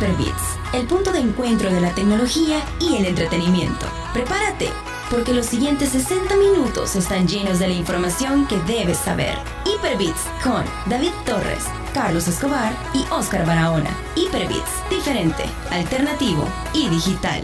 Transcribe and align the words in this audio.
Hyperbits, 0.00 0.56
el 0.72 0.86
punto 0.86 1.12
de 1.12 1.18
encuentro 1.18 1.70
de 1.70 1.78
la 1.78 1.94
tecnología 1.94 2.64
y 2.80 2.96
el 2.96 3.04
entretenimiento. 3.04 3.84
Prepárate, 4.14 4.70
porque 5.10 5.34
los 5.34 5.44
siguientes 5.44 5.90
60 5.90 6.38
minutos 6.38 6.96
están 6.96 7.28
llenos 7.28 7.58
de 7.58 7.68
la 7.68 7.74
información 7.74 8.48
que 8.48 8.56
debes 8.60 8.96
saber. 8.96 9.36
Hyperbits 9.66 10.22
con 10.42 10.64
David 10.86 11.12
Torres, 11.26 11.66
Carlos 11.92 12.28
Escobar 12.28 12.72
y 12.94 13.04
Oscar 13.12 13.44
Barahona. 13.44 13.90
Hyperbits, 14.16 14.88
diferente, 14.88 15.44
alternativo 15.70 16.48
y 16.72 16.88
digital. 16.88 17.42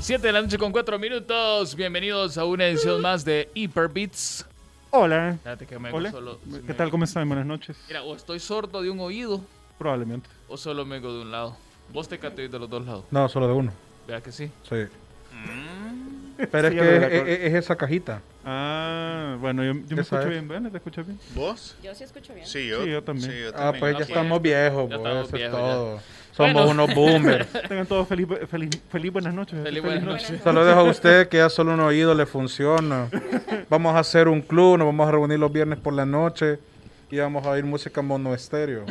Siete 0.00 0.26
de 0.26 0.32
la 0.32 0.42
noche 0.42 0.58
con 0.58 0.72
cuatro 0.72 0.98
minutos. 0.98 1.76
Bienvenidos 1.76 2.36
a 2.36 2.44
una 2.44 2.66
edición 2.66 3.00
más 3.00 3.24
de 3.24 3.48
Hyperbits. 3.54 4.47
Hola. 4.90 5.30
Espérate 5.30 5.66
que 5.66 5.78
me 5.78 5.92
Hola. 5.92 6.10
solo- 6.10 6.38
¿Qué 6.40 6.62
me- 6.62 6.74
tal? 6.74 6.90
¿Cómo 6.90 7.04
están? 7.04 7.28
Buenas 7.28 7.46
noches. 7.46 7.76
Mira, 7.88 8.02
o 8.02 8.16
estoy 8.16 8.40
sordo 8.40 8.80
de 8.82 8.90
un 8.90 9.00
oído 9.00 9.42
Probablemente. 9.78 10.28
o 10.48 10.56
solo 10.56 10.84
me 10.86 10.98
de 11.00 11.06
un 11.06 11.30
lado. 11.30 11.56
Vos 11.92 12.08
te 12.08 12.18
cateís 12.18 12.50
de 12.50 12.58
los 12.58 12.68
dos 12.70 12.84
lados. 12.86 13.04
No, 13.10 13.28
solo 13.28 13.46
de 13.46 13.52
uno. 13.54 13.72
Vea 14.06 14.20
que 14.22 14.32
sí. 14.32 14.50
Sí. 14.68 14.86
Pero 16.50 16.68
es 16.68 16.74
que 16.74 16.96
es, 16.96 17.12
es- 17.12 17.40
es 17.48 17.54
esa 17.54 17.76
cajita. 17.76 18.22
Ah, 18.44 19.36
bueno, 19.40 19.62
yo, 19.62 19.72
yo 19.86 19.96
me 19.96 20.02
escucho 20.02 20.22
es. 20.22 20.30
bien. 20.30 20.48
¿Ven? 20.48 20.70
¿Te 20.70 20.76
escuchas 20.78 21.06
bien? 21.06 21.18
¿Vos? 21.34 21.76
Yo 21.82 21.94
sí 21.94 22.04
escucho 22.04 22.32
bien. 22.34 22.46
Sí, 22.46 22.66
yo, 22.66 22.84
Sí, 22.84 22.90
yo 22.90 23.02
también. 23.02 23.30
yo 23.30 23.50
Ah, 23.54 23.72
pues 23.78 23.96
ya 23.98 24.04
estamos 24.04 24.40
viejos, 24.40 24.88
Ya 24.88 24.96
pues, 24.96 25.06
estamos 25.06 25.26
eso 25.28 25.36
es 25.36 25.42
viejos, 25.42 25.60
todo. 25.60 26.00
Somos 26.38 26.54
Bueno. 26.54 26.70
unos 26.84 26.94
boomers. 26.94 27.48
Tengan 27.68 27.84
todos 27.86 28.06
feliz, 28.06 28.28
feliz, 28.48 28.70
feliz 28.88 29.12
buenas 29.12 29.34
noches. 29.34 29.58
Feliz 29.60 29.82
buenas 29.82 30.04
noches. 30.04 30.30
Dejo 30.44 30.54
a 30.54 30.82
usted 30.84 31.28
que 31.28 31.38
ya 31.38 31.50
solo 31.50 31.74
un 31.74 31.80
oído 31.80 32.14
le 32.14 32.26
funciona. 32.26 33.08
Vamos 33.68 33.96
a 33.96 33.98
hacer 33.98 34.28
un 34.28 34.40
club, 34.40 34.78
nos 34.78 34.86
vamos 34.86 35.06
a 35.08 35.10
reunir 35.10 35.38
los 35.38 35.52
viernes 35.52 35.78
por 35.80 35.92
la 35.94 36.06
noche 36.06 36.58
y 37.10 37.18
vamos 37.18 37.44
a 37.44 37.50
oír 37.50 37.64
música 37.64 38.00
mono 38.02 38.32
estéreo. 38.34 38.84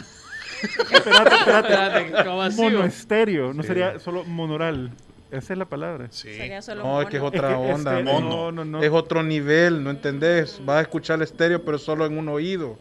Espérate, 0.62 1.36
espérate. 1.36 1.74
Espérate, 1.74 2.26
¿cómo 2.30 2.42
así, 2.42 2.62
Mono 2.62 2.84
estéreo. 2.84 3.54
No 3.54 3.64
Sí. 3.64 3.68
sería 3.70 3.98
solo 4.00 4.24
monoral. 4.26 4.92
Esa 5.32 5.54
es 5.54 5.60
la 5.60 5.66
palabra. 5.66 6.08
Sí. 6.12 6.34
Sería 6.34 6.62
solo 6.62 6.84
No, 6.84 7.02
es 7.02 7.08
que 7.08 7.18
es 7.18 7.24
otra 7.24 7.52
Es 7.52 7.58
que 7.68 7.74
onda. 7.74 8.00
mono. 8.02 8.30
No, 8.30 8.52
no, 8.52 8.66
no. 8.66 8.84
Es 8.84 8.92
otro 8.92 9.24
nivel, 9.24 9.84
¿no 9.84 9.90
entendés? 9.90 10.60
Vas 10.66 10.78
a 10.80 10.82
escuchar 10.82 11.16
el 11.18 11.22
estéreo, 11.24 11.64
pero 11.64 11.78
solo 11.78 12.06
en 12.06 12.18
un 12.18 12.28
oído. 12.30 12.78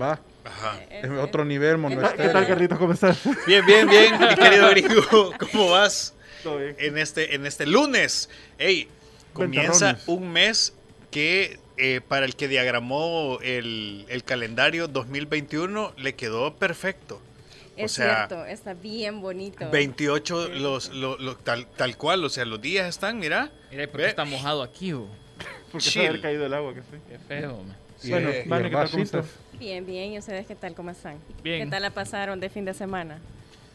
Va, 0.00 0.18
Ajá. 0.44 0.80
es 0.90 1.04
Ese- 1.04 1.18
otro 1.18 1.44
nivel 1.44 1.78
mono 1.78 1.96
¿Qué 2.16 2.28
tal. 2.28 2.46
Carlitos? 2.46 2.78
¿Cómo 2.78 2.92
estás? 2.92 3.18
Bien, 3.46 3.64
bien, 3.66 3.88
bien, 3.88 4.18
mi 4.18 4.34
querido 4.34 4.68
gringo. 4.70 5.32
¿Cómo 5.52 5.70
vas 5.70 6.14
Todo 6.42 6.58
bien. 6.58 6.76
en 6.78 6.98
este, 6.98 7.34
en 7.34 7.46
este 7.46 7.66
lunes? 7.66 8.28
Ey, 8.58 8.88
comienza 9.32 9.98
un 10.06 10.30
mes 10.32 10.74
que 11.10 11.58
eh, 11.76 12.00
para 12.06 12.26
el 12.26 12.36
que 12.36 12.46
diagramó 12.48 13.38
el, 13.42 14.04
el 14.08 14.22
calendario 14.24 14.86
2021 14.88 15.94
le 15.96 16.14
quedó 16.14 16.54
perfecto. 16.56 17.20
Es 17.76 17.90
o 17.92 17.94
sea, 17.96 18.26
cierto, 18.28 18.44
está 18.46 18.74
bien 18.74 19.20
bonito. 19.20 19.68
28 19.68 20.48
los, 20.50 20.90
lo- 20.90 21.18
lo- 21.18 21.36
tal, 21.36 21.66
tal 21.76 21.96
cual, 21.96 22.22
o 22.24 22.28
sea, 22.28 22.44
los 22.44 22.60
días 22.60 22.88
están, 22.88 23.18
mira. 23.18 23.50
Mira, 23.72 23.86
¿por 23.88 23.96
Ve. 23.96 24.02
qué 24.04 24.10
está 24.10 24.24
mojado 24.24 24.62
aquí, 24.62 24.92
vos? 24.92 25.08
Porque 25.72 25.90
se 25.90 26.06
haber 26.06 26.20
caído 26.20 26.46
el 26.46 26.54
agua 26.54 26.72
que 26.74 26.82
sí. 26.82 26.98
Qué 27.08 27.18
feo, 27.18 27.56
man. 27.64 27.76
Y- 28.02 28.10
Bueno, 28.10 28.28
Vane, 28.46 28.64
el 28.66 28.70
¿qué 28.70 28.76
Bien, 29.58 29.84
bien. 29.86 30.12
¿Y 30.12 30.18
ustedes 30.18 30.46
qué 30.46 30.54
tal? 30.54 30.74
¿Cómo 30.74 30.90
están? 30.90 31.18
Bien. 31.42 31.64
¿Qué 31.64 31.70
tal 31.70 31.82
la 31.82 31.90
pasaron 31.90 32.38
de 32.40 32.48
fin 32.48 32.64
de 32.64 32.74
semana? 32.74 33.18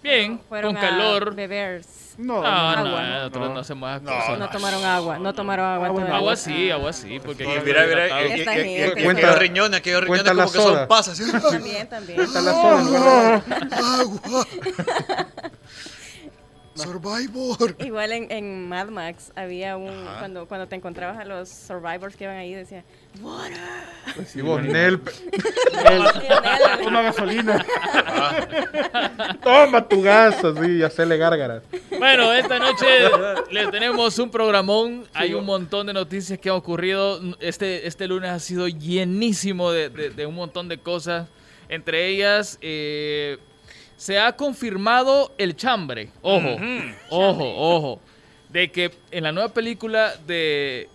Bien, 0.01 0.39
Fueron 0.47 0.75
con 0.75 0.83
a 0.83 0.89
calor. 0.89 1.35
beber. 1.35 1.81
No, 2.17 2.35
No, 2.35 2.41
no, 2.41 2.47
agua. 2.47 3.01
nosotros 3.03 3.47
no, 3.49 3.53
No. 3.55 3.59
hacemos 3.61 3.89
esas 3.89 4.01
No, 4.01 4.11
cosas. 4.11 4.39
No 4.39 4.49
tomaron 4.49 4.85
agua, 4.85 5.19
no 5.19 5.33
tomaron 5.33 5.65
agua. 5.65 5.87
Todavía. 5.89 6.15
Agua 6.15 6.35
sí, 6.37 6.71
agua 6.71 6.93
sí, 6.93 7.19
porque 7.23 7.45
mira, 7.45 7.85
mira, 7.85 8.05
Está 8.05 8.21
y- 8.21 8.23
bien, 8.23 8.37
y- 8.37 8.39
está 8.39 8.51
aquellos 8.51 9.15
bien. 9.15 9.35
riñones, 9.39 9.79
aquellos 9.79 10.01
riñones 10.01 10.23
Cuenta 10.23 10.33
la 10.33 10.43
como 10.45 10.53
que 10.53 10.59
son 10.79 10.87
pasas. 10.87 11.17
¿sí? 11.17 11.23
También, 11.31 11.87
también. 11.89 12.19
Está 12.21 12.41
la 12.41 12.51
soda 12.51 13.41
de- 13.41 15.38
Survivor. 16.83 17.75
Igual 17.85 18.11
en, 18.11 18.31
en 18.31 18.67
Mad 18.69 18.87
Max 18.89 19.31
había 19.35 19.77
un. 19.77 19.89
Ajá. 19.89 20.19
Cuando, 20.19 20.45
cuando 20.47 20.67
te 20.67 20.75
encontrabas 20.75 21.17
a 21.19 21.25
los 21.25 21.49
survivors 21.49 22.15
que 22.15 22.23
iban 22.25 22.37
ahí, 22.37 22.53
decía. 22.53 22.83
"Water". 23.21 23.57
Pues 24.15 24.29
sí, 24.29 24.41
vos. 24.41 24.61
Nel, 24.61 24.99
Toma 26.83 27.01
gasolina. 27.01 27.65
toma 29.43 29.87
tu 29.87 30.01
gas, 30.01 30.43
así, 30.43 30.77
y 30.77 30.83
hacerle 30.83 31.17
gárgaras. 31.17 31.63
Bueno, 31.97 32.31
esta 32.33 32.59
noche 32.59 32.85
le 33.51 33.67
tenemos 33.67 34.17
un 34.19 34.29
programón. 34.29 35.05
Hay 35.13 35.33
un 35.33 35.45
montón 35.45 35.87
de 35.87 35.93
noticias 35.93 36.39
que 36.39 36.49
han 36.49 36.55
ocurrido. 36.55 37.19
Este, 37.39 37.87
este 37.87 38.07
lunes 38.07 38.29
ha 38.31 38.39
sido 38.39 38.67
llenísimo 38.67 39.71
de, 39.71 39.89
de- 39.89 40.09
de 40.09 40.25
un 40.25 40.35
montón 40.35 40.67
de 40.69 40.77
cosas. 40.77 41.27
Entre 41.67 42.07
ellas, 42.07 42.57
eh, 42.61 43.37
se 43.99 44.17
ha 44.17 44.31
confirmado 44.37 45.33
el 45.37 45.57
chambre. 45.57 46.09
Ojo, 46.21 46.55
ojo, 47.09 47.53
ojo. 47.75 48.01
De 48.47 48.71
que 48.71 48.91
en 49.11 49.23
la 49.25 49.31
nueva 49.33 49.49
película 49.53 50.13
de 50.25 50.87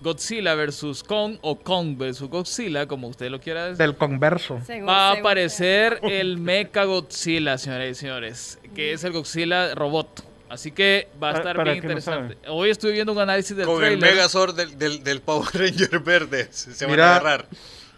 Godzilla 0.00 0.54
vs. 0.54 1.02
Kong 1.04 1.36
o 1.42 1.56
Kong 1.58 1.96
vs. 1.98 2.22
Godzilla, 2.22 2.86
como 2.86 3.08
usted 3.08 3.30
lo 3.30 3.40
quiera 3.40 3.64
decir. 3.64 3.78
Del 3.78 3.94
converso. 3.96 4.58
Según- 4.64 4.88
Va 4.88 5.08
a 5.10 5.12
según- 5.14 5.26
aparecer 5.26 6.00
el 6.02 6.38
Mecha 6.38 6.84
Godzilla, 6.84 7.58
señoras 7.58 7.90
y 7.90 7.94
señores, 7.94 8.58
que 8.74 8.92
es 8.92 9.04
el 9.04 9.12
Godzilla 9.12 9.74
robot. 9.74 10.24
Así 10.48 10.70
que 10.72 11.08
va 11.22 11.30
a 11.30 11.32
estar 11.34 11.56
para 11.56 11.72
bien 11.72 11.84
no 11.84 11.90
interesante. 11.90 12.38
Hoy 12.48 12.70
estuve 12.70 12.92
viendo 12.92 13.12
un 13.12 13.18
análisis 13.18 13.54
del 13.54 13.66
Con 13.66 13.84
el. 13.84 13.98
Megazord 13.98 14.54
del, 14.56 14.78
del, 14.78 15.04
del 15.04 15.20
Power 15.20 15.46
Ranger 15.52 15.98
verde. 16.00 16.48
Se, 16.50 16.72
se 16.72 16.86
van 16.86 16.92
Mira. 16.92 17.12
a 17.12 17.16
agarrar. 17.16 17.46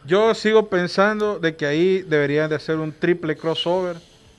Yo 0.06 0.34
sigo 0.34 0.68
pensando 0.68 1.38
de 1.38 1.56
que 1.56 1.66
ahí 1.66 2.02
deberían 2.02 2.48
de 2.48 2.56
hacer 2.56 2.76
un 2.76 2.92
triple 2.92 3.36
crossover 3.36 3.96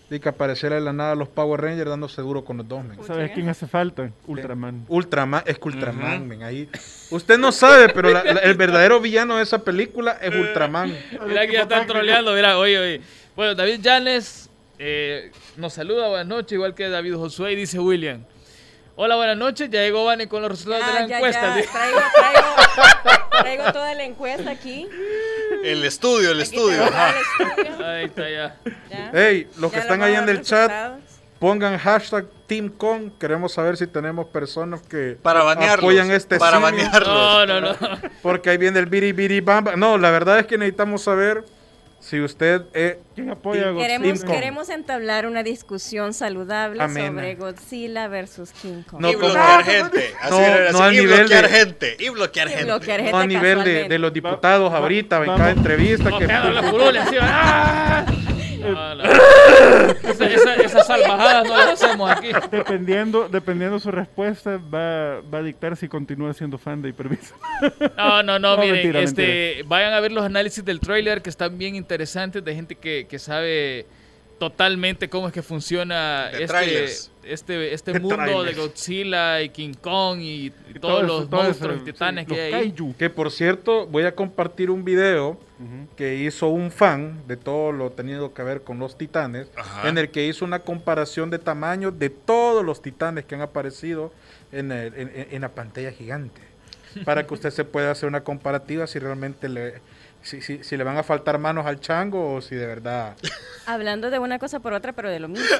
y 0.10 0.20
que 0.20 0.28
apareciera 0.28 0.76
de 0.76 0.82
la 0.82 0.92
nada 0.92 1.16
los 1.16 1.30
Power 1.30 1.62
Rangers 1.62 1.90
dándose 1.90 2.22
duro 2.22 2.44
con 2.44 2.58
los 2.58 2.68
dos, 2.68 2.84
men. 2.84 2.98
¿Sabes 3.06 3.32
quién 3.32 3.48
hace 3.48 3.66
falta? 3.68 4.12
Ultraman. 4.28 4.86
Ultraman, 4.90 5.44
es 5.46 5.58
que 5.58 5.68
Ultraman, 5.70 6.28
men, 6.28 6.44
ahí. 6.44 6.68
Usted 7.12 7.38
no 7.38 7.52
sabe, 7.54 7.88
pero 7.90 8.10
la- 8.10 8.24
la- 8.24 8.40
el 8.42 8.56
verdadero 8.56 9.00
villano 9.00 9.38
de 9.38 9.44
esa 9.44 9.60
película 9.60 10.18
es 10.22 10.34
Ultraman. 10.36 10.94
Mira 11.28 11.48
que 11.48 11.54
ya 11.54 11.62
están 11.62 11.88
troleando. 11.88 12.34
Mira, 12.34 12.58
oye, 12.58 12.78
oye. 12.78 13.02
Bueno, 13.38 13.56
David 13.56 13.80
Llanes 13.82 14.50
eh, 14.80 15.32
nos 15.56 15.74
saluda. 15.74 16.10
Buenas 16.10 16.28
noches, 16.28 16.52
igual 16.54 16.76
que 16.76 16.90
David 16.90 17.16
Josué. 17.16 17.54
Y 17.54 17.56
dice 17.56 17.80
William. 17.80 18.24
Hola, 18.98 19.16
buenas 19.16 19.38
noches. 19.38 19.70
Ya 19.70 19.80
llegó 19.82 20.04
Vane 20.04 20.28
con 20.28 20.42
los 20.42 20.52
resultados 20.52 20.86
de 20.86 20.92
Ah, 20.92 21.02
la 21.04 21.08
ya, 21.08 21.16
encuesta. 21.18 21.56
ya, 21.58 21.72
Traigo, 21.72 22.00
traigo, 22.14 23.42
traigo 23.42 23.64
toda 23.72 23.96
la 23.96 24.04
encuesta 24.04 24.52
aquí. 24.52 24.88
El 25.64 25.84
estudio, 25.86 26.32
el 26.32 26.42
Aquí 26.42 26.56
estudio. 26.56 26.84
ajá. 26.84 27.14
Ahí 27.94 28.06
está 28.06 28.30
ya. 28.30 28.58
Ya. 28.90 29.12
Hey, 29.14 29.48
los 29.58 29.72
que 29.72 29.80
están 29.80 30.02
ahí 30.04 30.16
en 30.16 30.28
el 30.30 30.42
chat, 30.42 31.00
pongan 31.40 31.78
hashtag 31.78 32.26
TeamCon. 32.48 33.12
Queremos 33.20 33.54
saber 33.54 33.78
si 33.78 33.88
tenemos 33.88 34.28
personas 34.28 34.82
que 34.82 35.18
Para 35.22 35.42
apoyan 35.74 36.12
este 36.12 36.38
para 36.38 36.60
banearlos. 36.60 37.08
No, 37.08 37.46
no, 37.46 37.62
no. 37.62 37.76
Porque 38.22 38.50
ahí 38.50 38.58
viene 38.58 38.80
el 38.80 38.86
biri 38.86 39.12
biri 39.12 39.42
bamba. 39.42 39.76
No, 39.76 39.98
la 39.98 40.12
verdad 40.12 40.40
es 40.40 40.48
que 40.48 40.58
necesitamos 40.58 41.04
saber 41.04 41.44
si 42.02 42.20
usted 42.20 42.64
es 42.74 42.98
¿Quién 43.16 43.30
apoya 43.30 43.68
a 43.68 43.72
Godzilla? 43.72 43.88
Queremos, 44.00 44.24
queremos 44.26 44.70
entablar 44.70 45.26
una 45.28 45.44
discusión 45.44 46.14
saludable 46.14 46.82
Amena. 46.84 47.08
sobre 47.10 47.36
Godzilla 47.36 48.08
versus 48.10 48.52
King 48.62 48.82
Kong. 48.90 49.00
No, 49.02 49.12
y 49.12 49.16
bloquear 49.16 49.64
gente. 49.64 50.14
Así 50.20 50.32
No, 50.32 50.40
no 50.40 50.46
así, 50.70 50.82
al 50.82 50.94
y 50.94 50.98
nivel 51.02 51.20
bloquear 51.20 51.44
de- 51.50 51.58
gente. 51.58 51.96
Y 52.00 52.10
bloquear 52.10 52.48
Y 52.48 52.52
gente. 52.52 52.66
bloquear 52.66 53.00
gente 53.00 53.12
no 53.14 53.18
a 53.20 53.28
nivel 53.28 53.64
de, 53.64 53.88
de 53.88 54.00
los 54.00 54.12
diputados 54.12 54.74
Va- 54.74 54.78
ahorita 54.80 55.18
en 55.20 55.26
cada 55.26 55.52
entrevista 55.52 56.10
No, 56.10 56.18
que 56.20 56.28
la 56.28 56.70
curula 56.72 57.04
encima. 57.04 57.22
¡Ah! 57.24 58.06
No, 58.62 58.96
no. 58.96 59.04
Esa- 60.12 60.26
esa- 60.28 60.56
esas 60.56 60.88
salvajadas 60.88 61.48
no 61.48 61.58
las 61.58 61.82
hacemos 61.84 62.10
aquí. 62.10 62.30
Dependiendo, 62.52 63.28
dependiendo 63.30 63.80
su 63.80 63.92
respuesta, 63.92 64.58
va, 64.58 65.22
va 65.22 65.40
a 65.40 65.44
dictar 65.44 65.76
si 65.76 65.88
continúa 65.88 66.34
siendo 66.34 66.58
fan 66.58 66.82
de 66.82 66.90
Hipervisa. 66.90 67.36
No, 67.98 68.24
no, 68.24 68.40
no, 68.40 68.56
No, 68.56 68.62
miren, 68.62 68.74
mentira, 68.76 69.02
este, 69.02 69.64
vayan 69.68 69.94
a 69.94 70.00
ver 70.00 70.12
los 70.12 70.24
análisis 70.26 70.64
del 70.66 70.80
trailer 70.80 71.22
que 71.22 71.30
están 71.30 71.58
bien 71.58 71.76
interesantes 71.76 72.44
de 72.44 72.56
gente 72.56 72.76
que, 72.76 73.08
que 73.09 73.20
sabe 73.20 73.85
totalmente 74.40 75.08
cómo 75.09 75.28
es 75.28 75.34
que 75.34 75.44
funciona 75.44 76.26
De 76.30 76.32
este, 76.44 76.47
trailers. 76.47 77.12
este, 77.24 77.74
este 77.74 77.94
De 77.94 78.00
mundo 78.00 78.18
de 78.18 78.24
trailers. 78.32 78.58
Godzilla 78.58 79.41
y 79.41 79.50
King 79.50 79.74
Kong 79.80 80.20
y, 80.20 80.26
y 80.26 80.53
Y 80.76 80.80
todos 80.80 80.82
todo 80.82 81.02
los 81.03 81.30
todo 81.30 81.44
monstruos 81.44 81.76
eso, 81.76 81.84
y 81.88 81.91
titanes 81.91 82.26
sí, 82.28 82.34
que 82.34 82.41
hay 82.41 82.52
los 82.52 82.62
kaiju. 82.62 82.96
Que 82.97 83.09
por 83.12 83.30
cierto, 83.32 83.85
voy 83.85 84.03
a 84.06 84.16
compartir 84.16 84.72
un 84.72 84.84
video 84.84 85.40
Que 85.96 86.16
hizo 86.16 86.47
un 86.49 86.72
fan 86.72 87.22
de 87.28 87.37
todo 87.37 87.72
lo 87.72 87.91
tenido 87.91 88.34
que 88.34 88.43
ver 88.43 88.61
con 88.63 88.79
los 88.79 88.97
titanes, 88.97 89.47
Ajá. 89.55 89.87
en 89.90 89.97
el 89.97 90.09
que 90.09 90.25
hizo 90.25 90.43
una 90.46 90.59
comparación 90.59 91.29
de 91.29 91.40
tamaño 91.40 91.91
de 91.91 92.09
todos 92.09 92.66
los 92.66 92.81
titanes 92.81 93.25
que 93.25 93.35
han 93.35 93.41
aparecido 93.41 94.11
en, 94.52 94.72
el- 94.72 94.93
en- 94.96 95.28
en 95.31 95.41
la 95.41 95.49
pantalla 95.49 95.91
gigante. 95.91 96.41
Para 97.05 97.25
que 97.25 97.34
usted 97.34 97.52
se 97.52 97.63
pueda 97.63 97.91
hacer 97.91 98.09
una 98.09 98.23
comparativa 98.23 98.85
si 98.87 98.99
realmente 98.99 99.47
le, 99.49 99.75
si, 100.22 100.41
si- 100.41 100.64
si 100.64 100.78
le 100.78 100.84
van 100.84 100.97
a 100.97 101.03
faltar 101.03 101.38
manos 101.40 101.66
al 101.66 101.79
chango 101.79 102.34
o 102.35 102.41
si 102.41 102.56
de 102.56 102.66
verdad. 102.68 103.16
Hablando 103.66 104.09
de 104.09 104.20
una 104.20 104.40
cosa 104.40 104.59
por 104.59 104.73
otra, 104.73 104.94
pero 104.94 105.09
de 105.09 105.20
lo 105.20 105.28
mismo. 105.28 105.46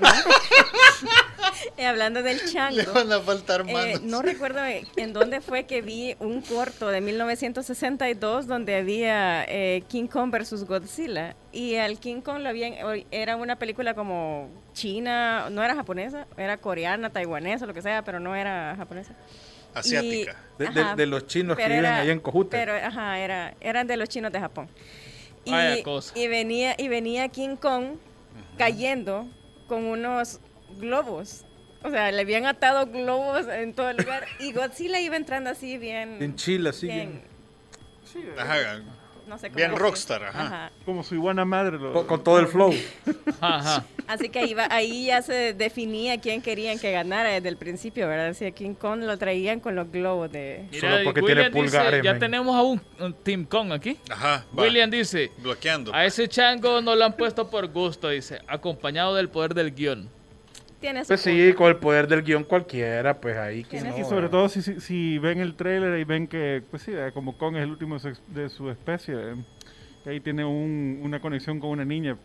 Eh, 1.78 1.86
hablando 1.86 2.24
del 2.24 2.38
Le 2.38 2.46
chango. 2.52 2.94
van 2.94 3.12
a 3.12 3.20
faltar 3.20 3.62
eh, 3.68 3.74
manos. 3.74 4.02
no 4.02 4.22
recuerdo 4.24 4.60
en 4.96 5.14
dónde 5.14 5.42
fue 5.42 5.66
que 5.66 5.82
vi 5.82 6.16
un 6.20 6.42
corto 6.42 6.88
de 6.90 7.02
1962 7.02 8.48
donde 8.48 8.76
había 8.78 9.44
eh, 9.48 9.84
King 9.88 10.08
Kong 10.08 10.32
versus 10.32 10.64
Godzilla 10.66 11.36
y 11.52 11.76
al 11.76 12.00
King 12.00 12.22
Kong 12.22 12.40
lo 12.40 12.50
habían 12.50 12.74
era 13.12 13.36
una 13.36 13.58
película 13.58 13.94
como 13.94 14.50
china, 14.74 15.50
no 15.52 15.64
era 15.64 15.76
japonesa, 15.76 16.26
era 16.36 16.58
coreana, 16.58 17.12
taiwanesa, 17.12 17.66
lo 17.68 17.74
que 17.76 17.82
sea, 17.84 18.04
pero 18.04 18.20
no 18.20 18.36
era 18.36 18.76
japonesa. 18.76 19.14
Asiática. 19.74 20.32
Y- 20.60 20.64
De, 20.64 20.70
de- 20.70 20.82
ajá, 20.82 20.96
de 20.96 21.06
los 21.08 21.26
chinos 21.28 21.58
que 21.58 21.68
viven 21.68 21.86
ahí 21.86 22.10
en 22.12 22.20
Cojute. 22.20 22.56
Pero, 22.58 22.74
ajá, 22.76 23.18
era, 23.20 23.56
eran 23.62 23.88
de 23.88 23.98
los 23.98 24.08
chinos 24.10 24.32
de 24.32 24.40
Japón. 24.40 24.68
Y, 25.44 25.52
Vaya 25.52 25.82
cosa. 25.84 26.14
y 26.18 26.28
venía, 26.28 26.76
y 26.78 26.88
venía 26.88 27.28
King 27.30 27.56
Kong 27.56 27.96
cayendo 28.58 29.28
con 29.68 29.86
unos 29.86 30.40
globos. 30.80 31.46
O 31.84 31.90
sea, 31.90 32.12
le 32.12 32.22
habían 32.22 32.46
atado 32.46 32.86
globos 32.86 33.48
en 33.48 33.74
todo 33.74 33.90
el 33.90 33.98
lugar. 33.98 34.26
Y 34.40 34.52
Godzilla 34.54 35.00
iba 35.00 35.16
entrando 35.16 35.50
así 35.50 35.78
bien. 35.80 36.22
en 36.22 36.36
Chile, 36.36 36.70
así 36.70 36.86
bien, 36.86 37.24
bien. 38.14 38.34
Ajá. 38.38 38.82
No 39.28 39.38
sé 39.38 39.48
cómo 39.48 39.56
Bien 39.58 39.70
decir. 39.72 39.82
rockstar, 39.84 40.24
ajá. 40.26 40.72
Como 40.86 41.04
su 41.04 41.16
iguana 41.16 41.46
madre. 41.46 41.78
lo- 41.78 41.94
Con, 41.94 42.06
con 42.06 42.24
todo 42.24 42.40
el 42.40 42.48
flow. 42.48 42.74
Ajá. 43.42 43.86
Así 44.08 44.30
que 44.30 44.40
ahí, 44.40 44.54
va- 44.54 44.68
ahí 44.70 45.06
ya 45.08 45.22
se 45.22 45.54
definía 45.54 46.20
quién 46.20 46.42
querían 46.42 46.78
que 46.80 46.92
ganara 46.92 47.30
desde 47.30 47.50
el 47.50 47.58
principio, 47.58 48.08
¿verdad? 48.08 48.34
Si 48.34 48.46
a 48.46 48.52
King 48.52 48.74
Kong 48.74 49.02
lo 49.04 49.18
traían 49.18 49.60
con 49.60 49.76
los 49.76 49.90
globos 49.92 50.32
de... 50.32 50.68
Mira, 50.72 50.92
Solo 50.92 51.04
porque 51.06 51.22
William 51.22 51.52
tiene 51.52 51.64
dice, 51.66 51.78
pulgares, 51.78 52.04
ya 52.04 52.20
tenemos 52.20 52.56
a 52.56 52.62
un, 52.62 52.82
un 53.00 53.14
Team 53.14 53.46
Kong 53.46 53.72
aquí. 53.72 53.98
Ajá. 54.10 54.46
va. 54.58 54.64
William 54.64 54.90
dice, 54.92 55.32
Bloqueando. 55.38 55.94
a 55.94 56.06
ese 56.06 56.28
chango 56.28 56.82
no 56.82 56.96
lo 56.96 57.06
han 57.06 57.14
puesto 57.14 57.50
por 57.50 57.68
gusto, 57.68 58.10
dice, 58.10 58.40
acompañado 58.48 59.16
del 59.16 59.30
poder 59.30 59.54
del 59.54 59.74
guion. 59.74 60.10
Tiene 60.82 61.04
su 61.04 61.10
Pues 61.10 61.22
sí, 61.22 61.54
con 61.56 61.68
el 61.68 61.78
poder 61.78 62.08
del 62.08 62.24
guion 62.24 62.44
cualquiera, 62.44 63.22
pues 63.22 63.38
ahí 63.38 63.64
que 63.64 63.80
no. 63.82 63.98
Y 63.98 64.04
sobre 64.04 64.28
todo 64.30 64.50
si, 64.50 64.62
si, 64.62 64.82
si 64.82 65.18
ven 65.20 65.40
el 65.40 65.56
trailer 65.56 66.00
y 66.00 66.04
ven 66.04 66.28
que, 66.28 66.62
pues 66.70 66.82
sí, 66.84 66.92
eh, 66.94 67.12
como 67.14 67.38
Kong 67.38 67.56
es 67.56 67.64
el 67.64 67.70
último 67.70 67.98
de 68.28 68.50
su, 68.50 68.70
especie, 68.70 69.14
eh, 69.16 69.36
que 70.04 70.10
ahí 70.10 70.20
tiene 70.20 70.44
un- 70.44 71.00
una 71.04 71.20
conexión 71.22 71.60
con 71.60 71.70
una 71.70 71.86
niña 71.86 72.18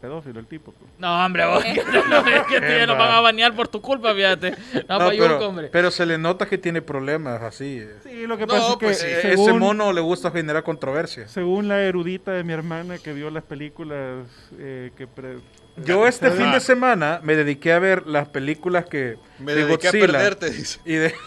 pedófilo 0.00 0.38
el 0.38 0.46
tipo. 0.46 0.70
pues. 0.72 0.90
No, 0.98 1.24
hombre, 1.24 1.44
vos, 1.46 1.64
que, 1.64 1.82
no, 2.08 2.18
es 2.28 2.42
que 2.42 2.60
te 2.60 2.86
nos 2.86 2.96
van 2.98 3.10
a 3.10 3.20
banear 3.20 3.52
por 3.56 3.66
tu 3.68 3.80
culpa, 3.80 4.14
fíjate. 4.14 4.52
No, 4.88 5.10
yuco, 5.12 5.24
pero, 5.24 5.48
hombre. 5.48 5.68
pero 5.72 5.90
se 5.90 6.06
le 6.06 6.18
nota 6.18 6.46
que 6.46 6.56
tiene 6.58 6.82
problemas 6.82 7.42
así. 7.42 7.82
Sí, 8.04 8.26
lo 8.26 8.36
que 8.36 8.46
No, 8.46 8.52
pasa 8.52 8.68
es 8.72 8.76
que 8.76 8.84
pues 8.86 8.98
sí. 9.00 9.06
Eh, 9.08 9.32
Ese 9.32 9.52
mono 9.54 9.92
le 9.92 10.00
gusta 10.00 10.30
generar 10.30 10.62
controversia. 10.62 11.26
según 11.26 11.66
la 11.68 11.80
erudita 11.82 12.32
de 12.32 12.44
mi 12.44 12.52
hermana 12.52 12.98
que 12.98 13.12
vio 13.12 13.30
las 13.30 13.42
películas 13.44 14.26
eh, 14.58 14.90
que... 14.96 15.06
pre- 15.06 15.38
Yo 15.84 16.06
este 16.06 16.28
Ah. 16.28 16.32
fin 16.32 16.52
de 16.52 16.60
semana 16.60 17.20
me 17.22 17.36
dediqué 17.36 17.72
a 17.72 17.78
ver 17.78 18.06
las 18.06 18.28
películas 18.28 18.84
que 18.86 19.16
Me 19.38 19.54
de 19.54 19.64
dediqué 19.64 19.88
a 19.88 19.92
perderte, 19.92 20.50
dice. 20.50 20.80
y 20.84 20.94
de 20.94 21.14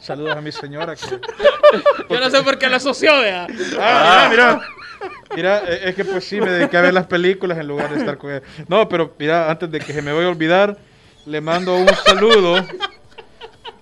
Saludos 0.00 0.36
a 0.36 0.40
mi 0.40 0.52
señora. 0.52 0.94
que- 0.96 1.06
Yo 2.10 2.20
no 2.20 2.30
sé 2.30 2.42
por 2.42 2.58
qué 2.58 2.68
lo 2.68 2.76
asoció, 2.76 3.18
vea. 3.20 3.46
Ah, 3.78 4.28
mira, 4.30 4.54
mira. 4.54 4.68
Mira, 5.36 5.62
eh, 5.66 5.80
es 5.90 5.94
que 5.94 6.04
pues 6.04 6.24
sí, 6.24 6.40
me 6.40 6.50
dediqué 6.50 6.76
a 6.76 6.80
ver 6.80 6.94
las 6.94 7.06
películas 7.06 7.58
en 7.58 7.66
lugar 7.68 7.90
de 7.92 7.98
estar 7.98 8.16
con 8.16 8.30
ella. 8.30 8.42
No, 8.68 8.88
pero 8.88 9.14
mira, 9.18 9.50
antes 9.50 9.70
de 9.70 9.80
que 9.80 9.92
se 9.92 10.00
me 10.00 10.12
vaya 10.12 10.26
a 10.26 10.30
olvidar, 10.30 10.78
le 11.26 11.40
mando 11.40 11.76
un 11.76 11.88
saludo 12.06 12.64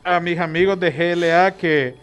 a 0.03 0.21
mis 0.21 0.39
amigos 0.41 0.81
de 0.81 0.91
GLA 0.91 1.53
que 1.53 1.95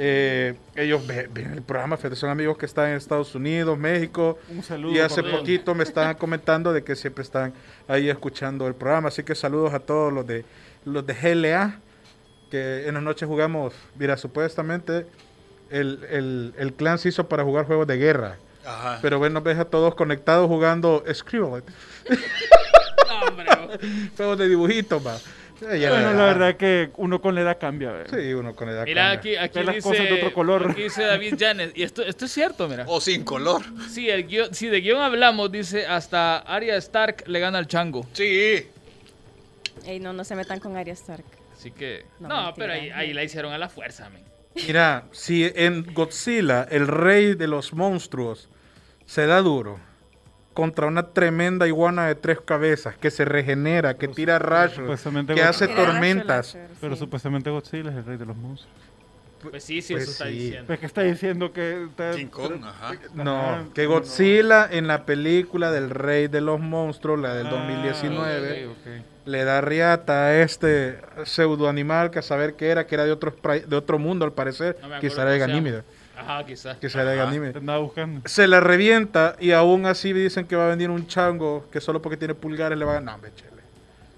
eh, 0.00 0.54
ellos 0.76 1.06
ve- 1.06 1.28
ven 1.32 1.52
el 1.54 1.62
programa, 1.62 1.96
son 2.14 2.30
amigos 2.30 2.56
que 2.56 2.66
están 2.66 2.90
en 2.90 2.96
Estados 2.96 3.34
Unidos, 3.34 3.76
México. 3.76 4.38
Un 4.48 4.62
saludo. 4.62 4.92
Y 4.92 5.00
hace 5.00 5.16
cordial. 5.22 5.40
poquito 5.40 5.74
me 5.74 5.82
estaban 5.84 6.14
comentando 6.18 6.72
de 6.72 6.84
que 6.84 6.94
siempre 6.96 7.22
están 7.22 7.52
ahí 7.88 8.08
escuchando 8.08 8.66
el 8.68 8.74
programa. 8.74 9.08
Así 9.08 9.22
que 9.24 9.34
saludos 9.34 9.74
a 9.74 9.80
todos 9.80 10.12
los 10.12 10.26
de 10.26 10.44
los 10.84 11.04
de 11.06 11.14
GLA, 11.14 11.80
que 12.50 12.86
en 12.86 12.94
las 12.94 13.02
noches 13.02 13.26
jugamos, 13.28 13.74
mira, 13.98 14.16
supuestamente 14.16 15.06
el, 15.70 16.04
el, 16.10 16.54
el 16.56 16.72
clan 16.72 16.98
se 16.98 17.08
hizo 17.10 17.28
para 17.28 17.42
jugar 17.44 17.66
juegos 17.66 17.86
de 17.86 17.96
guerra. 17.98 18.36
Ajá. 18.64 18.98
Pero 19.02 19.18
bueno, 19.18 19.40
ves 19.42 19.58
a 19.58 19.64
todos 19.64 19.94
conectados 19.94 20.46
jugando 20.46 21.02
Scribble. 21.12 21.62
No. 23.36 23.68
Juegos 24.16 24.38
de 24.38 24.48
dibujitos, 24.48 25.04
va. 25.04 25.16
Eh, 25.60 25.78
ya 25.80 25.90
Bueno, 25.90 26.12
la- 26.12 26.14
la 26.14 26.24
verdad 26.26 26.56
que 26.56 26.90
uno 26.96 27.20
con 27.20 27.34
la 27.34 27.40
edad 27.40 27.58
cambia. 27.58 27.90
¿verdad? 27.90 28.16
Sí, 28.18 28.32
uno 28.32 28.54
con 28.54 28.68
edad 28.68 28.84
Mira, 28.84 29.10
cambia. 29.10 29.18
aquí, 29.18 29.36
aquí 29.58 29.66
las 29.66 29.74
dice, 29.76 29.88
cosas 29.88 30.04
de 30.08 30.12
otro 30.14 30.32
color. 30.32 30.70
aquí 30.70 30.82
dice 30.84 31.02
David 31.02 31.34
Janes, 31.38 31.72
y 31.74 31.82
esto, 31.82 32.02
esto 32.04 32.26
es 32.26 32.32
cierto, 32.32 32.68
mira. 32.68 32.84
O 32.86 33.00
sin 33.00 33.24
color. 33.24 33.62
Sí, 33.90 34.08
el 34.08 34.26
guión- 34.28 34.52
si 34.54 34.68
de 34.68 34.80
guion 34.80 35.00
hablamos, 35.02 35.50
dice, 35.50 35.86
hasta 35.86 36.38
Arya 36.38 36.76
Stark 36.76 37.24
le 37.26 37.40
gana 37.40 37.58
al 37.58 37.66
chango. 37.66 38.06
Sí. 38.12 38.66
Ey, 39.86 40.00
no, 40.00 40.12
no 40.12 40.24
se 40.24 40.34
metan 40.36 40.60
con 40.60 40.76
Arya 40.76 40.92
Stark. 40.92 41.24
Así 41.54 41.70
que, 41.72 42.04
no, 42.20 42.28
No, 42.28 42.54
pero 42.54 42.72
ahí, 42.72 42.90
ahí 42.90 43.12
la 43.12 43.24
hicieron 43.24 43.52
a 43.52 43.58
la 43.58 43.68
fuerza, 43.68 44.08
men. 44.10 44.22
Mira, 44.54 45.04
si 45.12 45.50
en 45.54 45.92
Godzilla, 45.92 46.66
el 46.70 46.86
rey 46.88 47.34
de 47.34 47.46
los 47.48 47.72
monstruos, 47.72 48.48
se 49.06 49.26
da 49.26 49.40
duro 49.40 49.80
contra 50.58 50.88
una 50.88 51.04
tremenda 51.04 51.68
iguana 51.68 52.08
de 52.08 52.16
tres 52.16 52.40
cabezas 52.44 52.96
que 52.96 53.12
se 53.12 53.24
regenera, 53.24 53.94
que 53.94 54.08
tira 54.08 54.40
rayos, 54.40 54.74
supuestamente 54.74 55.32
que 55.32 55.40
Godzilla- 55.40 55.50
hace 55.50 55.68
tormentas. 55.68 56.26
láser, 56.56 56.68
Pero 56.80 56.94
sí. 56.96 56.98
supuestamente 56.98 57.48
Godzilla 57.48 57.90
es 57.90 57.96
el 57.96 58.04
rey 58.04 58.16
de 58.16 58.26
los 58.26 58.36
monstruos. 58.36 58.74
Pues 59.40 59.62
sí, 59.62 59.80
sí, 59.82 59.92
Pues 59.92 60.02
eso 60.02 60.10
está 60.10 60.24
sí. 60.24 60.30
diciendo. 60.32 60.66
Pues 60.66 60.80
que 60.80 60.86
está 60.86 61.02
diciendo 61.02 61.52
que... 61.52 61.84
está- 61.84 62.10
King 62.10 62.26
Kong, 62.26 62.54
ajá. 62.64 62.92
No, 63.14 63.68
que 63.72 63.84
no, 63.84 63.90
Godzilla 63.90 64.68
en 64.68 64.88
la 64.88 65.06
película 65.06 65.70
del 65.70 65.90
rey 65.90 66.26
de 66.26 66.40
los 66.40 66.58
monstruos, 66.58 67.20
la 67.20 67.34
del 67.34 67.46
Ah, 67.46 67.50
2019, 67.50 68.66
ok, 68.66 68.72
ok. 68.72 69.04
le 69.26 69.44
da 69.44 69.60
riata 69.60 70.24
a 70.24 70.42
este 70.42 70.98
pseudo 71.24 71.68
animal 71.68 72.10
que 72.10 72.18
a 72.18 72.22
saber 72.22 72.54
qué 72.54 72.66
era, 72.70 72.88
que 72.88 72.96
era 72.96 73.04
de 73.04 73.12
otro, 73.12 73.32
de 73.64 73.76
otro 73.76 74.00
mundo 74.00 74.24
al 74.24 74.32
parecer, 74.32 74.76
No 74.82 74.98
quizá 74.98 75.22
era 75.22 75.30
de 75.30 75.38
cómo 75.38 75.52
se 76.28 76.32
Ajá, 76.32 76.44
quizás. 76.46 76.76
quizá 76.78 77.02
era 77.02 77.30
de. 77.30 77.52
Te 77.52 77.58
andaba 77.58 77.78
buscando. 77.78 78.28
Se 78.28 78.46
la 78.46 78.60
revienta 78.60 79.36
y 79.40 79.52
aún 79.52 79.86
así 79.86 80.12
dicen 80.12 80.46
que 80.46 80.56
va 80.56 80.66
a 80.66 80.68
venir 80.68 80.90
un 80.90 81.06
chango 81.06 81.68
que 81.70 81.80
solo 81.80 82.02
porque 82.02 82.16
tiene 82.18 82.34
pulgares 82.34 82.78
le 82.78 82.84
va 82.84 82.92
a 82.92 82.94
ganar. 82.96 83.12
No, 83.12 83.14
hombre, 83.16 83.32
chele. 83.34 83.48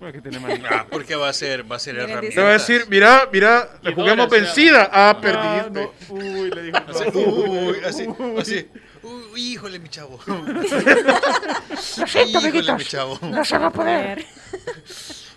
Pues 0.01 0.13
que 0.15 0.21
tiene 0.23 0.41
mani- 0.41 0.63
Ah, 0.71 0.87
porque 0.91 1.15
va 1.15 1.29
a 1.29 1.33
ser, 1.33 1.71
va 1.71 1.77
a 1.77 1.79
ser 1.79 1.97
herramienta. 1.99 2.35
Te 2.35 2.41
va 2.43 2.49
a 2.49 2.53
decir, 2.55 2.87
mira, 2.89 3.29
mira, 3.33 3.69
le 3.83 3.93
Dora 3.93 4.29
se 4.29 4.41
vencida. 4.41 4.89
Ah, 4.91 5.11
Ah, 5.11 5.21
perdiste. 5.21 5.71
no. 6.09 6.15
Uy, 6.17 6.51
le 6.51 6.63
dijo. 6.63 6.79
Así, 6.89 7.05
no. 7.05 7.21
uy, 7.21 7.77
así, 7.87 8.07
así. 8.39 8.67
Uy, 9.03 9.53
híjole, 9.53 9.79
mi 9.79 9.89
chavo. 9.89 10.19
híjole, 12.27 12.73
mi 12.77 12.85
chavo. 12.85 13.19
Ver. 13.85 14.25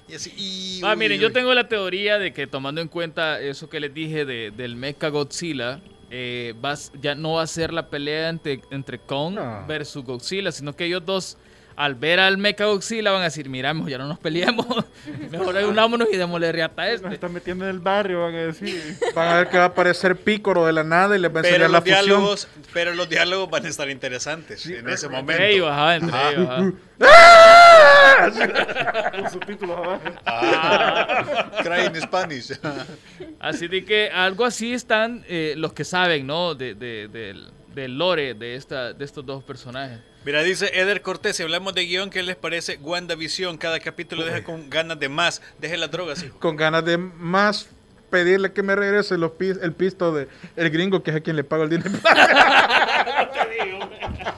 Y 0.07 0.15
así, 0.15 0.33
y, 0.37 0.81
Ah, 0.83 0.91
uy, 0.91 0.97
miren, 0.97 1.17
uy. 1.17 1.21
yo 1.23 1.31
tengo 1.31 1.53
la 1.53 1.67
teoría 1.67 2.17
de 2.19 2.33
que 2.33 2.47
tomando 2.47 2.81
en 2.81 2.87
cuenta 2.87 3.39
eso 3.39 3.69
que 3.69 3.79
les 3.79 3.93
dije 3.93 4.25
de, 4.25 4.51
del 4.51 4.75
Mecha 4.75 5.09
Godzilla, 5.09 5.79
eh, 6.15 6.53
vas- 6.61 6.91
ya 7.01 7.15
no 7.15 7.33
va 7.33 7.41
a 7.41 7.47
ser 7.47 7.73
la 7.73 7.89
pelea 7.89 8.29
entre, 8.29 8.61
entre 8.69 8.99
Kong 8.99 9.33
No. 9.33 9.65
versus 9.67 10.03
Godzilla, 10.05 10.51
sino 10.51 10.75
que 10.75 10.85
ellos 10.85 11.03
dos, 11.03 11.37
al 11.75 11.95
ver 11.95 12.19
al 12.19 12.37
Mecha 12.37 12.65
Godzilla, 12.65 13.11
van 13.11 13.21
a 13.21 13.25
decir, 13.25 13.49
miramos, 13.49 13.89
ya 13.89 13.97
no 13.97 14.07
nos 14.07 14.19
peleemos, 14.19 14.65
mejor 15.31 15.55
unámonos 15.65 16.07
y 16.11 16.17
démosle 16.17 16.51
riata 16.51 16.83
a 16.83 16.85
Nos 16.85 16.95
este. 16.95 17.13
están 17.15 17.33
metiendo 17.33 17.65
en 17.65 17.71
el 17.71 17.79
barrio, 17.79 18.21
van 18.21 18.35
a 18.35 18.39
decir. 18.39 18.97
Van 19.15 19.27
a 19.29 19.35
ver 19.37 19.49
que 19.49 19.57
va 19.57 19.63
a 19.63 19.67
aparecer 19.67 20.15
Pícoro 20.17 20.65
de 20.65 20.73
la 20.73 20.83
nada 20.83 21.15
y 21.15 21.19
les 21.19 21.33
va 21.33 21.39
a 21.39 21.43
Pero 21.43 21.55
enseñar 21.55 21.69
la 21.71 21.77
los, 21.79 21.83
fusión. 21.87 22.05
diálogos, 22.05 22.47
pero 22.73 22.93
los 22.93 23.09
diálogos 23.09 23.49
van 23.49 23.65
a 23.65 23.69
estar 23.69 23.89
interesantes 23.89 24.65
en 24.65 24.87
ese 24.89 25.07
momento. 25.09 25.31
Entre 25.33 25.53
ellos, 25.55 25.69
ajá, 25.71 25.95
entre 25.95 26.17
Ajá. 26.17 26.31
ellos, 26.31 26.49
ajá. 26.49 26.71
Con 29.19 29.29
subtítulos 29.31 29.77
abajo. 29.77 30.01
Ah, 30.25 31.51
cry 31.63 31.85
in 31.87 31.95
Spanish. 32.01 32.51
Así 33.39 33.67
de 33.67 33.83
que 33.83 34.09
algo 34.09 34.45
así 34.45 34.73
están 34.73 35.25
eh, 35.27 35.53
los 35.57 35.73
que 35.73 35.83
saben, 35.83 36.25
¿no? 36.27 36.55
De, 36.55 36.75
de- 36.75 37.07
del, 37.09 37.49
del 37.73 37.97
lore 37.97 38.35
de, 38.35 38.55
esta, 38.55 38.93
de 38.93 39.03
estos 39.03 39.25
dos 39.25 39.43
personajes. 39.43 39.99
Mira, 40.25 40.41
dice 40.43 40.71
Eder 40.79 41.01
Cortés, 41.01 41.35
si 41.35 41.43
hablamos 41.43 41.73
de 41.73 41.85
guion, 41.85 42.09
¿qué 42.09 42.23
les 42.23 42.35
parece 42.37 42.77
WandaVision? 42.81 43.57
Cada 43.57 43.79
capítulo 43.79 44.23
deja 44.23 44.43
con 44.43 44.69
ganas 44.69 44.97
de 44.99 45.09
más. 45.09 45.41
Deje 45.59 45.75
las 45.77 45.91
drogas, 45.91 46.23
hijo. 46.23 46.39
Con 46.39 46.55
ganas 46.55 46.85
de 46.85 46.97
más 46.97 47.67
pedirle 48.09 48.53
que 48.53 48.63
me 48.63 48.75
regrese 48.75 49.17
los 49.17 49.31
pis- 49.31 49.57
el 49.61 49.73
pisto 49.73 50.13
de 50.13 50.27
el 50.55 50.69
gringo 50.69 51.01
que 51.03 51.11
es 51.11 51.17
a 51.17 51.19
quien 51.19 51.35
le 51.35 51.43
pago 51.43 51.63
el 51.63 51.69
dinero. 51.71 51.91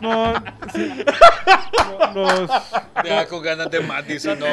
No, 0.02 0.34
sí. 0.74 1.04
No, 2.14 2.14
Los, 2.14 2.50
Deja 3.04 3.28
con 3.28 3.42
ganas 3.42 3.72
de 3.72 3.80
más, 3.80 4.06
dice. 4.08 4.36
No, 4.36 4.46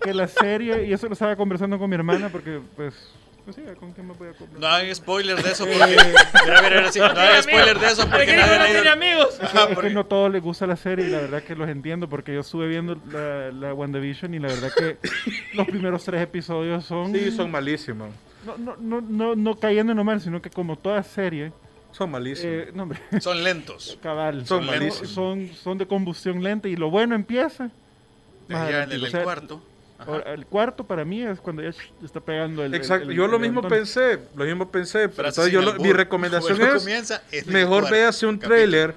que 0.00 0.12
la 0.12 0.26
serie, 0.28 0.84
y 0.86 0.92
eso 0.92 1.06
lo 1.06 1.12
estaba 1.12 1.36
conversando 1.36 1.78
con 1.78 1.88
mi 1.88 1.94
hermana, 1.96 2.28
porque 2.28 2.60
pues, 2.74 2.94
pues 3.46 3.56
sí, 3.56 3.62
¿con 3.80 3.92
quién 3.92 4.06
me 4.08 4.12
voy 4.12 4.28
a 4.28 4.32
comprar? 4.32 4.60
no 4.60 4.66
hay 4.68 4.94
spoiler 4.94 5.42
de 5.42 5.50
eso. 5.52 5.64
Porque, 5.64 5.86
mira, 5.86 6.02
mira, 6.44 6.60
mira, 6.68 6.92
sí, 6.92 6.98
no 6.98 7.06
hay 7.18 7.42
spoiler 7.42 7.78
de 7.78 7.86
eso 7.86 8.02
porque 8.02 8.16
¿Por 8.18 8.26
qué 8.26 8.36
nadie 8.36 8.56
no 8.58 8.62
ha 8.62 8.66
leído- 8.66 8.82
tiene 8.82 8.88
amigos? 8.90 9.38
Ajá, 9.40 9.68
porque- 9.68 9.88
que 9.88 9.94
no 9.94 10.04
todos 10.04 10.30
les 10.30 10.42
gusta 10.42 10.66
la 10.66 10.76
serie 10.76 11.06
y 11.06 11.10
la 11.10 11.20
verdad 11.22 11.42
que 11.42 11.54
los 11.56 11.68
entiendo 11.70 12.08
porque 12.08 12.34
yo 12.34 12.40
estuve 12.40 12.66
viendo 12.68 12.98
la, 13.10 13.50
la 13.52 13.72
WandaVision 13.72 14.34
y 14.34 14.38
la 14.40 14.48
verdad 14.48 14.70
que 14.76 14.98
los 15.54 15.66
primeros 15.66 16.04
tres 16.04 16.20
episodios 16.20 16.84
son 16.84 17.14
Sí, 17.14 17.30
son 17.30 17.50
malísimos. 17.50 18.10
no, 18.44 18.58
no, 18.58 18.76
no, 18.78 19.00
no, 19.00 19.34
no 19.36 19.54
cayendo 19.58 19.94
nomás, 19.94 20.22
sino 20.24 20.42
que 20.42 20.50
como 20.50 20.76
toda 20.76 21.02
serie, 21.02 21.52
Son 21.92 22.10
malísimos. 22.10 22.52
eh, 22.52 22.70
no, 22.74 22.88
Son 23.20 23.42
lentos. 23.42 23.98
cabal, 24.02 24.44
Son 24.46 24.58
son, 24.58 24.66
malísimos. 24.66 25.10
son, 25.10 25.48
son 25.54 25.78
de 25.78 25.86
combustión 25.86 26.42
lenta 26.42 26.68
y 26.68 26.76
lo 26.76 26.90
bueno 26.90 27.14
empieza 27.14 27.70
Ya 28.48 28.82
en 28.82 28.92
el, 28.92 29.02
O 29.02 29.06
el 29.06 29.10
sea, 29.12 29.22
cuarto. 29.22 29.62
Ahora, 29.98 30.34
el 30.34 30.44
cuarto 30.46 30.84
para 30.84 31.04
mí 31.04 31.22
es 31.22 31.40
cuando 31.40 31.62
ya 31.62 31.70
está 32.04 32.20
pegando 32.20 32.64
el. 32.64 32.74
Exacto, 32.74 33.08
el- 33.10 33.16
yo 33.16 33.26
lo 33.26 33.38
mismo 33.38 33.62
pensé, 33.62 34.18
lo 34.34 34.44
mismo 34.44 34.70
pensé. 34.70 35.08
Frase 35.08 35.40
Entonces 35.40 35.52
yo 35.52 35.62
lo- 35.62 35.74
mi 35.74 35.92
recomendación 35.92 36.60
es 36.60 36.82
comienza 36.82 37.22
mejor 37.46 37.90
véase 37.90 38.26
un 38.26 38.36
capítulo. 38.36 38.54
trailer 38.56 38.94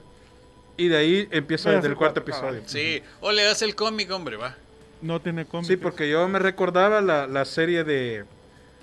y 0.78 0.88
de 0.88 0.98
ahí 0.98 1.28
empieza 1.32 1.72
desde 1.72 1.88
el 1.88 1.96
cuarto 1.96 2.24
cuarto, 2.24 2.32
episodio. 2.48 2.62
Sí, 2.66 3.02
o 3.22 3.32
le 3.32 3.44
das 3.44 3.62
el 3.62 3.76
cómic, 3.76 4.12
hombre, 4.12 4.38
va. 4.38 4.56
No 5.02 5.22
tiene 5.22 5.46
cómics. 5.46 5.68
Sí, 5.68 5.78
porque 5.78 6.10
yo 6.10 6.28
me 6.28 6.40
recordaba 6.40 7.00
la, 7.02 7.28
la 7.28 7.46
serie 7.46 7.84
de, 7.86 8.26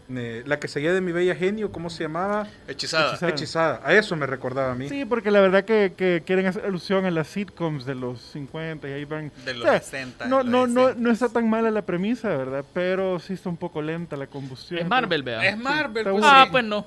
de- 0.08 0.42
la 0.46 0.58
que 0.60 0.68
seguía 0.68 0.92
de 0.92 1.00
mi 1.00 1.12
bella 1.12 1.34
genio, 1.34 1.72
¿cómo 1.72 1.90
se 1.90 2.04
llamaba? 2.04 2.46
Hechizada. 2.68 3.10
Hechizada. 3.10 3.32
Hechizada. 3.32 3.80
A 3.84 3.92
eso 3.94 4.16
me 4.16 4.26
recordaba 4.26 4.72
a 4.72 4.74
mí. 4.74 4.88
Sí, 4.88 5.04
porque 5.04 5.30
la 5.30 5.40
verdad 5.40 5.64
que, 5.64 5.92
que 5.96 6.22
quieren 6.24 6.46
hacer 6.46 6.64
alusión 6.64 7.04
a 7.06 7.10
las 7.10 7.28
sitcoms 7.28 7.84
de 7.86 7.94
los 7.94 8.20
50 8.20 8.88
y 8.88 8.92
ahí 8.92 9.04
van. 9.04 9.32
De 9.44 9.54
los 9.54 9.64
O 9.64 9.68
sea, 9.68 9.80
60. 9.80 10.26
No, 10.26 10.38
los 10.42 10.46
no, 10.46 10.66
no, 10.66 10.82
60. 10.88 11.00
no 11.02 11.10
está 11.10 11.28
tan 11.28 11.48
mala 11.50 11.70
la 11.70 11.82
premisa, 11.82 12.28
¿verdad? 12.28 12.64
Pero 12.72 13.18
sí 13.18 13.32
está 13.34 13.48
un 13.48 13.56
poco 13.56 13.82
lenta 13.82 14.16
la 14.16 14.26
combustión. 14.26 14.80
Es 14.80 14.86
Marvel, 14.88 15.22
vea. 15.22 15.48
Es 15.48 15.56
Marvel, 15.58 16.04
pues. 16.04 16.24
Ah, 16.24 16.42
sí. 16.44 16.50
pues 16.52 16.64
no. 16.64 16.86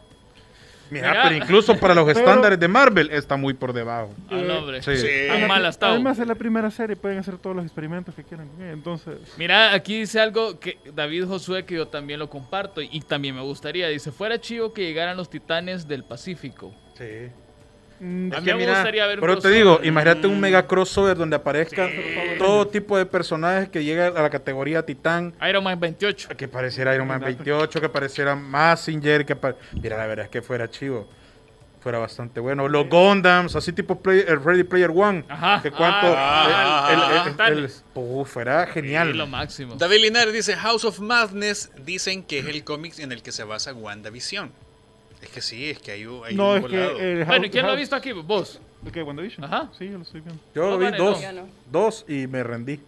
Mira, 0.90 1.10
Mira. 1.10 1.24
pero 1.24 1.36
incluso 1.36 1.78
para 1.78 1.94
los 1.94 2.06
Pero- 2.14 2.20
estándares 2.20 2.60
de 2.60 2.68
Marvel 2.68 3.10
está 3.12 3.36
muy 3.38 3.54
por 3.54 3.74
debajo. 3.74 4.14
Ah, 4.30 4.36
no, 4.46 4.60
hombre. 4.60 4.82
Sí. 4.82 4.98
Sí. 4.98 5.08
Tan 5.28 5.48
mal 5.48 5.66
estado. 5.66 5.94
Además 5.94 6.18
es 6.20 6.28
la 6.28 6.36
primera 6.36 6.72
serie, 6.72 6.96
pueden 6.96 7.20
hacer 7.20 7.38
todos 7.38 7.56
los 7.56 7.66
experimentos 7.66 8.16
que 8.16 8.24
quieran. 8.24 8.50
Entonces, 8.60 9.18
Mira, 9.38 9.74
aquí 9.74 10.00
dice 10.00 10.20
algo 10.20 10.60
que 10.60 10.78
David 10.94 11.26
Josué, 11.26 11.66
que 11.66 11.76
yo 11.76 11.88
también 11.88 12.20
lo 12.20 12.30
comparto 12.30 12.82
y 12.82 13.00
también 13.02 13.36
me 13.36 13.42
gustaría. 13.42 13.88
Dice, 13.90 14.12
fuera 14.12 14.40
chivo 14.42 14.74
que 14.74 14.82
llegaran 14.84 15.16
los 15.18 15.30
titanes 15.30 15.88
del 15.88 16.04
Pacífico. 16.04 16.74
Sí. 16.98 17.30
Mm, 18.00 18.32
A 18.34 18.36
Es 18.38 18.42
mí 18.42 18.46
que 18.46 18.54
me 18.54 18.60
mira, 18.60 18.74
gustaría 18.76 19.06
ver 19.08 19.16
un 19.18 19.22
pero 19.22 19.40
te 19.40 19.50
digo, 19.50 19.80
imagínate 19.84 20.28
un 20.28 20.40
mega 20.40 20.66
crossover 20.68 21.18
donde 21.18 21.36
aparezcan 21.36 21.90
Sí. 21.90 21.98
todo 22.38 22.68
tipo 22.68 22.98
de 22.98 23.06
personajes 23.06 23.70
que 23.70 23.84
llegan 23.84 24.16
a 24.18 24.22
la 24.22 24.30
categoría 24.30 24.86
Titán. 24.86 25.34
Iron 25.48 25.64
Man 25.64 25.80
28. 25.80 26.30
Que 26.38 26.48
pareciera 26.48 26.94
Iron 26.96 27.08
Man 27.08 27.22
28, 27.22 27.82
que 27.82 27.90
pareciera 27.90 28.36
Massinger, 28.36 29.26
que 29.26 29.36
Mira, 29.82 29.98
la 29.98 30.06
verdad 30.08 30.26
es 30.26 30.32
que 30.32 30.42
fuera 30.42 30.70
chivo. 30.70 31.08
Fuera 31.82 31.98
bastante 31.98 32.42
bueno. 32.42 32.68
Los 32.68 32.90
Gundams, 32.90 33.56
así 33.56 33.72
tipo 33.72 34.02
play- 34.02 34.26
el 34.28 34.44
Ready 34.44 34.64
Player 34.64 34.92
One. 34.94 35.24
Ajá. 35.30 35.62
Que 35.62 35.72
cuánto. 35.72 36.14
Ah, 36.14 36.90
el- 36.92 37.54
el- 37.56 37.64
el- 37.64 38.26
fuera 38.26 38.68
genial. 38.68 39.12
Sí, 39.14 39.18
lo 39.18 39.28
máximo. 39.28 39.76
David 39.76 40.02
Linares 40.02 40.34
dice 40.34 40.58
House 40.58 40.84
of 40.84 41.00
Madness 41.00 41.72
dicen 41.86 42.24
que 42.24 42.40
es 42.40 42.46
el 42.48 42.66
cómic 42.66 43.00
en 43.00 43.14
el 43.14 43.24
que 43.24 43.32
se 43.32 43.46
basa 43.46 43.74
WandaVision. 43.74 44.52
Es 45.22 45.30
que 45.30 45.42
sí, 45.42 45.70
es 45.70 45.80
que 45.80 45.92
hay, 45.92 46.06
un- 46.06 46.24
hay 46.26 46.36
no, 46.36 46.52
un 46.52 46.56
es 46.58 46.62
volado. 46.62 46.98
que. 46.98 47.22
eh, 47.22 47.24
Bueno, 47.26 47.46
¿y 47.46 47.50
quién 47.50 47.66
lo 47.66 47.72
ha 47.74 47.76
visto 47.76 47.96
aquí? 47.96 48.12
Vos. 48.14 48.60
¿De 48.82 48.92
qué? 48.92 49.04
¿WandaVision? 49.04 49.44
Ajá. 49.46 49.70
Sí, 49.78 49.86
yo 49.90 49.98
lo 49.98 50.04
estoy 50.04 50.22
viendo. 50.22 50.42
Yo 50.56 50.62
No, 50.64 50.70
lo 50.72 50.78
vi 50.78 50.86
vale, 50.86 50.98
dos. 50.98 51.22
no. 51.22 51.32
No. 51.34 51.48
Dos 51.72 52.06
y 52.08 52.28
me 52.28 52.44
rendí. 52.44 52.80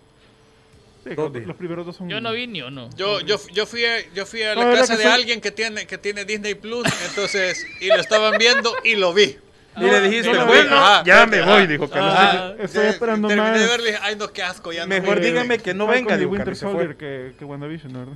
Sí, 1.04 1.16
Dos 1.16 1.34
los, 1.34 1.56
primeros 1.58 1.86
dos 1.86 1.96
son. 1.96 2.08
Yo 2.08 2.22
no 2.22 2.32
vi 2.32 2.46
ni 2.48 2.62
uno. 2.62 2.88
Yo, 2.96 3.22
yo, 3.22 3.38
yo, 3.52 3.66
fui 3.66 3.84
a, 3.86 4.08
yo 4.14 4.26
fui 4.26 4.44
a 4.44 4.54
No, 4.54 4.62
la 4.62 4.68
¿verdad 4.68 4.82
casa 4.82 4.98
de 4.98 5.04
son- 5.04 5.12
alguien 5.14 5.42
que 5.42 5.52
tiene, 5.52 5.88
que 5.88 5.98
tiene 5.98 6.26
Disney 6.26 6.54
Plus, 6.54 6.86
entonces, 7.10 7.66
y 7.82 7.88
lo 7.88 7.96
estaban 7.96 8.38
viendo 8.38 8.72
y 8.84 8.96
lo 8.96 9.14
vi. 9.14 9.38
Y 9.78 9.84
le 9.84 10.02
dijiste, 10.02 10.34
no, 10.34 10.46
bueno, 10.48 10.76
ajá, 10.76 11.04
ya 11.06 11.26
me 11.26 11.40
voy, 11.42 11.48
ajá. 11.64 11.66
dijo 11.68 11.90
que 11.90 11.96
no 11.98 12.04
Ah, 12.06 12.54
Estoy 12.60 12.88
esperando 12.88 13.30
terminé 13.30 13.52
más. 13.52 13.60
de 13.60 13.68
verle 13.68 13.96
ay, 14.02 14.16
no, 14.18 14.28
qué 14.28 14.44
asco, 14.44 14.74
ya 14.74 14.82
no 14.84 14.90
Mejor 14.90 15.16
voy". 15.20 15.26
dígame 15.26 15.60
que 15.60 15.74
no 15.74 15.88
venga, 15.88 16.18
dijo 16.18 16.30
Winter 16.30 16.54
Carlos, 16.58 16.60
Soldier 16.60 16.98
que, 16.98 17.34
que 17.40 17.46
WandaVision, 17.46 17.94
¿verdad? 17.94 18.14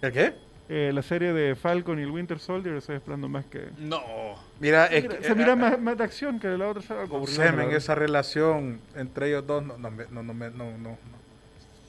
¿El 0.00 0.12
qué? 0.12 0.32
Eh, 0.66 0.92
la 0.94 1.02
serie 1.02 1.34
de 1.34 1.54
Falcon 1.56 1.98
y 1.98 2.02
el 2.02 2.10
Winter 2.10 2.38
Soldier 2.38 2.74
estoy 2.76 2.96
esperando 2.96 3.28
más 3.28 3.44
que. 3.44 3.68
No. 3.78 4.00
Mira, 4.60 4.86
es 4.86 5.02
Mira, 5.02 5.16
que- 5.18 5.24
se 5.24 5.34
mira 5.34 5.52
eh, 5.52 5.56
más, 5.56 5.78
más 5.78 5.98
de 5.98 6.04
acción 6.04 6.40
que 6.40 6.48
la 6.48 6.68
otra. 6.68 6.80
sé, 6.80 6.94
la 6.94 7.04
men, 7.04 7.56
verdad. 7.56 7.74
esa 7.74 7.94
relación 7.94 8.80
entre 8.96 9.28
ellos 9.28 9.46
dos 9.46 9.62
no, 9.62 9.76
no, 9.76 9.90
me- 9.90 10.06
no, 10.10 10.22
no, 10.22 10.32
me- 10.32 10.48
no, 10.50 10.70
no, 10.78 10.96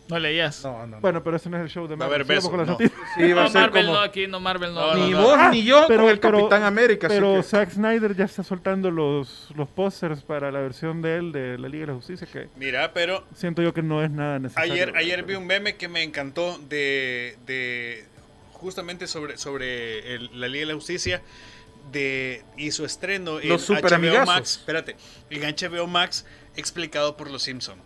No 0.09 0.19
leías. 0.19 0.61
no, 0.65 0.79
no, 0.79 0.87
no. 0.87 0.99
Bueno, 0.99 1.23
pero 1.23 1.37
ese 1.37 1.49
no 1.49 1.55
es 1.55 1.63
el 1.63 1.69
show 1.69 1.87
de 1.87 1.93
a 1.93 1.97
Marvel. 1.97 2.25
besos, 2.25 2.49
con 2.49 2.59
las 2.59 2.67
no. 2.67 2.73
noticias. 2.73 2.99
Sí, 3.15 3.31
va 3.31 3.43
No, 3.43 3.47
a 3.47 3.49
ser 3.49 3.61
Marvel 3.61 3.85
como 3.85 3.97
no, 3.97 4.03
aquí 4.03 4.27
no, 4.27 4.39
Marvel 4.41 4.73
no. 4.73 4.93
No, 4.93 5.05
ni 5.05 5.11
no, 5.11 5.21
vos 5.21 5.35
Ah, 5.39 5.49
ni 5.51 5.63
yo 5.63 5.85
pero- 5.87 6.01
con 6.01 6.11
el 6.11 6.19
pero- 6.19 6.37
Capitán 6.39 6.63
América. 6.63 7.07
Pero 7.07 7.35
que- 7.37 7.43
Zack 7.43 7.69
Snyder 7.71 8.13
ya 8.13 8.25
está 8.25 8.43
soltando 8.43 8.91
los, 8.91 9.51
los 9.55 9.69
pósters 9.69 10.21
para 10.21 10.51
la 10.51 10.59
versión 10.59 11.01
de 11.01 11.15
él 11.15 11.31
de 11.31 11.57
la 11.57 11.69
Liga 11.69 11.85
de 11.85 11.91
la 11.93 11.97
Justicia 11.97 12.27
que 12.29 12.49
Mira, 12.57 12.91
pero 12.93 13.23
siento 13.33 13.61
yo 13.61 13.73
que 13.73 13.81
no 13.81 14.03
es 14.03 14.11
nada 14.11 14.37
necesario. 14.37 14.73
ayer, 14.73 14.93
ayer 14.97 15.23
vi 15.23 15.35
un 15.35 15.47
meme 15.47 15.77
que 15.77 15.87
me 15.87 16.03
encantó 16.03 16.57
de, 16.69 17.37
de 17.45 18.03
justamente 18.65 19.05
sobre, 19.07 19.37
sobre 19.37 20.15
el- 20.15 20.29
la 20.39 20.47
Liga 20.47 20.61
de 20.61 20.73
la 20.73 20.75
Justicia 20.75 21.21
de, 21.91 22.43
y 22.57 22.71
su 22.71 22.83
estreno 22.83 23.39
en 23.39 23.49
Los 23.49 23.69
HBO 23.69 23.75
superamigazos. 23.77 24.25
Max. 24.27 24.57
Espérate, 24.57 24.95
en 25.29 25.41
HBO 25.55 25.85
Max 25.87 26.25
explicado 26.55 27.15
por 27.15 27.29
los 27.29 27.43
Simpson. 27.43 27.77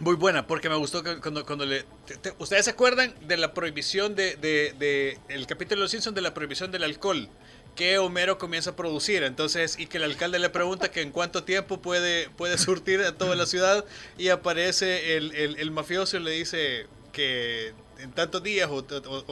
Muy 0.00 0.16
buena, 0.16 0.46
porque 0.48 0.68
me 0.68 0.74
gustó 0.74 1.04
que 1.04 1.18
cuando, 1.20 1.46
cuando 1.46 1.64
le... 1.64 1.84
te- 2.06 2.16
te- 2.16 2.34
¿Ustedes 2.38 2.64
se 2.64 2.72
acuerdan 2.72 3.14
de 3.28 3.36
la 3.36 3.54
prohibición 3.54 4.16
de, 4.16 4.34
de- 4.34 4.74
de- 4.76 5.18
el 5.28 5.46
capítulo 5.46 5.78
de 5.78 5.84
los 5.84 5.92
Simpsons 5.92 6.16
de 6.16 6.20
la 6.20 6.34
prohibición 6.34 6.72
del 6.72 6.82
alcohol? 6.82 7.28
Que 7.76 7.98
Homero 7.98 8.38
comienza 8.38 8.70
a 8.70 8.76
producir, 8.76 9.22
entonces, 9.22 9.78
y 9.78 9.86
que 9.86 9.98
el 9.98 10.04
alcalde 10.04 10.38
le 10.40 10.48
pregunta 10.50 10.90
que 10.90 11.00
en 11.02 11.10
cuánto 11.12 11.44
tiempo 11.44 11.80
puede, 11.80 12.28
puede 12.30 12.58
surtir 12.58 13.00
a 13.02 13.12
toda 13.16 13.36
la 13.36 13.46
ciudad, 13.46 13.84
y 14.18 14.28
aparece 14.30 15.16
el, 15.16 15.32
el- 15.36 15.56
el 15.60 15.70
mafioso 15.70 16.16
y 16.16 16.20
le 16.24 16.30
dice 16.32 16.86
que 17.12 17.72
en 18.04 18.12
tantos 18.12 18.42
días 18.42 18.70
o, 18.70 18.84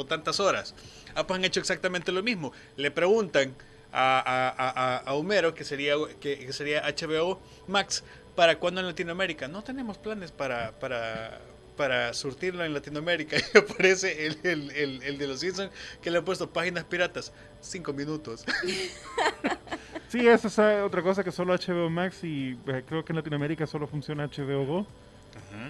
tantas 0.06 0.40
horas. 0.40 0.74
Ah, 1.14 1.26
pues 1.26 1.38
han 1.38 1.44
hecho 1.44 1.60
exactamente 1.60 2.10
lo 2.12 2.22
mismo. 2.22 2.52
Le 2.76 2.90
preguntan 2.90 3.54
a, 3.92 4.18
a- 4.18 4.48
a- 4.48 4.96
a- 4.98 5.14
Homero, 5.14 5.54
que 5.54 5.64
sería, 5.64 5.94
que, 6.20 6.38
que 6.46 6.52
sería 6.52 6.82
HBO 6.82 7.40
Max, 7.68 8.02
¿para 8.34 8.58
cuándo 8.58 8.80
en 8.80 8.86
Latinoamérica? 8.86 9.46
No 9.48 9.62
tenemos 9.62 9.98
planes 9.98 10.32
para, 10.32 10.72
para, 10.80 11.40
para 11.76 12.12
surtirlo 12.14 12.64
en 12.64 12.72
Latinoamérica. 12.74 13.36
Y 13.54 13.58
aparece 13.58 14.26
el, 14.26 14.38
el- 14.42 14.70
el- 14.70 15.02
el 15.02 15.18
de 15.18 15.26
los 15.28 15.40
Simpsons 15.40 15.70
que 16.00 16.10
le 16.10 16.18
ha 16.18 16.22
puesto 16.24 16.50
páginas 16.50 16.84
piratas. 16.84 17.32
Cinco 17.60 17.92
minutos. 17.92 18.44
Sí, 20.08 20.28
esa 20.28 20.48
es 20.48 20.82
otra 20.84 21.02
cosa 21.02 21.24
que 21.24 21.32
solo 21.32 21.54
HBO 21.54 21.88
Max 21.88 22.22
y 22.22 22.58
eh, 22.66 22.82
creo 22.86 23.02
que 23.02 23.12
en 23.12 23.16
Latinoamérica 23.16 23.66
solo 23.66 23.86
funciona 23.86 24.26
HBO 24.26 24.66
Go. 24.66 24.86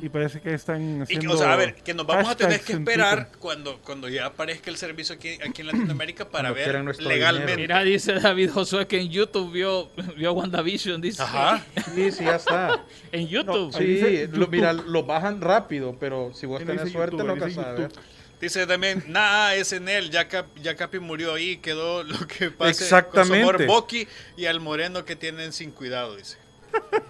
Y 0.01 0.09
parece 0.09 0.41
que 0.41 0.53
están 0.55 0.95
Y 0.95 0.97
que, 0.97 1.03
haciendo 1.03 1.35
o 1.35 1.37
sea, 1.37 1.53
a 1.53 1.57
ver, 1.57 1.75
que 1.77 1.95
nos 1.95 2.07
vamos 2.07 2.29
a 2.29 2.37
tener 2.37 2.61
que 2.61 2.73
esperar 2.73 3.31
cuando, 3.39 3.79
cuando 3.83 4.09
ya 4.09 4.27
aparezca 4.27 4.71
el 4.71 4.77
servicio 4.77 5.15
aquí, 5.15 5.39
aquí 5.47 5.61
en 5.61 5.69
Latinoamérica 5.69 6.29
para 6.29 6.53
Cuando 6.53 6.85
ver 6.85 7.01
legalmente. 7.01 7.57
Mira, 7.57 7.83
dice 7.83 8.15
David 8.15 8.51
Josué 8.51 8.87
que 8.87 9.01
en 9.01 9.11
YouTube 9.11 9.53
vio, 9.53 9.91
vio 10.17 10.33
WandaVision, 10.33 11.01
dice. 11.01 11.23
Ajá. 11.23 11.65
Sí, 11.95 12.11
sí, 12.11 12.25
ya 12.25 12.37
está. 12.37 12.85
En 13.13 13.29
YouTube. 13.29 13.73
Sí, 13.77 14.01
lo, 14.01 14.09
YouTube. 14.09 14.49
mira, 14.51 14.73
lo 14.73 15.05
bajan 15.05 15.41
rápido, 15.41 15.97
pero 16.01 16.33
si 16.35 16.47
vos 16.47 16.59
tenés 16.61 16.83
dice 16.85 16.93
suerte 16.93 17.17
YouTube, 17.17 17.29
lo 17.29 17.37
vas 17.37 17.93
dice 18.41 18.67
también, 18.67 19.05
nada, 19.07 19.55
es 19.55 19.73
en 19.73 19.89
él, 19.89 20.11
ya, 20.11 20.27
Cap- 20.27 20.49
ya 20.61 20.75
Capi 20.75 20.99
murió 20.99 21.35
ahí, 21.35 21.59
quedó 21.59 22.03
lo 22.03 22.19
que 22.27 22.51
pasa 22.51 22.71
Exactamente. 22.71 23.13
con 23.13 23.27
su 23.27 23.35
amor 23.35 23.67
Bucky 23.67 24.09
y 24.37 24.47
al 24.47 24.59
moreno 24.59 25.05
que 25.05 25.15
tienen 25.15 25.53
sin 25.53 25.71
cuidado, 25.71 26.17
dice. 26.17 26.42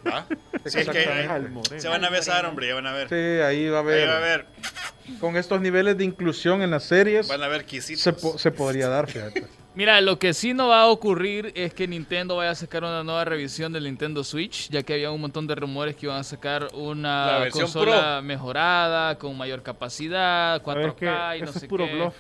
¿Va? 0.07 0.27
Sí, 0.29 0.35
es 0.65 0.73
que 0.75 0.81
Exactamente. 0.81 1.29
Al 1.33 1.51
Moreno. 1.51 1.81
se 1.81 1.89
van 1.89 2.05
a 2.05 2.11
besar, 2.11 2.47
hombre, 2.47 2.69
ya 2.69 2.75
van 2.75 2.87
a 2.87 2.93
ver. 2.93 3.09
Sí, 3.09 3.15
ahí 3.43 3.69
va 3.69 3.79
a 3.79 3.81
Ahí 3.83 3.87
haber. 3.89 4.09
va 4.09 4.17
a 4.17 4.21
ver, 4.21 4.47
Con 5.21 5.37
estos 5.37 5.61
niveles 5.61 5.97
de 5.99 6.05
inclusión 6.05 6.63
en 6.63 6.71
las 6.71 6.85
series, 6.85 7.29
van 7.29 7.43
a 7.43 7.49
ver 7.49 7.65
quisitos. 7.65 8.03
se, 8.03 8.13
po- 8.13 8.39
se 8.39 8.51
podría 8.51 8.89
dar, 8.89 9.09
fíjate. 9.11 9.47
Mira, 9.75 10.01
lo 10.03 10.19
que 10.19 10.35
sí 10.35 10.53
no 10.53 10.69
va 10.69 10.83
a 10.83 10.87
ocurrir 10.89 11.51
es 11.55 11.73
que 11.73 11.89
Nintendo 11.89 12.37
vaya 12.37 12.51
a 12.51 12.55
sacar 12.55 12.85
una 12.85 13.03
nueva 13.03 13.25
revisión 13.25 13.73
del 13.73 13.85
Nintendo 13.85 14.23
Switch, 14.23 14.69
ya 14.69 14.83
que 14.83 14.93
había 14.93 15.11
un 15.11 15.21
montón 15.23 15.47
de 15.47 15.55
rumores 15.55 15.97
que 15.97 16.05
iban 16.07 16.19
a 16.19 16.25
sacar 16.25 16.69
una 16.75 17.47
consola 17.51 18.21
mejorada, 18.23 19.17
con 19.17 19.37
mayor 19.37 19.63
capacidad, 19.63 20.63
Sabes 20.63 20.93
que 20.95 21.07
4K 21.07 21.39
y 21.39 21.43
no 21.43 21.53
sé 21.53 21.59
es 21.61 21.65
puro 21.65 21.87
qué. 21.87 21.95
bluff. 21.95 22.15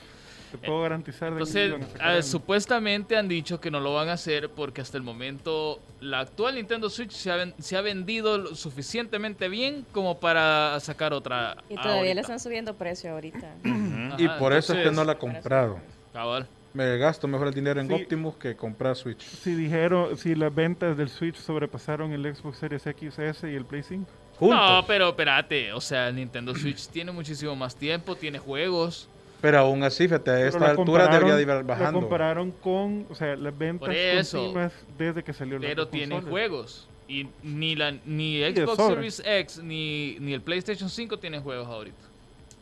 Te 0.59 0.67
puedo 0.67 0.83
garantizar 0.83 1.31
de 1.31 1.37
que 1.37 1.43
Entonces, 1.43 1.69
iban 1.69 1.83
a 2.01 2.17
ah, 2.19 2.23
supuestamente 2.23 3.17
han 3.17 3.29
dicho 3.29 3.61
que 3.61 3.71
no 3.71 3.81
lo 3.81 3.95
van 3.95 4.09
a 4.09 4.13
hacer 4.15 4.49
porque 4.51 4.81
hasta 4.81 4.97
el 4.97 5.03
momento 5.03 5.81
la 6.01 6.21
actual 6.21 6.55
Nintendo 6.57 6.89
Switch 6.91 7.13
se 7.13 7.31
ha, 7.31 7.37
ven- 7.37 7.55
se 7.59 7.77
ha 7.77 7.81
vendido 7.81 8.55
suficientemente 8.55 9.49
bien 9.49 9.85
como 9.93 10.19
para 10.21 10.79
sacar 10.81 11.13
otra. 11.13 11.57
Y 11.69 11.75
todavía 11.77 11.95
ahorita. 11.97 12.15
le 12.15 12.21
están 12.21 12.41
subiendo 12.41 12.75
precio 12.75 13.13
ahorita. 13.13 13.55
y 14.19 14.27
Ajá, 14.27 14.39
por 14.39 14.53
eso 14.53 14.73
es 14.73 14.77
que 14.79 14.89
entonces, 14.89 14.93
no 14.97 15.05
la 15.05 15.13
he 15.13 15.19
comprado. 15.19 15.79
cabal. 16.13 16.47
Me 16.75 16.97
gasto 16.97 17.29
mejor 17.29 17.49
el 17.49 17.55
dinero 17.55 17.81
en 17.83 17.87
Sí. 17.89 17.93
Optimus 17.93 18.37
que 18.37 18.57
comprar 18.57 18.97
Switch. 18.97 19.21
Si 19.23 19.55
dijeron, 19.55 20.17
si 20.17 20.35
las 20.35 20.55
ventas 20.55 20.97
del 20.97 21.11
Switch 21.11 21.37
sobrepasaron 21.37 22.13
el 22.13 22.35
Xbox 22.35 22.57
Series 22.59 22.83
XS 22.83 23.45
y 23.45 23.55
el 23.55 23.67
Play 23.67 23.83
5. 23.83 24.07
Juntos. 24.39 24.59
No, 24.59 24.85
pero 24.87 25.11
espérate, 25.11 25.71
o 25.75 25.81
sea, 25.83 26.09
el 26.09 26.17
Nintendo 26.17 26.55
Switch 26.55 26.89
tiene 26.89 27.13
muchísimo 27.13 27.55
más 27.55 27.77
tiempo, 27.77 28.17
tiene 28.17 28.39
juegos. 28.39 29.07
Pero 29.43 29.59
aún 29.59 29.83
así, 29.83 30.05
fíjate, 30.05 30.31
a 30.31 30.47
esta 30.47 30.71
altura 30.71 31.09
debería 31.09 31.35
de 31.37 31.43
ir 31.43 31.65
bajando. 31.65 32.01
compararon 32.01 32.51
con, 32.53 33.07
o 33.11 33.15
sea, 33.15 33.37
las 33.37 33.57
ventas 33.59 33.89
Por 33.89 33.95
eso. 33.95 34.39
continuas 34.39 34.73
desde 34.97 35.23
que 35.23 35.33
salió 35.35 35.59
la 35.59 35.67
Pero 35.69 35.89
tiene 35.89 36.21
juegos. 36.23 36.89
Y 37.09 37.27
ni 37.43 37.75
la 37.77 37.91
ni 38.07 38.41
Xbox. 38.41 38.87
Series 38.87 39.23
X 39.27 39.59
ni, 39.63 40.17
ni 40.21 40.33
el 40.33 40.41
PlayStation 40.41 40.89
5 40.89 41.19
tienen 41.19 41.43
juegos 41.43 41.67
ahorita. 41.67 41.99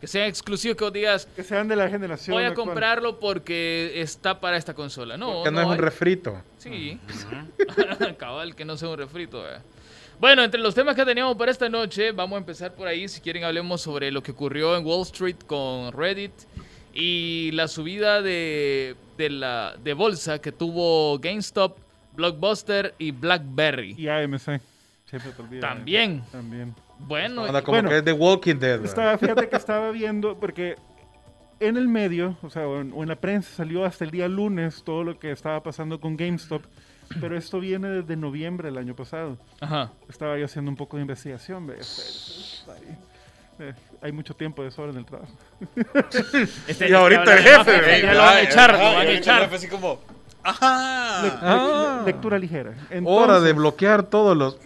Que 0.01 0.07
sean 0.07 0.27
exclusivos 0.29 0.79
que 0.79 0.85
vos 0.85 0.93
digas, 0.95 1.29
Que 1.37 1.43
sean 1.45 1.69
de 1.69 1.77
la 1.77 1.87
generación. 1.91 2.35
voy 2.35 2.45
a 2.45 2.49
actual. 2.49 2.69
comprarlo 2.69 3.21
porque 3.21 3.93
está 4.01 4.41
para 4.41 4.57
esta 4.57 4.73
consola. 4.73 5.19
No, 5.19 5.45
que 5.45 5.51
no, 5.51 5.61
es 5.61 5.67
un 5.67 5.77
refrito. 5.77 6.43
Sí. 6.57 6.99
Cabal, 8.19 8.55
que 8.57 8.65
no 8.65 8.77
sea 8.79 8.89
un 8.89 8.97
refrito. 8.99 9.47
eh. 9.47 9.59
Bueno, 10.19 10.43
entre 10.43 10.61
los 10.61 10.75
temas 10.75 10.95
que 10.97 11.05
teníamos 11.05 11.37
para 11.37 11.51
esta 11.51 11.69
noche, 11.69 12.13
vamos 12.13 12.37
a 12.37 12.39
empezar 12.41 12.75
por 12.75 12.87
ahí. 12.89 13.09
Si 13.09 13.21
quieren, 13.21 13.45
hablemos 13.45 13.81
sobre 13.81 14.11
lo 14.11 14.23
que 14.23 14.33
ocurrió 14.33 14.77
en 14.77 14.85
Wall 14.85 15.03
Street 15.03 15.37
con 15.47 15.93
Reddit 15.93 16.33
y 16.93 17.51
la 17.53 17.69
subida 17.69 18.23
de, 18.23 18.97
de 19.17 19.31
la, 19.31 19.75
de 19.83 19.95
bolsa 19.95 20.41
que 20.41 20.53
tuvo 20.53 21.19
GameStop, 21.19 21.79
Blockbuster 22.15 22.95
y 22.99 23.13
BlackBerry. 23.13 23.95
Y 23.97 24.09
AMC. 24.09 24.61
Siempre 25.07 25.33
te 25.33 25.43
olvidas. 25.43 25.61
También. 25.75 26.23
También. 26.31 26.75
Bueno, 26.99 27.45
Anda 27.45 27.63
como 27.63 27.77
Bueno, 27.77 27.89
que 27.89 27.99
es 27.99 28.05
The 28.05 28.13
Walking 28.13 28.57
Dead. 28.57 28.73
¿verdad? 28.73 28.87
Estaba, 28.87 29.19
fíjate 29.19 29.49
que 29.49 29.57
estaba 29.57 29.91
viendo, 29.91 30.39
porque 30.39 30.77
en 31.59 31.77
el 31.77 31.89
medio, 31.89 32.37
o 32.43 32.51
sea, 32.51 32.67
o 32.69 32.81
en, 32.81 32.93
o 32.95 33.03
en 33.03 33.09
la 33.09 33.17
prensa 33.17 33.51
salió 33.57 33.85
hasta 33.85 34.05
el 34.05 34.11
día 34.11 34.29
lunes 34.29 34.83
todo 34.85 35.05
lo 35.05 35.19
que 35.19 35.31
estaba 35.31 35.63
pasando 35.63 36.01
con 36.01 36.17
GameStop, 36.17 36.63
pero 37.21 37.37
esto 37.37 37.59
viene 37.59 37.89
desde 37.89 38.17
noviembre 38.17 38.69
del 38.69 38.79
año 38.79 38.95
pasado. 38.95 39.37
ajá. 39.61 39.91
Estaba 40.09 40.39
yo 40.39 40.45
haciendo 40.45 40.71
un 40.71 40.77
poco 40.77 40.97
de 40.97 41.03
investigación, 41.03 41.67
ve, 41.67 41.79
está 41.79 42.75
ahí. 42.75 42.97
Eh, 43.61 43.75
hay 44.01 44.11
mucho 44.13 44.35
tiempo 44.35 44.63
de 44.65 44.71
sobra 44.71 44.91
en 44.91 44.99
el 44.99 45.05
trabajo. 45.05 45.33
Este 46.67 46.89
Y 46.89 46.93
ahorita 46.95 47.35
el 47.37 47.43
jefe, 47.43 47.73
Ya 48.03 48.09
ve. 48.09 48.15
lo 48.15 48.19
van 48.23 48.37
a 48.37 48.41
echar, 48.41 48.73
lo 48.73 48.79
Ah, 48.87 48.93
van 48.95 49.07
a 49.07 49.11
echar. 49.11 49.43
jefe 49.43 49.57
así 49.57 49.69
como, 49.69 50.01
ajá. 50.43 51.23
Le- 51.23 51.33
Ah. 51.43 52.03
lectura 52.07 52.39
ligera. 52.39 52.71
Hora 53.05 53.35
de 53.35 53.51
Entonces, 53.51 53.55
bloquear 53.57 54.03
todos 54.05 54.35
los. 54.37 54.57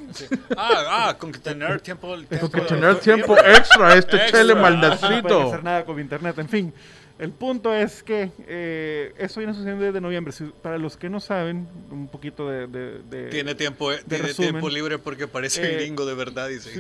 Ah, 0.57 1.09
ah, 1.09 1.17
con 1.19 1.33
que 1.33 1.41
tener 1.41 1.81
tiempo. 1.81 2.17
tiempo 2.29 2.51
Con 2.51 2.67
tener 2.67 3.01
tiempo 3.01 3.37
extra 3.37 3.89
a 3.89 3.95
este 3.97 4.17
Extra. 4.17 4.39
chele 4.41 4.55
no 4.55 4.61
pueden 4.61 4.81
maldacito. 4.81 5.49
hacer 5.49 5.65
nada 5.65 5.85
con 5.85 5.99
internet. 5.99 6.39
En 6.39 6.49
fin, 6.49 6.73
el 7.19 7.31
punto 7.31 7.73
es 7.73 8.03
que 8.03 8.31
eh, 8.49 9.15
eso 9.19 9.39
viene 9.41 9.55
sucediendo 9.55 9.85
desde 9.85 10.01
noviembre. 10.01 10.33
Si- 10.33 10.53
para 10.63 10.79
los 10.79 10.97
que 10.97 11.09
no 11.09 11.21
saben, 11.21 11.69
un 11.91 12.09
poquito 12.09 12.49
de... 12.49 12.67
de- 12.67 13.03
de- 13.03 13.31
Tiene 13.31 13.55
tiempo, 13.55 13.93
eh, 13.93 14.01
tiene 14.09 14.25
resumen. 14.29 14.51
tiempo 14.53 14.69
libre 14.69 14.99
porque 14.99 15.29
parece 15.29 15.63
Eh, 15.75 15.77
gringo 15.77 16.05
de 16.07 16.15
verdad, 16.15 16.49
dice. 16.49 16.71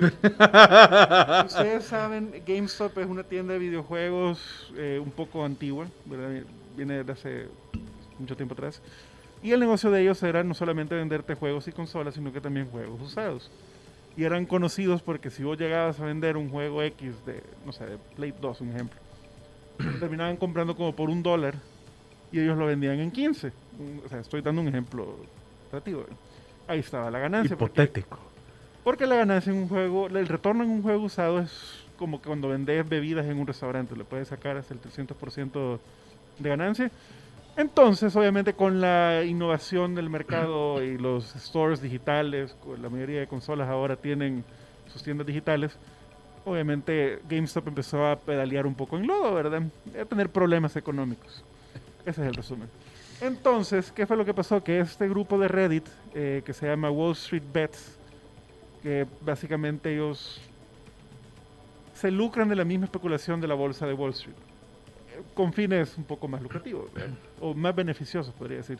Ustedes 1.46 1.84
saben, 1.84 2.42
GameStop 2.46 2.98
es 2.98 3.06
una 3.06 3.22
tienda 3.24 3.52
de 3.54 3.58
videojuegos 3.58 4.72
eh, 4.76 5.00
un 5.02 5.10
poco 5.10 5.44
antigua, 5.44 5.86
¿verdad? 6.04 6.42
viene 6.76 6.98
desde 7.04 7.12
hace 7.12 7.48
mucho 8.18 8.36
tiempo 8.36 8.54
atrás. 8.54 8.80
Y 9.42 9.52
el 9.52 9.60
negocio 9.60 9.90
de 9.90 10.00
ellos 10.02 10.22
era 10.22 10.42
no 10.42 10.54
solamente 10.54 10.94
venderte 10.94 11.34
juegos 11.34 11.68
y 11.68 11.72
consolas, 11.72 12.14
sino 12.14 12.32
que 12.32 12.40
también 12.40 12.66
juegos 12.70 13.00
usados. 13.00 13.50
Y 14.16 14.24
eran 14.24 14.46
conocidos 14.46 15.02
porque 15.02 15.30
si 15.30 15.42
vos 15.42 15.58
llegabas 15.58 16.00
a 16.00 16.04
vender 16.06 16.36
un 16.36 16.48
juego 16.48 16.82
X 16.82 17.24
de, 17.26 17.42
no 17.66 17.72
sé, 17.72 17.84
de 17.84 17.98
Play 18.16 18.32
2, 18.40 18.60
un 18.62 18.70
ejemplo, 18.70 18.98
lo 19.78 19.98
terminaban 19.98 20.36
comprando 20.36 20.76
como 20.76 20.94
por 20.94 21.10
un 21.10 21.22
dólar 21.22 21.54
y 22.32 22.40
ellos 22.40 22.56
lo 22.58 22.66
vendían 22.66 22.98
en 23.00 23.10
15. 23.10 23.52
Un- 23.78 24.02
O 24.04 24.08
sea, 24.08 24.20
estoy 24.20 24.40
dando 24.40 24.60
un 24.60 24.68
ejemplo 24.68 25.16
relativo. 25.70 26.04
Ahí 26.68 26.80
estaba 26.80 27.10
la 27.10 27.18
ganancia. 27.18 27.56
porque- 27.56 27.82
Hipotético. 27.82 28.18
porque 28.82 29.06
la 29.06 29.16
ganancia 29.16 29.52
en 29.52 29.58
un 29.58 29.68
juego, 29.68 30.06
el 30.08 30.26
retorno 30.28 30.64
en 30.64 30.70
un 30.70 30.82
juego 30.82 31.04
usado 31.04 31.38
es 31.40 31.80
como 31.98 32.20
que 32.20 32.26
cuando 32.28 32.48
vendes 32.48 32.88
bebidas 32.88 33.26
en 33.26 33.38
un 33.38 33.46
restaurante, 33.46 33.94
le 33.96 34.04
puedes 34.04 34.28
sacar 34.28 34.56
hasta 34.56 34.74
el 34.74 34.80
300% 34.80 35.78
de 36.38 36.48
ganancia. 36.48 36.90
Entonces, 37.56 38.14
obviamente, 38.16 38.52
con 38.54 38.80
la 38.80 39.22
innovación 39.24 39.94
del 39.94 40.10
mercado 40.10 40.82
y 40.82 40.98
los 40.98 41.24
stores 41.36 41.80
digitales, 41.80 42.56
la 42.82 42.88
mayoría 42.88 43.20
de 43.20 43.28
consolas 43.28 43.68
ahora 43.68 43.94
tienen 43.94 44.44
sus 44.92 45.04
tiendas 45.04 45.24
digitales, 45.26 45.76
obviamente 46.44 47.20
GameStop 47.28 47.68
empezó 47.68 48.06
a 48.06 48.16
pedalear 48.16 48.66
un 48.66 48.74
poco 48.74 48.96
en 48.96 49.06
lodo, 49.06 49.34
¿verdad? 49.34 49.62
A 50.00 50.04
tener 50.04 50.28
problemas 50.30 50.76
económicos. 50.76 51.42
Ese 52.04 52.22
es 52.22 52.28
el 52.28 52.34
resumen. 52.34 52.68
Entonces, 53.20 53.90
¿qué 53.92 54.06
fue 54.06 54.16
lo 54.16 54.24
que 54.24 54.34
pasó? 54.34 54.62
Que 54.62 54.80
este 54.80 55.08
grupo 55.08 55.38
de 55.38 55.48
Reddit, 55.48 55.86
eh, 56.14 56.42
que 56.44 56.52
se 56.52 56.66
llama 56.66 56.90
Wall 56.90 57.12
Street 57.12 57.44
Bets, 57.52 57.96
que 58.82 59.06
básicamente 59.22 59.94
ellos 59.94 60.40
se 61.94 62.10
lucran 62.10 62.48
de 62.48 62.56
la 62.56 62.64
misma 62.64 62.84
especulación 62.86 63.40
de 63.40 63.48
la 63.48 63.54
bolsa 63.54 63.86
de 63.86 63.94
Wall 63.94 64.10
Street, 64.10 64.34
con 65.32 65.52
fines 65.52 65.96
un 65.96 66.04
poco 66.04 66.28
más 66.28 66.42
lucrativos, 66.42 66.92
¿verdad? 66.92 67.10
o 67.40 67.54
más 67.54 67.74
beneficiosos, 67.74 68.34
podría 68.34 68.58
decir. 68.58 68.78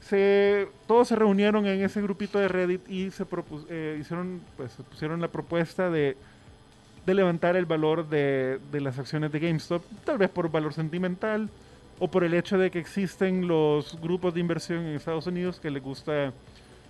Se, 0.00 0.68
todos 0.86 1.08
se 1.08 1.16
reunieron 1.16 1.64
en 1.66 1.82
ese 1.82 2.02
grupito 2.02 2.38
de 2.38 2.46
Reddit 2.46 2.88
y 2.90 3.10
se 3.10 3.24
propus- 3.26 3.64
eh, 3.70 3.96
hicieron, 3.98 4.42
pues, 4.56 4.76
pusieron 4.90 5.20
la 5.20 5.28
propuesta 5.28 5.88
de, 5.90 6.16
de 7.06 7.14
levantar 7.14 7.56
el 7.56 7.66
valor 7.66 8.08
de, 8.08 8.60
de 8.72 8.80
las 8.80 8.98
acciones 8.98 9.30
de 9.32 9.40
GameStop, 9.40 9.82
tal 10.04 10.18
vez 10.18 10.30
por 10.30 10.50
valor 10.50 10.72
sentimental 10.72 11.50
o 11.98 12.08
por 12.08 12.24
el 12.24 12.34
hecho 12.34 12.58
de 12.58 12.70
que 12.70 12.78
existen 12.78 13.46
los 13.46 14.00
grupos 14.00 14.34
de 14.34 14.40
inversión 14.40 14.80
en 14.80 14.96
Estados 14.96 15.26
Unidos 15.26 15.60
que 15.60 15.70
les 15.70 15.82
gusta 15.82 16.32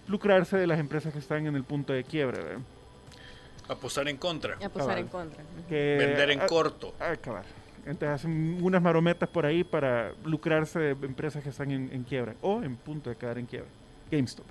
lucrarse 0.08 0.56
de 0.56 0.66
las 0.66 0.78
empresas 0.78 1.12
que 1.12 1.18
están 1.18 1.46
en 1.46 1.56
el 1.56 1.64
punto 1.64 1.92
de 1.92 2.04
quiebra. 2.04 2.38
¿verdad? 2.42 2.60
Apostar 3.68 4.08
en 4.08 4.16
contra. 4.16 4.56
Apostar 4.64 4.98
en 4.98 5.08
contra. 5.08 5.42
Que, 5.68 5.96
Vender 5.98 6.30
en 6.30 6.40
corto. 6.40 6.94
ah, 7.00 7.12
acabar. 7.12 7.44
Entonces 7.86 8.08
hacen 8.08 8.58
unas 8.62 8.80
marometas 8.80 9.28
por 9.28 9.44
ahí 9.44 9.62
para 9.62 10.12
lucrarse 10.24 10.78
de 10.78 10.90
empresas 11.06 11.42
que 11.42 11.50
están 11.50 11.70
en, 11.70 11.90
en 11.92 12.02
quiebra 12.04 12.34
o 12.40 12.62
en 12.62 12.76
punto 12.76 13.10
de 13.10 13.16
quedar 13.16 13.38
en 13.38 13.46
quiebra. 13.46 13.68
GameStop. 14.10 14.46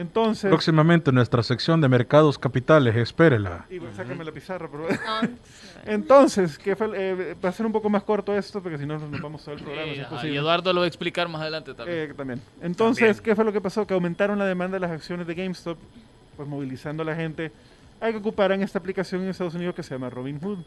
Entonces, 0.00 0.48
Próximamente 0.48 1.10
en 1.10 1.16
nuestra 1.16 1.42
sección 1.42 1.80
de 1.80 1.88
mercados 1.88 2.38
capitales, 2.38 2.96
espérela. 2.96 3.66
y 3.70 3.78
bueno, 3.78 3.94
sácame 3.94 4.24
la 4.24 4.32
pizarra, 4.32 4.66
por 4.68 4.86
favor. 4.96 5.28
No, 5.28 5.28
Entonces, 5.84 6.58
¿qué 6.58 6.74
fue? 6.74 6.88
Eh, 6.94 7.36
va 7.44 7.50
a 7.50 7.52
ser 7.52 7.66
un 7.66 7.72
poco 7.72 7.90
más 7.90 8.02
corto 8.02 8.34
esto 8.34 8.62
porque 8.62 8.78
si 8.78 8.86
no 8.86 8.98
nos 8.98 9.20
vamos 9.20 9.44
todo 9.44 9.54
el 9.54 9.62
programa. 9.62 9.88
si 9.88 9.94
Sí, 9.96 10.00
es 10.00 10.06
ajá, 10.06 10.26
y 10.28 10.36
Eduardo 10.36 10.72
lo 10.72 10.80
va 10.80 10.84
a 10.84 10.88
explicar 10.88 11.28
más 11.28 11.42
adelante 11.42 11.74
también. 11.74 12.10
Eh, 12.10 12.14
también. 12.14 12.40
Entonces, 12.62 13.16
También. 13.16 13.24
¿qué 13.24 13.36
fue 13.36 13.44
lo 13.44 13.52
que 13.52 13.60
pasó? 13.60 13.86
Que 13.86 13.94
aumentaron 13.94 14.38
la 14.38 14.46
demanda 14.46 14.76
de 14.76 14.80
las 14.80 14.90
acciones 14.90 15.26
de 15.26 15.34
GameStop, 15.34 15.78
pues 16.36 16.48
movilizando 16.48 17.02
a 17.02 17.06
la 17.06 17.14
gente 17.14 17.52
a 18.00 18.10
que 18.10 18.16
ocuparan 18.16 18.62
esta 18.62 18.78
aplicación 18.78 19.22
en 19.22 19.28
Estados 19.28 19.54
Unidos 19.54 19.74
que 19.74 19.82
se 19.82 19.94
llama 19.94 20.08
Robinhood, 20.08 20.60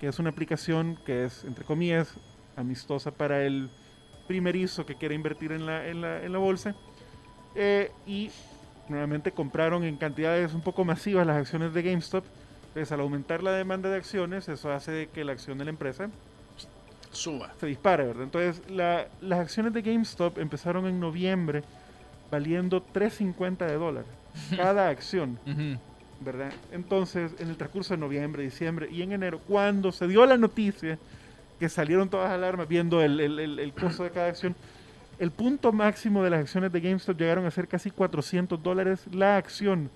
que 0.00 0.08
es 0.08 0.18
una 0.18 0.30
aplicación 0.30 0.98
que 1.04 1.26
es, 1.26 1.44
entre 1.44 1.64
comillas, 1.66 2.14
amistosa 2.56 3.10
para 3.10 3.44
el 3.44 3.68
primerizo 4.26 4.86
que 4.86 4.94
quiere 4.94 5.14
invertir 5.14 5.52
en 5.52 5.66
la, 5.66 5.86
en 5.86 6.00
la, 6.00 6.22
en 6.22 6.32
la 6.32 6.38
bolsa. 6.38 6.74
Eh, 7.54 7.90
y 8.06 8.30
nuevamente 8.90 9.32
compraron 9.32 9.84
en 9.84 9.96
cantidades 9.96 10.52
un 10.52 10.60
poco 10.60 10.84
masivas 10.84 11.26
las 11.26 11.36
acciones 11.36 11.72
de 11.72 11.82
GameStop. 11.82 12.24
Entonces, 12.68 12.92
al 12.92 13.00
aumentar 13.00 13.42
la 13.42 13.52
demanda 13.52 13.88
de 13.88 13.96
acciones, 13.96 14.48
eso 14.48 14.70
hace 14.72 15.08
que 15.14 15.24
la 15.24 15.32
acción 15.32 15.58
de 15.58 15.64
la 15.64 15.70
empresa 15.70 16.08
Suba. 17.12 17.52
se 17.58 17.66
dispara, 17.66 18.04
¿verdad? 18.04 18.22
Entonces, 18.24 18.62
la- 18.70 19.08
las 19.20 19.40
acciones 19.40 19.72
de 19.72 19.82
GameStop 19.82 20.38
empezaron 20.38 20.86
en 20.86 21.00
noviembre 21.00 21.62
valiendo 22.30 22.80
3.50 22.82 23.66
de 23.66 23.74
dólar 23.74 24.04
cada 24.56 24.88
acción. 24.88 25.38
¿verdad? 26.22 26.52
Entonces, 26.70 27.32
en 27.38 27.48
el 27.48 27.56
transcurso 27.56 27.94
de 27.94 27.98
noviembre, 28.00 28.42
diciembre 28.42 28.88
y 28.90 29.00
en 29.02 29.12
enero, 29.12 29.40
cuando 29.48 29.90
se 29.90 30.06
dio 30.06 30.24
la 30.26 30.36
noticia 30.36 30.98
que 31.58 31.68
salieron 31.70 32.08
todas 32.10 32.28
las 32.28 32.34
alarmas 32.36 32.68
viendo 32.68 33.00
el, 33.02 33.18
el- 33.20 33.38
el- 33.40 33.58
el 33.58 33.72
costo 33.72 34.04
de 34.04 34.10
cada 34.10 34.28
acción, 34.28 34.54
el 35.20 35.30
punto 35.30 35.70
máximo 35.70 36.24
de 36.24 36.30
las 36.30 36.40
acciones 36.40 36.72
de 36.72 36.80
GameStop 36.80 37.18
llegaron 37.18 37.44
a 37.44 37.50
ser 37.50 37.68
casi 37.68 37.90
400 37.90 38.60
dólares 38.62 39.00
la 39.12 39.36
acción, 39.36 39.90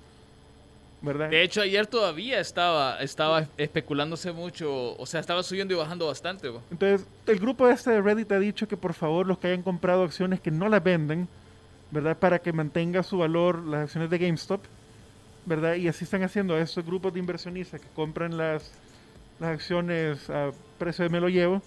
¿verdad? 1.01 1.31
De 1.31 1.43
hecho, 1.43 1.63
ayer 1.63 1.87
todavía 1.87 2.41
estaba, 2.41 2.99
estaba 3.01 3.49
especulándose 3.57 4.33
mucho, 4.33 4.95
o 4.97 5.07
sea, 5.07 5.21
estaba 5.21 5.43
subiendo 5.43 5.73
y 5.73 5.79
bajando 5.79 6.07
bastante. 6.07 6.51
bo. 6.51 6.61
Entonces, 6.71 7.07
el 7.27 7.39
grupo 7.39 7.67
este 7.71 7.91
de 7.91 8.03
Reddit 8.03 8.31
ha 8.33 8.39
dicho 8.39 8.69
que 8.69 8.77
por 8.77 8.93
favor 8.93 9.27
los 9.27 9.39
que 9.39 9.47
hayan 9.47 9.63
comprado 9.63 10.03
acciones 10.03 10.41
que 10.41 10.51
no 10.51 10.69
las 10.69 10.85
venden, 10.85 11.27
¿verdad? 11.91 12.19
Para 12.19 12.39
que 12.39 12.53
mantenga 12.53 13.03
su 13.03 13.17
valor 13.17 13.65
las 13.65 13.85
acciones 13.85 14.11
de 14.11 14.19
GameStop, 14.19 14.61
¿verdad? 15.47 15.77
Y 15.77 15.89
así 15.89 16.05
están 16.05 16.23
haciendo 16.23 16.59
estos 16.59 16.85
grupos 16.85 17.15
de 17.15 17.21
inversionistas 17.21 17.81
que 17.81 17.89
compran 17.95 18.37
las, 18.37 18.73
las 19.41 19.53
acciones 19.53 20.29
a 20.29 20.51
precio 20.79 21.03
de 21.03 21.09
me 21.09 21.21
lo 21.21 21.31
llevo, 21.31 21.63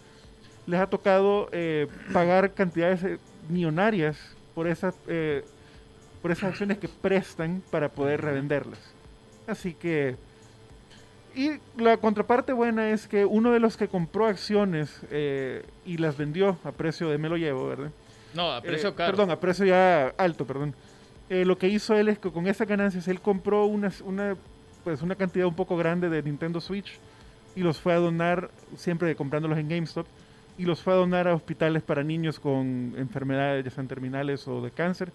les 0.67 0.79
ha 0.79 0.87
tocado 0.87 1.49
eh, 1.51 1.87
pagar 2.13 2.53
cantidades 2.53 3.03
eh, 3.03 3.17
millonarias 3.49 4.17
por 4.55 4.67
esas, 4.67 4.95
eh, 5.07 5.43
por 6.21 6.31
esas 6.31 6.51
acciones 6.51 6.77
que 6.77 6.87
prestan 6.87 7.61
para 7.71 7.89
poder 7.89 8.21
revenderlas. 8.21 8.79
Así 9.47 9.73
que 9.73 10.15
y 11.37 11.59
la 11.77 11.97
contraparte 11.97 12.51
buena 12.51 12.89
es 12.89 13.07
que 13.07 13.23
uno 13.23 13.51
de 13.51 13.59
los 13.59 13.77
que 13.77 13.87
compró 13.87 14.25
acciones 14.25 15.01
eh, 15.11 15.63
y 15.85 15.97
las 15.97 16.17
vendió 16.17 16.57
a 16.63 16.71
precio 16.71 17.09
de 17.09 17.19
me 17.19 17.29
lo 17.29 17.37
llevo, 17.37 17.67
¿verdad? 17.67 17.91
No, 18.33 18.51
a 18.51 18.59
precio 18.59 18.89
Eh, 18.89 18.95
caro. 18.95 19.11
Perdón, 19.11 19.29
a 19.29 19.39
precio 19.39 19.63
ya 19.63 20.07
alto, 20.17 20.47
perdón. 20.47 20.73
Eh, 21.29 21.45
lo 21.45 21.55
que 21.59 21.67
hizo 21.67 21.95
él 21.95 22.09
es 22.09 22.17
que 22.17 22.31
con 22.31 22.47
esas 22.47 22.67
ganancias 22.67 23.07
él 23.07 23.21
compró 23.21 23.65
una, 23.65 23.91
una, 24.03 24.35
pues 24.83 25.03
una 25.03 25.13
cantidad 25.13 25.45
un 25.45 25.53
poco 25.53 25.77
grande 25.77 26.09
de 26.09 26.23
Nintendo 26.23 26.59
Switch 26.59 26.97
y 27.55 27.61
los 27.61 27.79
fue 27.79 27.93
a 27.93 27.97
donar, 27.97 28.49
siempre 28.75 29.15
comprándolos 29.15 29.59
en 29.59 29.69
GameStop, 29.69 30.07
y 30.57 30.65
los 30.65 30.81
fue 30.81 30.93
a 30.93 30.95
donar 30.97 31.27
a 31.27 31.35
hospitales 31.35 31.83
para 31.83 32.03
niños 32.03 32.39
con 32.39 32.93
enfermedades, 32.97 33.63
ya 33.65 33.71
sean 33.71 33.87
terminales 33.87 34.47
o 34.47 34.61
de 34.61 34.71
cáncer. 34.71 35.11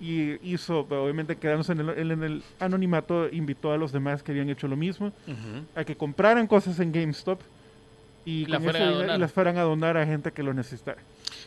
Y 0.00 0.36
hizo, 0.52 0.80
obviamente 0.80 1.36
quedándose 1.36 1.72
en 1.72 1.80
el, 1.80 2.10
en 2.10 2.22
el 2.24 2.42
anonimato, 2.58 3.28
invitó 3.30 3.72
a 3.72 3.76
los 3.76 3.92
demás 3.92 4.22
que 4.22 4.32
habían 4.32 4.50
hecho 4.50 4.66
lo 4.66 4.76
mismo 4.76 5.12
a 5.76 5.84
que 5.84 5.96
compraran 5.96 6.46
cosas 6.48 6.80
en 6.80 6.90
GameStop 6.92 7.40
y, 8.24 8.44
con 8.46 8.62
fueran 8.64 8.88
dinero- 8.92 9.14
y 9.16 9.18
las 9.18 9.32
fueran 9.32 9.56
a 9.58 9.62
donar 9.62 9.96
a 9.96 10.04
gente 10.04 10.32
que 10.32 10.42
lo 10.42 10.52
necesitara. 10.52 10.98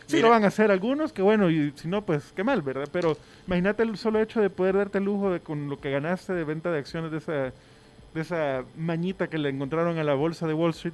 Sí 0.05 0.15
Mira. 0.15 0.27
lo 0.27 0.31
van 0.31 0.45
a 0.45 0.47
hacer 0.47 0.71
algunos, 0.71 1.11
que 1.11 1.21
bueno, 1.21 1.49
y 1.49 1.73
si 1.75 1.87
no, 1.89 2.03
pues 2.03 2.31
qué 2.35 2.43
mal, 2.45 2.61
¿verdad? 2.61 2.87
Pero 2.91 3.17
imagínate 3.45 3.83
el 3.83 3.97
solo 3.97 4.21
hecho 4.21 4.39
de 4.39 4.49
poder 4.49 4.77
darte 4.77 4.99
el 4.99 5.03
lujo 5.03 5.29
de 5.31 5.41
con 5.41 5.69
lo 5.69 5.79
que 5.81 5.91
ganaste 5.91 6.31
de 6.33 6.43
venta 6.45 6.71
de 6.71 6.79
acciones 6.79 7.11
de 7.11 7.17
esa, 7.17 7.31
de 8.13 8.21
esa 8.21 8.63
mañita 8.77 9.27
que 9.27 9.37
le 9.37 9.49
encontraron 9.49 9.97
a 9.97 10.03
la 10.05 10.13
bolsa 10.13 10.47
de 10.47 10.53
Wall 10.53 10.71
Street 10.71 10.93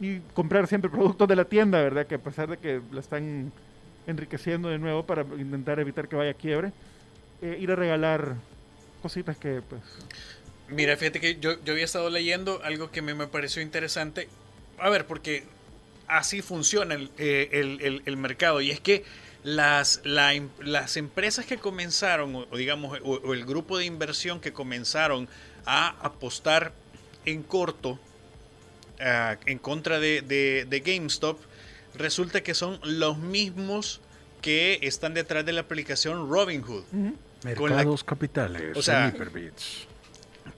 y 0.00 0.20
comprar 0.34 0.66
siempre 0.66 0.90
productos 0.90 1.28
de 1.28 1.36
la 1.36 1.44
tienda, 1.44 1.82
¿verdad? 1.82 2.06
Que 2.06 2.14
a 2.16 2.18
pesar 2.18 2.48
de 2.48 2.56
que 2.56 2.80
la 2.90 3.00
están 3.00 3.52
enriqueciendo 4.06 4.68
de 4.68 4.78
nuevo 4.78 5.04
para 5.04 5.22
intentar 5.22 5.78
evitar 5.78 6.08
que 6.08 6.16
vaya 6.16 6.30
a 6.30 6.34
quiebre, 6.34 6.72
eh, 7.42 7.58
ir 7.60 7.70
a 7.70 7.76
regalar 7.76 8.34
cositas 9.02 9.36
que 9.36 9.62
pues... 9.68 9.82
Mira, 10.68 10.96
fíjate 10.96 11.20
que 11.20 11.36
yo, 11.40 11.62
yo 11.64 11.72
había 11.72 11.84
estado 11.84 12.08
leyendo 12.10 12.60
algo 12.64 12.90
que 12.90 13.02
me, 13.02 13.14
me 13.14 13.26
pareció 13.26 13.60
interesante. 13.60 14.28
A 14.78 14.88
ver, 14.88 15.06
porque 15.06 15.44
así 16.06 16.42
funciona 16.42 16.94
el, 16.94 17.10
eh, 17.18 17.48
el- 17.52 18.02
el- 18.06 18.16
mercado. 18.16 18.60
Y 18.60 18.70
es 18.70 18.80
que 18.80 19.04
las, 19.42 20.00
la 20.04 20.32
las 20.60 20.96
empresas 20.96 21.44
que 21.44 21.58
comenzaron, 21.58 22.34
o, 22.36 22.56
digamos, 22.56 22.98
o 23.02 23.34
el 23.34 23.44
grupo 23.44 23.78
de 23.78 23.84
inversión 23.84 24.40
que 24.40 24.52
comenzaron 24.52 25.28
a 25.66 25.88
apostar 26.06 26.72
en 27.24 27.42
corto 27.42 27.98
ah, 29.00 29.36
en 29.46 29.58
contra 29.58 29.98
de, 30.00 30.22
de- 30.22 30.66
de 30.68 30.80
GameStop, 30.80 31.38
resulta 31.94 32.42
que 32.42 32.54
son 32.54 32.78
los 32.82 33.18
mismos 33.18 34.00
que 34.42 34.78
están 34.82 35.14
detrás 35.14 35.44
de 35.44 35.52
la 35.52 35.62
aplicación 35.62 36.30
Robinhood. 36.30 36.84
Con 37.56 37.70
la- 37.70 37.76
Mercados 37.76 38.04
capitales. 38.04 38.76
O 38.76 38.82
sea, 38.82 39.06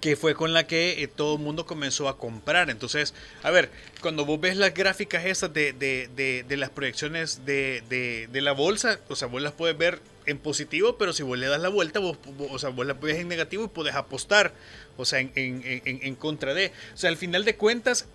que 0.00 0.16
fue 0.16 0.34
con 0.34 0.52
la 0.52 0.66
que 0.66 1.02
eh, 1.02 1.06
todo 1.08 1.36
el 1.36 1.40
mundo 1.42 1.64
comenzó 1.66 2.08
a 2.08 2.18
comprar. 2.18 2.70
Entonces, 2.70 3.14
a 3.42 3.50
ver, 3.50 3.70
cuando 4.00 4.24
vos 4.24 4.40
ves 4.40 4.56
las 4.56 4.74
gráficas 4.74 5.24
estas 5.26 5.52
de, 5.52 5.72
de- 5.72 6.08
de- 6.16 6.44
de 6.48 6.56
las 6.56 6.70
proyecciones 6.70 7.44
de, 7.44 7.82
de- 7.88 8.28
de 8.32 8.40
la 8.40 8.52
bolsa, 8.52 8.98
o 9.08 9.14
sea, 9.16 9.28
vos 9.28 9.40
las 9.42 9.52
puedes 9.52 9.76
ver 9.78 10.00
en 10.26 10.38
positivo, 10.38 10.96
pero 10.98 11.12
si 11.12 11.22
vos 11.22 11.36
le 11.38 11.46
das 11.46 11.60
la 11.60 11.68
vuelta, 11.68 11.98
vos, 12.00 12.16
vos- 12.36 12.48
o 12.50 12.58
sea, 12.58 12.70
vos 12.70 12.86
las 12.86 13.00
ves 13.00 13.18
en 13.18 13.28
negativo 13.28 13.64
y 13.64 13.68
puedes 13.68 13.94
apostar, 13.94 14.52
o 14.96 15.04
sea, 15.04 15.20
en, 15.20 15.30
en- 15.36 15.62
en- 15.64 16.00
en 16.02 16.14
contra 16.16 16.52
de. 16.54 16.72
O 16.94 16.96
sea, 16.96 17.10
al 17.10 17.16
final 17.16 17.44
de 17.44 17.54
cuentas, 17.56 18.06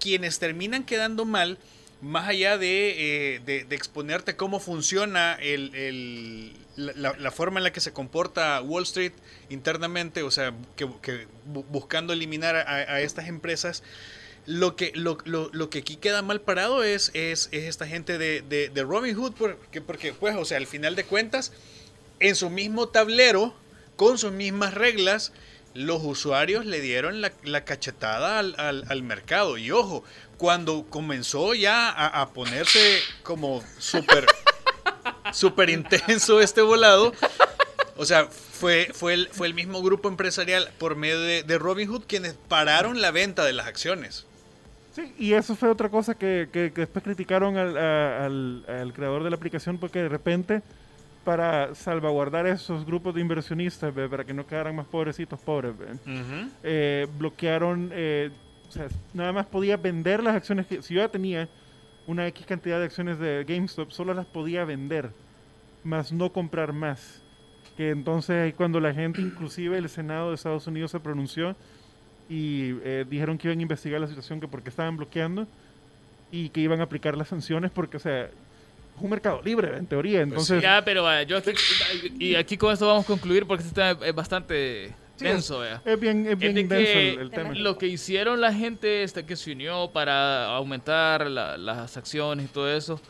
quienes 0.00 0.38
terminan 0.38 0.84
quedando 0.84 1.24
mal, 1.24 1.58
más 2.00 2.28
allá 2.28 2.58
de, 2.58 3.36
eh, 3.46 3.66
exponerte 3.70 4.36
cómo 4.36 4.60
funciona 4.60 5.38
la, 6.76 7.30
forma 7.30 7.58
en 7.60 7.64
la 7.64 7.72
que 7.72 7.80
se 7.80 7.92
comporta 7.92 8.60
Wall 8.62 8.82
Street 8.82 9.12
internamente, 9.48 10.22
o 10.22 10.30
sea, 10.30 10.54
que, 10.76 10.88
que 11.02 11.26
bu- 11.50 11.64
buscando 11.68 12.12
eliminar 12.12 12.54
a, 12.56 13.00
estas 13.00 13.28
empresas, 13.28 13.82
lo 14.44 14.76
que, 14.76 14.92
aquí 15.78 15.96
queda 15.96 16.22
mal 16.22 16.40
parado 16.40 16.84
es, 16.84 17.10
es, 17.14 17.48
es 17.50 17.64
esta 17.64 17.86
gente 17.86 18.18
de, 18.18 18.42
de 18.42 18.82
Robinhood, 18.82 19.32
porque, 19.32 19.80
porque, 19.80 20.12
pues, 20.12 20.36
o 20.36 20.44
sea, 20.44 20.58
al 20.58 20.66
final 20.66 20.94
de 20.96 21.04
cuentas, 21.04 21.52
en 22.20 22.36
su 22.36 22.50
mismo 22.50 22.88
tablero, 22.88 23.54
con 23.96 24.18
sus 24.18 24.32
mismas 24.32 24.74
reglas, 24.74 25.32
los 25.76 26.02
usuarios 26.02 26.66
le 26.66 26.80
dieron 26.80 27.20
la, 27.20 27.32
la 27.44 27.64
cachetada 27.64 28.38
al, 28.38 28.54
al- 28.58 28.84
al 28.88 29.02
mercado. 29.02 29.58
Y 29.58 29.70
ojo, 29.70 30.04
cuando 30.38 30.84
comenzó 30.88 31.54
ya 31.54 31.88
a, 31.90 32.20
a 32.22 32.28
ponerse 32.30 32.98
como 33.22 33.62
súper 33.78 34.26
súper 35.32 35.70
intenso 35.70 36.40
este 36.40 36.62
volado, 36.62 37.12
o 37.96 38.04
sea, 38.04 38.26
fue, 38.26 38.90
fue, 38.92 39.14
el, 39.14 39.28
fue 39.32 39.46
el 39.46 39.54
mismo 39.54 39.82
grupo 39.82 40.08
empresarial 40.08 40.70
por 40.78 40.96
medio 40.96 41.20
de, 41.20 41.42
de 41.42 41.58
Robinhood 41.58 42.04
quienes 42.06 42.34
pararon 42.48 43.00
la 43.00 43.10
venta 43.10 43.44
de 43.44 43.52
las 43.52 43.66
acciones. 43.66 44.26
Sí, 44.94 45.14
y 45.18 45.34
eso 45.34 45.56
fue 45.56 45.68
otra 45.70 45.90
cosa 45.90 46.14
que, 46.14 46.48
que- 46.52 46.72
que 46.72 46.82
después 46.82 47.04
criticaron 47.04 47.56
al, 47.58 47.76
a- 47.76 48.24
al- 48.24 48.64
al 48.68 48.92
creador 48.94 49.24
de 49.24 49.30
la 49.30 49.36
aplicación 49.36 49.78
porque 49.78 50.00
de 50.00 50.08
repente 50.08 50.62
para 51.26 51.74
salvaguardar 51.74 52.46
esos 52.46 52.86
grupos 52.86 53.12
de 53.12 53.20
inversionistas, 53.20 53.92
ve, 53.92 54.08
para 54.08 54.22
que 54.22 54.32
no 54.32 54.46
quedaran 54.46 54.76
más 54.76 54.86
pobrecitos 54.86 55.40
pobres, 55.40 55.76
ve, 55.76 55.88
eh, 56.62 57.08
bloquearon, 57.18 57.90
eh, 57.92 58.30
o 58.68 58.70
sea, 58.70 58.86
nada 59.12 59.32
más 59.32 59.46
podía 59.46 59.76
vender 59.76 60.22
las 60.22 60.36
acciones 60.36 60.68
que, 60.68 60.82
si 60.82 60.94
yo 60.94 61.00
ya 61.00 61.08
tenía 61.08 61.48
una 62.06 62.28
X 62.28 62.46
cantidad 62.46 62.78
de 62.78 62.84
acciones 62.84 63.18
de 63.18 63.44
GameStop, 63.44 63.90
solo 63.90 64.14
las 64.14 64.24
podía 64.26 64.64
vender, 64.64 65.10
más 65.82 66.12
no 66.12 66.32
comprar 66.32 66.72
más. 66.72 67.24
Que 67.76 67.90
entonces 67.90 68.54
cuando 68.54 68.78
la 68.78 68.94
gente, 68.94 69.20
inclusive 69.20 69.76
el 69.78 69.88
Senado 69.88 70.28
de 70.28 70.36
Estados 70.36 70.68
Unidos 70.68 70.92
se 70.92 71.00
pronunció 71.00 71.56
y 72.28 72.78
eh, 72.84 73.04
dijeron 73.10 73.36
que 73.36 73.48
iban 73.48 73.58
a 73.58 73.62
investigar 73.62 74.00
la 74.00 74.06
situación, 74.06 74.38
que 74.38 74.46
porque 74.46 74.70
estaban 74.70 74.96
bloqueando 74.96 75.48
y 76.30 76.50
que 76.50 76.60
iban 76.60 76.78
a 76.78 76.84
aplicar 76.84 77.16
las 77.16 77.26
sanciones 77.26 77.72
porque, 77.72 77.96
o 77.96 78.00
sea, 78.00 78.30
es 78.96 79.02
un 79.02 79.10
mercado 79.10 79.40
libre 79.44 79.76
en 79.76 79.86
teoría, 79.86 80.20
entonces... 80.22 80.62
Ya, 80.62 80.82
pero 80.84 81.02
vaya, 81.02 81.22
yo 81.22 81.36
aquí, 81.36 81.50
y 82.18 82.34
aquí 82.34 82.56
con 82.56 82.72
esto 82.72 82.86
vamos 82.86 83.04
a 83.04 83.06
concluir 83.06 83.46
porque 83.46 83.62
este 83.64 83.74
tema 83.74 84.04
es 84.06 84.14
bastante 84.14 84.94
denso, 85.18 85.60
vea. 85.60 85.80
Es 85.84 85.98
bien, 86.00 86.26
es 86.26 86.38
bien 86.38 86.54
de 86.54 86.62
denso 86.64 86.92
que 86.92 87.12
el, 87.14 87.18
el 87.20 87.30
tema. 87.30 87.54
Lo 87.54 87.78
que 87.78 87.86
hicieron 87.86 88.40
la 88.40 88.52
gente 88.52 89.02
esta 89.02 89.24
que 89.24 89.36
se 89.36 89.52
unió 89.52 89.90
para 89.92 90.46
aumentar 90.56 91.26
la- 91.30 91.56
las 91.56 91.96
acciones 91.96 92.46
y 92.46 92.48
todo 92.48 92.70
eso, 92.74 93.00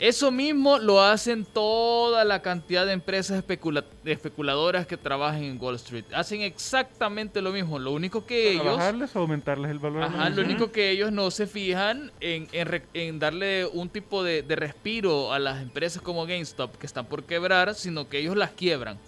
eso 0.00 0.30
mismo 0.30 0.78
lo 0.78 1.02
hacen 1.02 1.44
toda 1.44 2.24
la 2.24 2.40
cantidad 2.40 2.86
de 2.86 2.92
empresas 2.92 3.36
especula- 3.42 3.84
especuladoras 4.04 4.86
que 4.86 4.96
trabajan 4.96 5.42
en 5.42 5.58
Wall 5.60 5.74
Street. 5.74 6.04
Hacen 6.14 6.42
exactamente 6.42 7.42
lo 7.42 7.50
mismo. 7.50 7.78
Lo 7.80 7.90
único 7.90 8.24
que 8.24 8.52
ellos... 8.52 8.64
bajarles 8.76 9.14
o 9.16 9.18
aumentarles 9.18 9.70
el 9.72 9.80
valor. 9.80 10.04
de 10.04 10.08
la 10.10 10.14
Ajá, 10.22 10.30
lo 10.30 10.42
único 10.42 10.70
que 10.70 10.90
ellos 10.90 11.10
no 11.10 11.30
se 11.32 11.48
fijan 11.48 12.12
en, 12.20 12.46
en 12.52 12.66
re- 12.68 12.86
en 12.94 13.18
darle 13.18 13.66
un 13.66 13.88
tipo 13.88 14.22
de, 14.22 14.42
de 14.42 14.54
respiro 14.54 15.32
a 15.32 15.40
las 15.40 15.60
empresas 15.62 16.00
como 16.00 16.26
GameStop 16.26 16.76
que 16.76 16.86
están 16.86 17.06
por 17.06 17.24
quebrar, 17.24 17.74
sino 17.74 18.08
que 18.08 18.20
ellos 18.20 18.36
las 18.36 18.50
quiebran. 18.52 18.98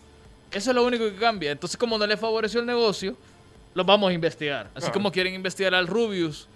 Eso 0.50 0.70
es 0.70 0.74
lo 0.74 0.82
único 0.84 1.04
que 1.04 1.14
cambia. 1.14 1.52
Entonces, 1.52 1.76
como 1.76 1.96
no 1.98 2.06
les 2.08 2.18
favoreció 2.18 2.58
el 2.58 2.66
negocio, 2.66 3.16
los 3.74 3.86
vamos 3.86 4.10
a 4.10 4.12
investigar. 4.12 4.68
Así 4.74 4.90
como 4.90 5.12
quieren 5.12 5.34
investigar 5.34 5.72
al 5.76 5.86
Rubius 5.86 6.48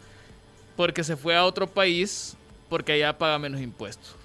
porque 0.75 1.05
se 1.05 1.16
fue 1.16 1.37
a 1.37 1.44
otro 1.44 1.68
país 1.68 2.37
porque 2.68 2.90
allá 2.94 3.16
paga 3.16 3.38
menos 3.38 3.61
impuestos. 3.61 4.16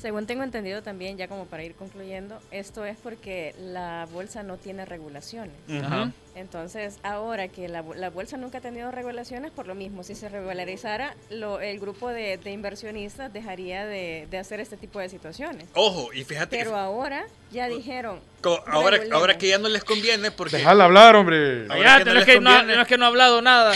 Según 0.00 0.26
tengo 0.28 0.44
entendido 0.44 0.80
también, 0.80 1.16
ya 1.16 1.26
como 1.26 1.46
para 1.46 1.64
ir 1.64 1.74
concluyendo, 1.74 2.40
esto 2.52 2.84
es 2.84 2.96
porque 3.02 3.52
la 3.58 4.06
bolsa 4.12 4.44
no 4.44 4.56
tiene 4.56 4.84
regulaciones. 4.84 5.56
Ajá. 5.82 6.12
Entonces, 6.36 6.98
ahora 7.02 7.48
que 7.48 7.66
la, 7.66 7.82
la 7.96 8.08
bolsa 8.10 8.36
nunca 8.36 8.58
ha 8.58 8.60
tenido 8.60 8.92
regulaciones, 8.92 9.50
por 9.50 9.66
lo 9.66 9.74
mismo, 9.74 10.04
si 10.04 10.14
se 10.14 10.28
regularizara, 10.28 11.16
lo, 11.30 11.58
el 11.60 11.80
grupo 11.80 12.10
de, 12.10 12.36
de 12.38 12.52
inversionistas 12.52 13.32
dejaría 13.32 13.86
de, 13.86 14.28
de 14.30 14.38
hacer 14.38 14.60
este 14.60 14.76
tipo 14.76 15.00
de 15.00 15.08
situaciones. 15.08 15.64
Ojo, 15.74 16.12
y 16.12 16.22
fíjate 16.22 16.56
que 16.56 16.62
Pero 16.64 16.76
ahora 16.76 17.26
ya 17.50 17.66
dijeron, 17.68 18.20
co- 18.40 18.62
ahora, 18.68 18.90
regulemos. 18.98 19.20
ahora 19.20 19.36
que 19.36 19.48
ya 19.48 19.58
no 19.58 19.68
les 19.68 19.82
conviene 19.82 20.30
porque... 20.30 20.58
Déjala 20.58 20.84
hablar, 20.84 21.16
hombre. 21.16 21.66
Que 21.66 21.74
no 21.74 22.04
no, 22.14 22.20
es 22.20 22.24
que 22.24 22.40
no, 22.40 22.62
no 22.62 22.82
es 22.82 22.86
que 22.86 22.98
no 22.98 23.04
ha 23.04 23.08
hablado 23.08 23.42
nada. 23.42 23.74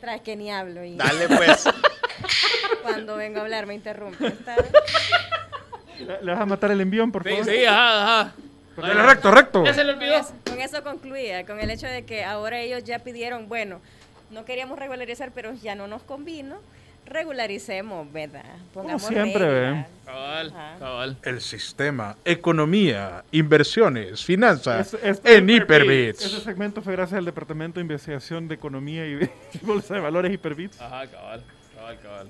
tras 0.00 0.20
que 0.22 0.34
ni 0.34 0.50
hablo 0.50 0.84
y 0.84 0.96
Dale 0.96 1.28
pues. 1.28 1.64
cuando 2.82 3.16
vengo 3.16 3.38
a 3.38 3.42
hablar 3.42 3.66
me 3.66 3.74
interrumpen. 3.74 4.36
¿Le, 6.00 6.32
vas 6.32 6.40
a 6.40 6.46
matar 6.46 6.70
el 6.70 6.80
envión, 6.80 7.10
por 7.12 7.22
Sí, 7.24 7.30
favor? 7.30 7.44
sí, 7.44 7.64
ajá, 7.64 8.20
ajá. 8.20 8.32
Dale, 8.76 9.02
recto, 9.02 9.30
recto. 9.30 9.64
Ya 9.64 9.74
se 9.74 9.84
le 9.84 9.92
Con 9.94 10.02
olvidó. 10.02 10.18
eso, 10.18 10.34
con 10.46 10.60
eso 10.60 10.82
concluía, 10.82 11.44
con 11.44 11.60
el 11.60 11.70
hecho 11.70 11.86
de 11.86 12.04
que 12.04 12.24
ahora 12.24 12.60
ellos 12.60 12.82
ya 12.84 12.98
pidieron, 13.00 13.48
bueno, 13.48 13.80
no 14.30 14.44
queríamos 14.44 14.78
regularizar, 14.78 15.32
pero 15.34 15.52
ya 15.54 15.74
no 15.74 15.86
nos 15.86 16.02
convino, 16.02 16.56
regularicemos, 17.04 18.10
¿verdad? 18.12 18.44
Pongamos 18.72 19.02
siempre, 19.02 19.44
reglas. 19.70 19.86
Cabal, 20.06 20.48
Ajá. 20.50 20.76
cabal. 20.78 21.16
El 21.24 21.40
sistema, 21.40 22.16
economía, 22.24 23.24
inversiones, 23.32 24.24
finanzas 24.24 24.94
Es- 24.94 25.04
es- 25.18 25.20
en 25.24 25.50
Ese 25.50 25.58
Hyperbits. 25.62 26.20
segmento 26.44 26.80
fue 26.82 26.92
gracias 26.92 27.18
al 27.18 27.24
Departamento 27.24 27.80
de 27.80 27.82
Investigación 27.82 28.48
de 28.48 28.54
Economía 28.54 29.06
y, 29.06 29.14
y 29.24 29.58
Bolsa 29.66 29.94
de 29.94 30.00
Valores 30.00 30.32
Hyperbits. 30.32 30.80
Ajá, 30.80 31.06
cabal, 31.08 31.42
cabal, 31.74 31.98
cabal. 32.02 32.28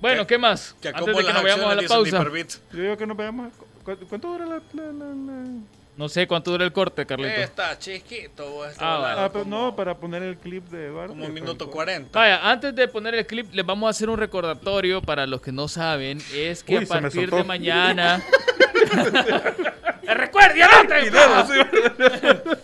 Bueno, 0.00 0.26
¿qué 0.26 0.38
más? 0.38 0.74
Que 0.80 0.88
Antes 0.88 1.06
de 1.16 1.24
que 1.24 1.32
nos 1.32 1.42
vayamos 1.42 1.66
a 1.66 1.74
la 1.74 1.82
pausa. 1.88 2.24
Yo 2.72 2.80
digo 2.82 2.96
que 2.96 3.06
nos 3.06 3.16
veamos. 3.16 3.52
¿cu- 3.84 3.96
¿Cuánto 4.08 4.28
dura 4.28 4.46
la.? 4.46 4.60
la- 4.72 4.92
la- 4.92 5.14
la- 5.14 5.50
No 5.96 6.08
sé 6.08 6.26
cuánto 6.26 6.50
dura 6.52 6.64
el 6.64 6.72
corte, 6.72 7.04
Carlito. 7.04 7.30
Está 7.30 7.78
chiquito. 7.78 8.62
Ah, 8.78 9.24
Ah, 9.24 9.28
pero 9.30 9.44
como- 9.44 9.56
no, 9.64 9.76
para 9.76 9.94
poner 9.96 10.22
el 10.22 10.36
clip 10.38 10.64
de 10.70 10.86
Eduardo. 10.86 11.08
Como 11.12 11.26
un 11.26 11.34
minuto 11.34 11.70
40. 11.70 12.18
Vaya, 12.18 12.50
antes 12.50 12.74
de 12.74 12.88
poner 12.88 13.14
el 13.14 13.26
clip, 13.26 13.52
les 13.52 13.66
vamos 13.66 13.86
a 13.88 13.90
hacer 13.90 14.08
un 14.08 14.16
recordatorio 14.18 15.02
para 15.02 15.26
los 15.26 15.42
que 15.42 15.52
no 15.52 15.68
saben. 15.68 16.18
Es 16.34 16.62
que 16.64 16.78
Uy, 16.78 16.84
a 16.84 16.88
partir 16.88 17.30
de 17.30 17.44
mañana. 17.44 18.22
¡Recuerde, 20.06 20.62
anote! 20.62 21.10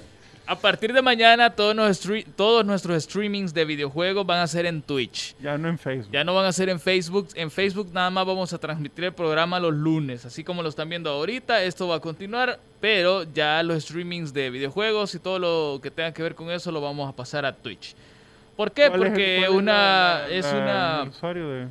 A 0.48 0.54
partir 0.56 0.92
de 0.92 1.02
mañana, 1.02 1.50
todos, 1.50 1.74
nuestros 2.64 3.02
streamings 3.02 3.52
de 3.52 3.64
videojuegos 3.64 4.24
van 4.24 4.38
a 4.38 4.46
ser 4.46 4.64
en 4.66 4.80
Twitch. 4.80 5.34
Ya 5.40 5.58
no 5.58 5.68
en 5.68 5.76
Facebook. 5.76 6.12
Ya 6.12 6.22
no 6.22 6.34
van 6.34 6.46
a 6.46 6.52
ser 6.52 6.68
en 6.68 6.78
Facebook. 6.78 7.28
En 7.34 7.50
Facebook 7.50 7.90
nada 7.92 8.10
más 8.10 8.24
vamos 8.24 8.52
a 8.52 8.58
transmitir 8.58 9.04
el 9.06 9.12
programa 9.12 9.58
los 9.58 9.74
lunes. 9.74 10.24
Así 10.24 10.44
como 10.44 10.62
lo 10.62 10.68
están 10.68 10.88
viendo 10.88 11.10
ahorita, 11.10 11.64
esto 11.64 11.88
va 11.88 11.96
a 11.96 12.00
continuar. 12.00 12.60
Pero 12.80 13.24
ya 13.24 13.60
los 13.64 13.82
streamings 13.82 14.32
de 14.32 14.50
videojuegos 14.50 15.14
y 15.16 15.18
todo 15.18 15.40
lo 15.40 15.80
que 15.82 15.90
tenga 15.90 16.12
que 16.12 16.22
ver 16.22 16.36
con 16.36 16.48
eso 16.50 16.70
lo 16.70 16.80
vamos 16.80 17.08
a 17.08 17.16
pasar 17.16 17.44
a 17.44 17.52
Twitch. 17.52 17.96
¿Por 18.56 18.70
qué? 18.70 18.88
¿Cuál 18.88 19.00
es 19.02 19.06
el- 19.06 19.12
Porque 19.12 19.36
cuál 19.46 19.58
una 19.58 19.72
la- 19.72 20.28
es 20.30 20.44
la- 20.46 21.08
una 21.10 21.34
de. 21.34 21.66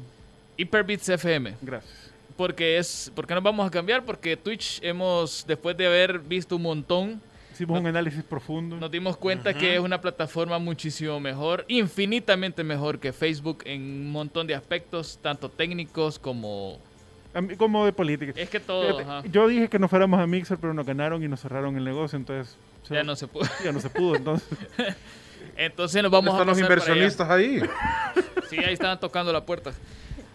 Hyperbits 0.58 1.10
FM. 1.10 1.56
Gracias. 1.62 1.94
porque 2.38 2.78
es, 2.78 3.10
¿por 3.16 3.26
qué 3.26 3.34
nos 3.34 3.44
vamos 3.44 3.66
a 3.66 3.72
cambiar? 3.72 4.04
Porque 4.04 4.36
Twitch 4.36 4.80
hemos, 4.84 5.46
después 5.48 5.78
de 5.78 5.88
haber 5.88 6.20
visto 6.20 6.58
un 6.58 6.64
montón, 6.64 7.22
Hicimos 7.56 7.80
un 7.80 7.88
análisis 7.88 8.22
profundo. 8.22 8.76
nos 8.76 8.92
dimos 8.92 9.16
cuenta 9.16 9.54
que 9.54 9.76
es 9.76 9.80
una 9.80 10.02
plataforma 10.02 10.60
muchísimo 10.60 11.22
mejor, 11.22 11.64
infinitamente 11.70 12.66
mejor 12.66 13.00
que 13.00 13.14
Facebook 13.14 13.60
en 13.64 13.82
un 13.82 14.12
montón 14.12 14.46
de 14.46 14.54
aspectos, 14.56 15.18
tanto 15.22 15.48
técnicos 15.48 16.20
como... 16.20 16.78
A 17.34 17.40
mí, 17.40 17.56
como 17.56 17.86
de 17.86 17.94
política. 17.94 18.34
Es 18.36 18.50
que 18.50 18.60
todo, 18.60 19.00
ajá. 19.00 19.24
Yo 19.32 19.48
dije 19.48 19.70
que 19.70 19.80
no 19.80 19.88
fuéramos 19.88 20.20
a 20.20 20.28
Mixer, 20.28 20.58
pero 20.58 20.74
nos 20.74 20.86
ganaron 20.86 21.24
y 21.24 21.30
nos 21.30 21.40
cerraron 21.40 21.78
el 21.78 21.86
negocio, 21.86 22.18
entonces... 22.18 22.58
Ya 22.90 23.04
no 23.04 23.16
se 23.16 23.28
pudo. 23.28 23.46
ya 23.64 23.72
no 23.72 23.80
se 23.80 23.90
pudo, 23.90 24.18
entonces... 24.18 24.48
Entonces 25.58 26.04
nos 26.04 26.12
vamos 26.12 26.34
a 26.34 26.42
Están 26.42 26.48
los 26.48 26.58
pasar 26.58 26.68
para 26.68 26.82
allá. 26.82 26.92
inversionistas 27.06 27.30
ahí. 27.30 27.62
Sí, 28.50 28.58
ahí 28.58 28.74
estaban 28.74 29.00
tocando 29.00 29.32
la 29.32 29.46
puerta. 29.46 29.72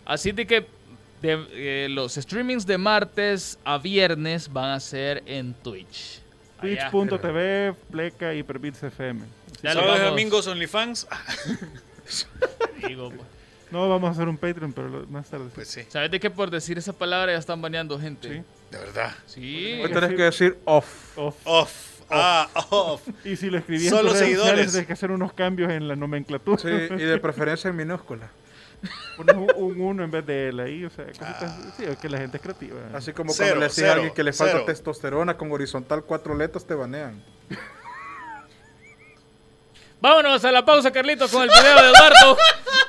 Así 0.06 0.32
de 0.32 0.46
que 0.46 0.66
de, 1.20 1.46
eh, 1.52 1.88
los 1.90 2.14
streamings 2.14 2.66
de 2.66 2.78
martes 2.78 3.58
a 3.64 3.76
viernes 3.78 4.50
van 4.50 4.70
a 4.70 4.80
ser 4.80 5.22
en 5.26 5.52
Twitch. 5.54 6.19
Twitch.tv, 6.60 7.74
Pleca, 7.90 8.34
Hyperbits 8.34 8.82
FM. 8.82 9.20
Ya 9.62 9.72
y 9.72 9.76
vamos- 9.76 10.00
domingos 10.00 10.46
OnlyFans. 10.46 11.06
Digo, 12.86 13.10
pues. 13.10 13.22
No 13.70 13.88
vamos 13.88 14.08
a 14.08 14.12
hacer 14.12 14.28
un 14.28 14.36
Patreon, 14.36 14.72
pero 14.72 14.88
lo- 14.88 15.06
más 15.06 15.28
tarde. 15.30 15.48
Pues 15.54 15.68
sí, 15.68 15.82
¿Sabes 15.88 16.10
de 16.10 16.18
que 16.18 16.28
por 16.30 16.50
decir 16.50 16.76
esa 16.78 16.92
palabra 16.92 17.32
ya 17.32 17.38
están 17.38 17.62
baneando 17.62 17.98
gente? 18.00 18.28
Sí. 18.28 18.42
de 18.72 18.78
verdad. 18.78 19.14
Sí. 19.26 19.80
Hoy 19.84 19.92
tenés 19.92 20.10
que 20.14 20.22
decir 20.22 20.58
off. 20.64 21.16
Off. 21.16 21.36
Off. 21.44 21.86
Ah, 22.10 22.48
off. 22.70 23.02
Y 23.24 23.36
si 23.36 23.48
lo 23.50 23.58
escribí 23.58 23.84
en 23.84 23.90
Solo 23.90 24.08
tus 24.10 24.12
redes 24.14 24.24
seguidores. 24.24 24.48
sociales, 24.50 24.72
tienes 24.72 24.86
que 24.88 24.92
hacer 24.94 25.12
unos 25.12 25.32
cambios 25.32 25.70
en 25.70 25.86
la 25.86 25.94
nomenclatura. 25.94 26.60
Sí, 26.60 26.68
y 26.68 27.02
de 27.04 27.18
preferencia 27.18 27.70
en 27.70 27.76
minúscula. 27.76 28.28
Pones 29.16 29.36
un, 29.36 29.50
un 29.56 29.80
uno 29.80 30.04
en 30.04 30.10
vez 30.10 30.24
de 30.24 30.48
él 30.48 30.60
ahí, 30.60 30.84
o 30.84 30.90
sea, 30.90 31.04
cositas. 31.06 31.54
Sí, 31.76 31.84
es 31.84 31.98
que 31.98 32.08
la 32.08 32.18
gente 32.18 32.38
es 32.38 32.42
creativa. 32.42 32.80
Así 32.94 33.12
como 33.12 33.32
Cero, 33.32 33.50
cuando 33.50 33.66
le 33.66 33.68
decís 33.68 33.84
a 33.84 33.92
alguien 33.92 34.14
que 34.14 34.24
le 34.24 34.32
falta 34.32 34.52
cero. 34.54 34.64
testosterona 34.66 35.36
con 35.36 35.52
horizontal 35.52 36.02
cuatro 36.04 36.34
letras, 36.34 36.64
te 36.66 36.74
banean. 36.74 37.22
Vámonos 40.00 40.42
a 40.46 40.52
la 40.52 40.64
pausa, 40.64 40.90
Carlitos, 40.90 41.30
con 41.30 41.42
el 41.42 41.50
video 41.50 41.82
de 41.82 41.88
Eduardo. 41.90 42.38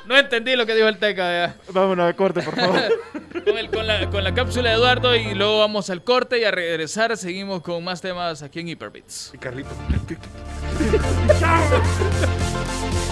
No 0.06 0.16
entendí 0.16 0.56
lo 0.56 0.64
que 0.64 0.74
dijo 0.74 0.88
el 0.88 0.96
Teca. 0.98 1.46
ya. 1.46 1.56
Vámonos 1.70 2.08
a 2.08 2.16
corte, 2.16 2.40
por 2.42 2.56
favor. 2.56 2.80
Con, 3.44 3.58
el- 3.58 3.70
con 3.70 3.86
la, 3.86 4.08
con 4.10 4.22
la 4.22 4.34
cápsula 4.34 4.68
de 4.70 4.76
Eduardo 4.76 5.16
y 5.16 5.34
luego 5.34 5.58
vamos 5.60 5.90
al 5.90 6.04
corte 6.04 6.38
y 6.38 6.44
a 6.44 6.50
regresar 6.52 7.16
seguimos 7.16 7.60
con 7.62 7.82
más 7.82 8.00
temas 8.00 8.40
aquí 8.42 8.60
en 8.60 8.68
Hyperbits. 8.68 9.32
Y 9.34 9.38
Carlito. 9.38 9.70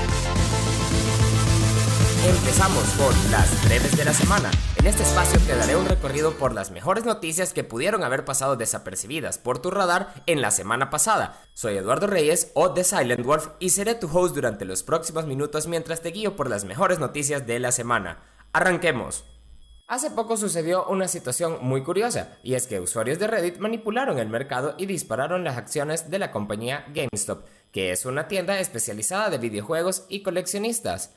Empezamos 2.23 2.85
con 2.99 3.15
las 3.31 3.65
breves 3.65 3.97
de 3.97 4.05
la 4.05 4.13
semana. 4.13 4.51
En 4.77 4.87
este 4.87 5.05
espacio 5.05 5.41
te 5.41 5.57
daré 5.57 5.75
un 5.75 5.87
recorrido 5.87 6.33
por 6.33 6.53
las 6.53 6.71
mejores 6.71 7.07
noticias 7.07 7.55
que 7.55 7.65
pudieron 7.65 8.05
haber 8.05 8.27
pasado 8.27 8.57
desapercibidas 8.57 9.39
por 9.39 9.59
tu 9.59 9.71
radar 9.71 10.13
en 10.27 10.43
la 10.43 10.51
semana 10.51 10.91
pasada. 10.91 11.41
Soy 11.55 11.79
Eduardo 11.79 12.07
Reyes 12.07 12.53
o 12.53 12.75
The 12.75 12.85
Silent 12.85 13.25
Wolf 13.25 13.49
y 13.59 13.71
seré 13.71 13.95
tu 13.95 14.07
host 14.07 14.35
durante 14.35 14.67
los 14.67 14.83
próximos 14.83 15.25
minutos 15.25 15.67
mientras 15.67 16.03
te 16.03 16.11
guío 16.11 16.37
por 16.37 16.51
las 16.51 16.65
mejores 16.67 16.99
noticias 16.99 17.47
de 17.47 17.59
la 17.59 17.73
semana. 17.73 18.19
Arranquemos. 18.53 19.25
Hace 19.89 20.11
poco 20.11 20.37
sucedió 20.37 20.87
una 20.89 21.09
situación 21.09 21.59
muy 21.63 21.83
curiosa, 21.83 22.37
y 22.45 22.55
es 22.55 22.67
que 22.67 22.81
usuarios 22.81 23.19
de 23.19 23.29
Reddit 23.29 23.59
manipularon 23.59 24.19
el 24.19 24.29
mercado 24.29 24.75
y 24.77 24.85
dispararon 24.87 25.43
las 25.43 25.57
acciones 25.57 26.11
de 26.11 26.19
la 26.19 26.31
compañía 26.31 26.85
GameStop, 26.95 27.45
que 27.73 27.91
es 27.91 28.05
una 28.05 28.29
tienda 28.29 28.61
especializada 28.61 29.31
de 29.31 29.39
videojuegos 29.39 30.05
y 30.09 30.23
coleccionistas. 30.23 31.15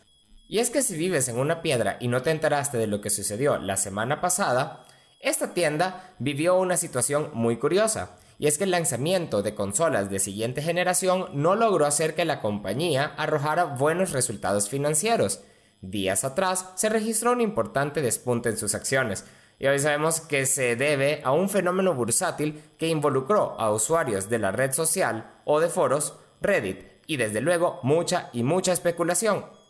Y 0.54 0.60
es 0.60 0.70
que 0.70 0.84
si 0.84 0.96
vives 0.96 1.30
en 1.30 1.40
una 1.40 1.64
piedra 1.64 1.98
y 2.00 2.08
no 2.08 2.22
te 2.22 2.30
enteraste 2.30 2.78
de 2.78 2.86
lo 2.86 3.02
que 3.02 3.10
sucedió 3.10 3.58
la 3.58 3.76
semana 3.76 4.22
pasada, 4.22 4.86
esta 5.20 5.56
tienda 5.56 6.14
vivió 6.20 6.60
una 6.60 6.78
situación 6.78 7.32
muy 7.34 7.58
curiosa. 7.58 8.12
Y 8.38 8.46
es 8.46 8.60
que 8.60 8.66
el 8.66 8.70
lanzamiento 8.70 9.42
de 9.42 9.56
consolas 9.56 10.12
de 10.12 10.20
siguiente 10.20 10.62
generación 10.62 11.30
no 11.34 11.56
logró 11.56 11.88
hacer 11.88 12.14
que 12.14 12.24
la 12.24 12.40
compañía 12.40 13.16
arrojara 13.18 13.64
buenos 13.64 14.12
resultados 14.12 14.70
financieros. 14.70 15.42
Días 15.82 16.24
atrás 16.24 16.70
se 16.76 16.88
registró 16.88 17.32
un 17.32 17.42
importante 17.42 18.04
despunte 18.04 18.50
en 18.50 18.58
sus 18.58 18.76
acciones, 18.76 19.26
y 19.58 19.66
hoy 19.66 19.80
sabemos 19.80 20.22
que 20.22 20.46
se 20.46 20.76
debe 20.76 21.22
a 21.24 21.32
un 21.32 21.50
fenómeno 21.50 21.96
bursátil 21.96 22.62
que 22.78 22.90
involucró 22.90 23.60
a 23.60 23.72
usuarios 23.72 24.30
de 24.30 24.38
la 24.38 24.52
red 24.52 24.72
social 24.72 25.32
o 25.46 25.60
de 25.60 25.70
foros 25.70 26.14
Reddit, 26.42 26.86
y 27.08 27.18
desde 27.18 27.42
luego 27.42 27.80
mucha 27.82 28.30
y 28.34 28.44
mucha 28.44 28.72
especulación. 28.72 29.63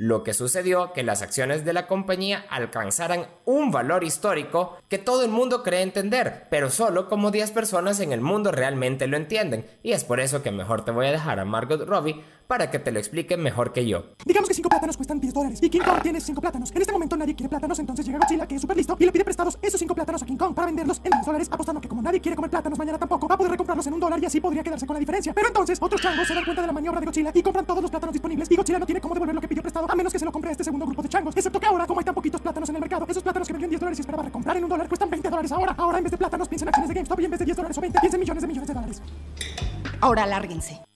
Lo 0.00 0.22
que 0.22 0.32
sucedió 0.32 0.92
que 0.92 1.02
las 1.02 1.22
acciones 1.22 1.64
de 1.64 1.72
la 1.72 1.88
compañía 1.88 2.46
alcanzaran 2.50 3.26
un 3.44 3.72
valor 3.72 4.04
histórico 4.04 4.78
que 4.88 4.96
todo 4.96 5.24
el 5.24 5.30
mundo 5.32 5.64
cree 5.64 5.82
entender, 5.82 6.46
pero 6.50 6.70
solo 6.70 7.08
como 7.08 7.32
10 7.32 7.50
personas 7.50 7.98
en 7.98 8.12
el 8.12 8.20
mundo 8.20 8.52
realmente 8.52 9.08
lo 9.08 9.16
entienden. 9.16 9.66
Y 9.82 9.90
es 9.90 10.04
por 10.04 10.20
eso 10.20 10.40
que 10.40 10.52
mejor 10.52 10.84
te 10.84 10.92
voy 10.92 11.06
a 11.06 11.10
dejar 11.10 11.40
a 11.40 11.44
Margot 11.44 11.84
Robbie 11.84 12.22
para 12.48 12.70
que 12.70 12.78
te 12.78 12.90
lo 12.90 12.98
explique 12.98 13.36
mejor 13.36 13.72
que 13.74 13.86
yo. 13.86 14.06
Digamos 14.24 14.48
que 14.48 14.54
5 14.54 14.68
plátanos 14.70 14.96
cuestan 14.96 15.20
10 15.20 15.34
dólares 15.34 15.58
y 15.62 15.68
King 15.68 15.82
Kong 15.84 16.00
tiene 16.02 16.18
5 16.18 16.40
plátanos. 16.40 16.72
En 16.72 16.80
este 16.80 16.92
momento 16.92 17.14
nadie 17.14 17.34
quiere 17.36 17.50
plátanos, 17.50 17.78
entonces 17.78 18.06
llega 18.06 18.18
Godzilla, 18.18 18.48
que 18.48 18.54
es 18.54 18.60
súper 18.62 18.76
listo, 18.76 18.96
y 18.98 19.04
le 19.04 19.12
pide 19.12 19.22
prestados 19.22 19.58
esos 19.60 19.78
5 19.78 19.94
plátanos 19.94 20.22
a 20.22 20.26
King 20.26 20.38
Kong 20.38 20.54
para 20.54 20.66
venderlos 20.66 20.98
en 21.04 21.10
10 21.10 21.26
dólares, 21.26 21.48
apostando 21.50 21.80
que 21.80 21.88
como 21.88 22.00
nadie 22.00 22.20
quiere 22.20 22.36
comer 22.36 22.50
plátanos 22.50 22.78
mañana 22.78 22.98
tampoco, 22.98 23.28
va 23.28 23.34
a 23.34 23.38
poder 23.38 23.52
recomprarlos 23.52 23.86
en 23.86 23.92
un 23.92 24.00
dólar 24.00 24.18
y 24.22 24.24
así 24.24 24.40
podría 24.40 24.62
quedarse 24.62 24.86
con 24.86 24.94
la 24.94 25.00
diferencia. 25.00 25.34
Pero 25.34 25.48
entonces 25.48 25.78
otros 25.80 26.00
changos 26.00 26.26
se 26.26 26.34
dan 26.34 26.44
cuenta 26.44 26.62
de 26.62 26.68
la 26.68 26.72
maniobra 26.72 27.00
de 27.00 27.06
Godzilla 27.06 27.30
y 27.34 27.42
compran 27.42 27.66
todos 27.66 27.82
los 27.82 27.90
plátanos 27.90 28.14
disponibles 28.14 28.50
y 28.50 28.56
Godzilla 28.56 28.78
no 28.78 28.86
tiene 28.86 29.00
cómo 29.02 29.12
devolver 29.12 29.34
lo 29.34 29.40
que 29.42 29.48
pidió 29.48 29.62
prestado 29.62 29.90
a 29.90 29.94
menos 29.94 30.10
que 30.10 30.18
se 30.18 30.24
lo 30.24 30.32
compre 30.32 30.48
a 30.48 30.52
este 30.52 30.64
segundo 30.64 30.86
grupo 30.86 31.02
de 31.02 31.10
changos. 31.10 31.36
Excepto 31.36 31.60
que 31.60 31.66
ahora, 31.66 31.86
como 31.86 32.00
hay 32.00 32.04
tan 32.06 32.14
poquitos 32.14 32.40
plátanos 32.40 32.68
en 32.70 32.76
el 32.76 32.80
mercado, 32.80 33.04
esos 33.10 33.22
plátanos 33.22 33.46
que 33.46 33.52
vendió 33.52 33.66
en 33.66 33.70
10 33.70 33.80
dólares 33.80 33.98
y 33.98 34.00
esperaba 34.00 34.22
recomprar 34.22 34.56
en 34.56 34.64
un 34.64 34.70
dólar 34.70 34.88
cuestan 34.88 35.10
20 35.10 35.28
dólares 35.28 35.52
ahora. 35.52 35.74
Ahora 35.76 35.98
en 35.98 36.04
vez 36.04 36.12
de 36.12 36.16
plátanos 36.16 36.48
piensa 36.48 36.64
en 36.64 36.68
acciones 36.70 36.88
de 36.88 36.94
GameStop 36.94 37.20
y 37.20 37.24
en 37.26 37.30
vez 37.30 37.40
de 37.40 37.44
10 37.44 37.56
dólares 37.58 37.76
o 37.76 37.80
20 37.82 38.00
piensa 38.00 38.16
en 38.16 38.20
millones 38.20 38.40
de 38.40 38.46
millones 38.46 38.68
de 38.68 38.74
dólares. 38.74 39.02
Ahora 40.00 40.26
lárguense. 40.26 40.87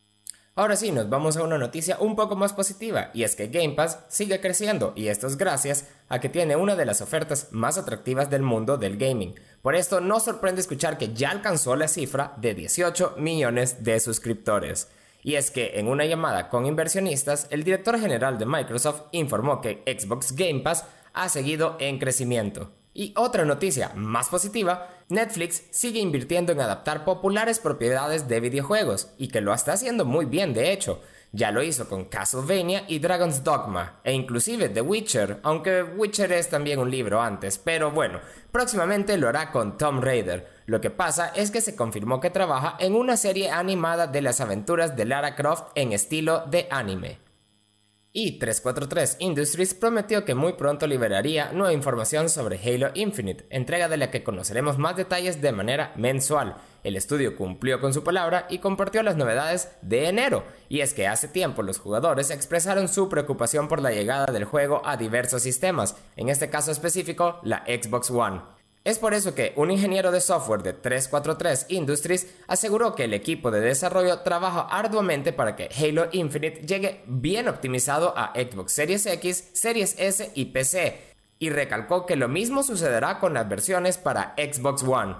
Ahora 0.55 0.77
sí, 0.77 0.93
nos 0.93 1.09
vamos 1.09 1.39
a 1.39 1.43
una 1.45 1.57
noticia 1.57 1.97
un 1.99 2.15
poco 2.15 2.37
más 2.37 2.53
positiva, 2.53 3.11
y 3.15 3.23
es 3.23 3.35
que 3.35 3.47
Game 3.47 3.71
Pass 3.71 4.01
sigue 4.09 4.39
creciendo, 4.39 4.93
y 4.95 5.09
esto 5.09 5.27
es 5.27 5.39
gracias 5.39 5.89
a 6.11 6.21
que 6.21 6.29
tiene 6.29 6.57
una 6.57 6.77
de 6.77 6.85
las 6.85 7.01
ofertas 7.01 7.49
más 7.53 7.79
atractivas 7.79 8.29
del 8.29 8.43
mundo 8.43 8.77
del 8.77 8.99
gaming. 8.99 9.35
Por 9.63 9.75
esto 9.75 10.03
no 10.03 10.21
sorprende 10.21 10.61
escuchar 10.61 10.99
que 10.99 11.15
ya 11.15 11.31
alcanzó 11.31 11.75
la 11.75 11.89
cifra 11.89 12.35
de 12.37 12.55
18 12.55 13.15
millones 13.17 13.83
de 13.83 13.99
suscriptores. 13.99 14.89
Y 15.23 15.37
es 15.37 15.51
que 15.51 15.79
en 15.79 15.89
una 15.89 16.05
llamada 16.05 16.51
con 16.51 16.67
inversionistas, 16.67 17.47
el 17.49 17.65
director 17.65 17.99
general 17.99 18.37
de 18.37 18.45
Microsoft 18.45 19.05
informó 19.13 19.63
que 19.63 19.83
Xbox 19.87 20.37
Game 20.37 20.61
Pass 20.61 20.85
ha 21.15 21.31
seguido 21.31 21.79
en 21.81 21.99
crecimiento. 21.99 22.73
Y 22.95 23.15
otra 23.17 23.45
noticia 23.45 23.93
más 23.95 24.29
positiva, 24.29 24.89
Netflix 25.09 25.63
sigue 25.71 26.01
invirtiendo 26.01 26.53
en 26.53 26.61
adaptar 26.61 27.05
populares 27.05 27.59
propiedades 27.59 28.29
de 28.29 28.41
videojuegos 28.41 29.13
y 29.17 29.29
que 29.29 29.41
lo 29.41 29.55
está 29.55 29.73
haciendo 29.73 30.05
muy 30.05 30.27
bien 30.27 30.53
de 30.53 30.73
hecho. 30.73 31.01
Ya 31.35 31.51
lo 31.51 31.63
hizo 31.63 31.89
con 31.89 32.05
Castlevania 32.05 32.85
y 32.89 32.99
Dragon's 32.99 33.43
Dogma, 33.43 34.01
e 34.05 34.13
inclusive 34.13 34.69
The 34.69 34.83
Witcher, 34.83 35.41
aunque 35.43 35.83
Witcher 35.83 36.31
es 36.33 36.51
también 36.51 36.79
un 36.79 36.91
libro 36.91 37.23
antes, 37.23 37.57
pero 37.57 37.91
bueno, 37.91 38.21
próximamente 38.51 39.17
lo 39.17 39.29
hará 39.29 39.51
con 39.51 39.79
Tomb 39.79 40.05
Raider. 40.05 40.47
Lo 40.67 40.83
que 40.83 40.91
pasa 40.91 41.29
es 41.35 41.51
que 41.51 41.63
se 41.63 41.75
confirmó 41.75 42.21
que 42.21 42.29
trabaja 42.29 42.77
en 42.79 42.95
una 42.95 43.17
serie 43.17 43.51
animada 43.51 44.07
de 44.09 44.21
las 44.21 44.43
aventuras 44.43 44.95
de 44.95 45.07
Lara 45.07 45.35
Croft 45.35 45.71
en 45.75 45.93
estilo 45.93 46.45
de 46.51 46.69
anime. 46.71 47.22
Y 48.15 48.39
343 48.39 49.17
Industries 49.21 49.73
prometió 49.73 50.27
que 50.27 50.35
muy 50.35 50.53
pronto 50.53 50.87
liberaría 50.87 51.51
nueva 51.53 51.73
información 51.73 52.29
sobre 52.29 52.61
Halo 52.63 52.91
Infinite, 52.93 53.47
entrega 53.49 53.89
de 53.89 53.97
la 53.97 54.11
que 54.11 54.23
conoceremos 54.23 54.77
más 54.77 54.97
detalles 54.97 55.41
de 55.41 55.51
manera 55.51 55.95
mensual. 55.97 56.57
El 56.85 56.97
estudio 56.97 57.37
cumplió 57.37 57.81
con 57.81 57.95
su 57.95 58.05
palabra 58.05 58.47
y 58.51 58.59
compartió 58.59 59.03
las 59.03 59.17
novedades 59.17 59.71
de 59.81 60.09
enero, 60.09 60.45
y 60.69 60.81
es 60.81 60.93
que 60.93 61.07
hace 61.07 61.27
tiempo 61.27 61.63
los 61.63 61.79
jugadores 61.79 62.31
expresaron 62.31 62.89
su 62.89 63.09
preocupación 63.09 63.67
por 63.67 63.81
la 63.81 63.93
llegada 63.93 64.27
del 64.27 64.45
juego 64.45 64.83
a 64.85 64.99
diversos 64.99 65.41
sistemas, 65.41 65.97
en 66.17 66.29
este 66.29 66.51
caso 66.51 66.71
específico 66.71 67.41
la 67.45 67.65
Xbox 67.65 68.11
One. 68.11 68.43
Es 68.85 68.99
por 68.99 69.15
eso 69.15 69.33
que 69.35 69.53
un 69.55 69.71
ingeniero 69.71 70.11
de 70.11 70.21
software 70.21 70.65
de 70.65 70.73
343 70.73 71.67
Industries 71.69 72.35
aseguró 72.49 72.97
que 72.97 73.05
el 73.05 73.15
equipo 73.15 73.53
de 73.53 73.61
desarrollo 73.61 74.21
trabaja 74.21 74.63
arduamente 74.63 75.33
para 75.33 75.55
que 75.55 75.69
Halo 75.79 76.09
Infinite 76.11 76.67
llegue 76.67 77.05
bien 77.07 77.47
optimizado 77.47 78.13
a 78.17 78.33
Xbox 78.35 78.73
Series 78.73 79.07
X, 79.07 79.51
Series 79.53 79.95
S 79.99 80.33
y 80.35 80.47
PC, 80.47 81.01
y 81.39 81.51
recalcó 81.51 82.07
que 82.07 82.17
lo 82.17 82.27
mismo 82.27 82.65
sucederá 82.65 83.21
con 83.21 83.35
las 83.35 83.49
versiones 83.49 83.99
para 83.99 84.35
Xbox 84.37 84.83
One. 84.83 85.15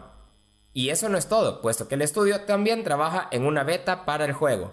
Y 0.73 0.89
eso 0.89 1.09
no 1.09 1.17
es 1.17 1.29
todo, 1.29 1.61
puesto 1.61 1.87
que 1.87 1.95
el 1.95 2.03
estudio 2.03 2.41
también 2.41 2.83
trabaja 2.83 3.29
en 3.31 3.47
una 3.47 3.63
beta 3.63 4.05
para 4.05 4.25
el 4.25 4.33
juego. 4.33 4.73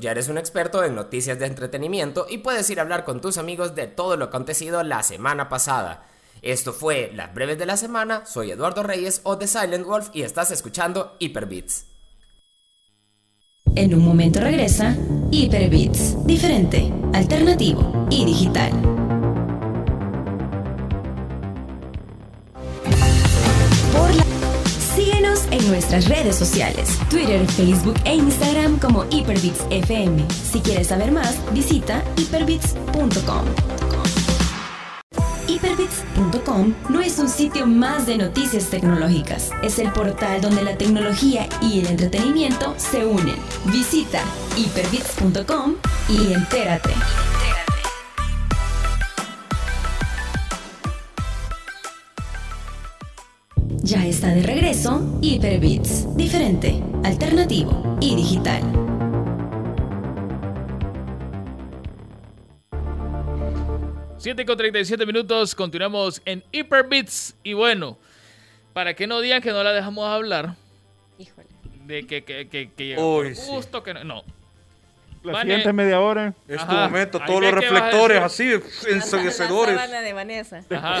Ya 0.00 0.10
eres 0.10 0.28
un 0.28 0.36
experto 0.36 0.84
en 0.84 0.94
noticias 0.94 1.38
de 1.38 1.46
entretenimiento 1.46 2.26
y 2.28 2.38
puedes 2.38 2.68
ir 2.68 2.80
a 2.80 2.82
hablar 2.82 3.04
con 3.04 3.20
tus 3.20 3.38
amigos 3.38 3.74
de 3.74 3.86
todo 3.86 4.16
lo 4.16 4.26
acontecido 4.26 4.82
la 4.82 5.02
semana 5.02 5.48
pasada. 5.48 6.04
Esto 6.42 6.72
fue 6.72 7.10
Las 7.14 7.34
Breves 7.34 7.58
de 7.58 7.66
la 7.66 7.76
Semana, 7.76 8.26
soy 8.26 8.50
Eduardo 8.50 8.82
Reyes 8.82 9.20
o 9.24 9.38
The 9.38 9.46
Silent 9.46 9.86
Wolf 9.86 10.10
y 10.12 10.22
estás 10.22 10.50
escuchando 10.50 11.16
Hyperbeats. 11.18 11.86
En 13.74 13.94
un 13.94 14.04
momento 14.04 14.40
regresa 14.40 14.96
Hyperbeats, 15.30 16.26
diferente, 16.26 16.92
alternativo 17.12 18.06
y 18.10 18.24
digital. 18.24 18.72
Síguenos 24.96 25.44
en 25.52 25.68
nuestras 25.68 26.08
redes 26.08 26.36
sociales, 26.36 26.98
Twitter, 27.08 27.46
Facebook 27.46 27.94
e 28.04 28.16
Instagram 28.16 28.78
como 28.80 29.04
HyperbitsFM. 29.04 30.26
Si 30.30 30.60
quieres 30.60 30.88
saber 30.88 31.12
más, 31.12 31.38
visita 31.52 32.02
hyperbits.com. 32.16 33.77
No 36.88 37.00
es 37.00 37.18
un 37.18 37.28
sitio 37.28 37.66
más 37.66 38.06
de 38.06 38.16
noticias 38.18 38.66
tecnológicas, 38.66 39.50
es 39.62 39.78
el 39.78 39.92
portal 39.92 40.40
donde 40.40 40.62
la 40.62 40.76
tecnología 40.76 41.48
y 41.60 41.80
el 41.80 41.86
entretenimiento 41.86 42.74
se 42.76 43.04
unen. 43.04 43.36
Visita 43.66 44.22
hyperbits.com 44.56 45.74
y 46.08 46.32
entérate. 46.32 46.90
Ya 53.82 54.04
está 54.06 54.28
de 54.28 54.42
regreso 54.42 55.02
Hyperbits, 55.22 56.14
diferente, 56.16 56.82
alternativo 57.04 57.96
y 58.00 58.16
digital. 58.16 58.77
Siete 64.18 64.44
con 64.44 64.56
37 64.56 65.06
minutos, 65.06 65.54
continuamos 65.54 66.20
en 66.24 66.42
Hyperbits. 66.50 67.36
Y 67.44 67.52
bueno, 67.52 67.96
para 68.72 68.94
que 68.94 69.06
no 69.06 69.20
digan 69.20 69.40
que 69.40 69.52
no 69.52 69.62
la 69.62 69.72
dejamos 69.72 70.08
hablar, 70.08 70.56
Híjole. 71.18 71.46
de 71.86 72.06
que, 72.06 72.24
que, 72.24 72.48
que, 72.48 72.70
que 72.72 72.86
llegó 72.86 73.18
Uy, 73.18 73.28
por 73.28 73.36
sí. 73.36 73.50
gusto, 73.50 73.82
que 73.82 73.94
no. 73.94 74.04
no. 74.04 74.24
La 75.28 75.38
Vane- 75.38 75.42
siguiente 75.42 75.72
media 75.72 76.00
hora. 76.00 76.32
Es 76.46 76.56
tu 76.58 76.62
Ajá. 76.62 76.88
momento, 76.88 77.18
Ahí 77.20 77.26
todos 77.26 77.40
ve 77.40 77.52
los 77.52 77.60
que 77.60 77.70
vas 77.70 77.80
a 77.80 77.84
reflectores 77.84 78.22
así, 78.22 78.48
La 78.50 78.94
ensordecedores. 78.94 79.74
sábana 79.76 80.00
de 80.00 80.12
Vanessa. 80.12 80.62
Ajá. 80.70 81.00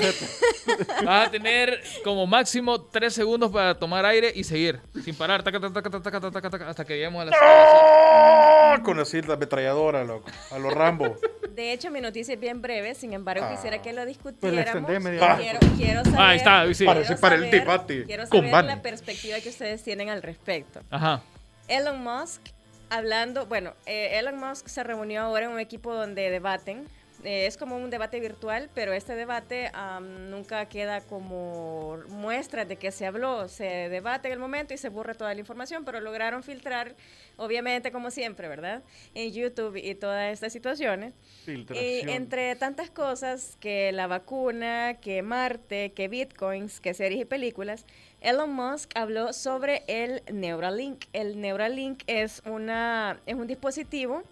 Vas 1.04 1.28
a 1.28 1.30
tener 1.30 1.82
como 2.04 2.26
máximo 2.26 2.80
tres 2.80 3.14
segundos 3.14 3.50
para 3.50 3.74
tomar 3.78 4.04
aire 4.06 4.32
y 4.34 4.44
seguir, 4.44 4.80
sin 5.04 5.14
parar, 5.14 5.42
taca, 5.42 5.58
taca, 5.60 5.72
taca, 5.72 5.90
taca, 5.90 6.02
taca, 6.20 6.30
taca, 6.30 6.50
taca, 6.50 6.68
hasta 6.70 6.84
que 6.84 6.94
lleguemos 6.94 7.22
a 7.22 7.24
la 7.26 7.36
¡Ah! 7.40 8.80
Con 8.84 8.98
así 9.00 9.20
la 9.22 9.34
ametralladora, 9.34 10.04
loco. 10.04 10.30
A 10.50 10.58
los 10.58 10.72
Rambo. 10.72 11.16
De 11.54 11.72
hecho, 11.72 11.90
mi 11.90 12.00
noticia 12.00 12.34
es 12.34 12.40
bien 12.40 12.62
breve, 12.62 12.94
sin 12.94 13.12
embargo, 13.12 13.44
Ah. 13.48 13.54
quisiera 13.54 13.80
que 13.82 13.92
lo 13.92 14.02
Pues 14.02 14.08
discutiéramos. 14.08 14.54
la 14.54 14.62
extendé 14.62 15.00
media 15.00 15.24
hora. 15.24 15.36
quiero, 15.38 15.58
quiero 15.76 16.04
saber, 16.04 16.20
Ahí 16.20 16.36
está, 16.36 16.62
sí. 16.68 16.74
quiero 16.84 16.92
Parece 16.94 17.16
para 17.16 17.34
el 17.34 17.50
debate 17.50 18.04
Quiero 18.04 18.22
con 18.28 18.40
saber 18.40 18.52
Vane. 18.52 18.68
la 18.68 18.82
perspectiva 18.82 19.40
que 19.40 19.48
ustedes 19.48 19.82
tienen 19.82 20.08
al 20.10 20.22
respecto. 20.22 20.80
Ajá. 20.90 21.22
Elon 21.66 22.02
Musk 22.02 22.40
hablando, 22.90 23.46
bueno, 23.46 23.74
eh, 23.86 24.18
Elon 24.18 24.38
Musk 24.38 24.68
se 24.68 24.82
reunió 24.82 25.22
ahora 25.22 25.46
en 25.46 25.52
un 25.52 25.60
equipo 25.60 25.94
donde 25.94 26.30
debaten. 26.30 26.86
Eh, 27.24 27.46
es 27.46 27.56
como 27.56 27.76
un 27.76 27.90
debate 27.90 28.20
virtual, 28.20 28.70
pero 28.74 28.92
este 28.92 29.16
debate 29.16 29.70
am, 29.72 30.30
nunca 30.30 30.66
queda 30.66 31.00
como 31.00 31.98
muestra 32.08 32.64
de 32.64 32.76
que 32.76 32.92
se 32.92 33.06
habló. 33.06 33.48
Se 33.48 33.88
debate 33.88 34.28
en 34.28 34.34
el 34.34 34.38
momento 34.38 34.72
y 34.72 34.78
se 34.78 34.88
borra 34.88 35.14
toda 35.14 35.34
la 35.34 35.40
información, 35.40 35.84
pero 35.84 36.00
lograron 36.00 36.44
filtrar, 36.44 36.94
obviamente 37.36 37.90
como 37.90 38.12
siempre, 38.12 38.46
¿verdad? 38.46 38.82
En 39.14 39.32
YouTube 39.32 39.76
y 39.76 39.94
todas 39.96 40.32
estas 40.32 40.52
situaciones. 40.52 41.12
Y 41.46 42.08
entre 42.08 42.54
tantas 42.54 42.88
cosas, 42.90 43.56
que 43.58 43.90
la 43.90 44.06
vacuna, 44.06 44.98
que 45.00 45.22
Marte, 45.22 45.92
que 45.92 46.06
bitcoins, 46.06 46.78
que 46.78 46.94
series 46.94 47.22
y 47.22 47.24
películas, 47.24 47.84
Elon 48.20 48.52
Musk 48.52 48.96
habló 48.96 49.32
sobre 49.32 49.82
el 49.88 50.22
Neuralink. 50.32 51.04
El 51.12 51.40
Neuralink 51.40 52.02
es, 52.06 52.42
una, 52.46 53.20
es 53.26 53.34
un 53.34 53.46
dispositivo, 53.48 54.22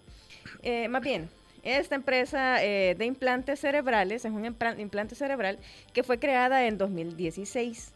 eh, 0.63 0.87
más 0.87 1.01
bien, 1.01 1.29
esta 1.63 1.95
empresa 1.95 2.63
eh, 2.63 2.95
de 2.97 3.05
implantes 3.05 3.59
cerebrales, 3.59 4.25
es 4.25 4.31
un 4.31 4.43
implan- 4.45 4.79
implante 4.79 5.15
cerebral 5.15 5.59
que 5.93 6.03
fue 6.03 6.19
creada 6.19 6.65
en 6.65 6.77
2016. 6.77 7.93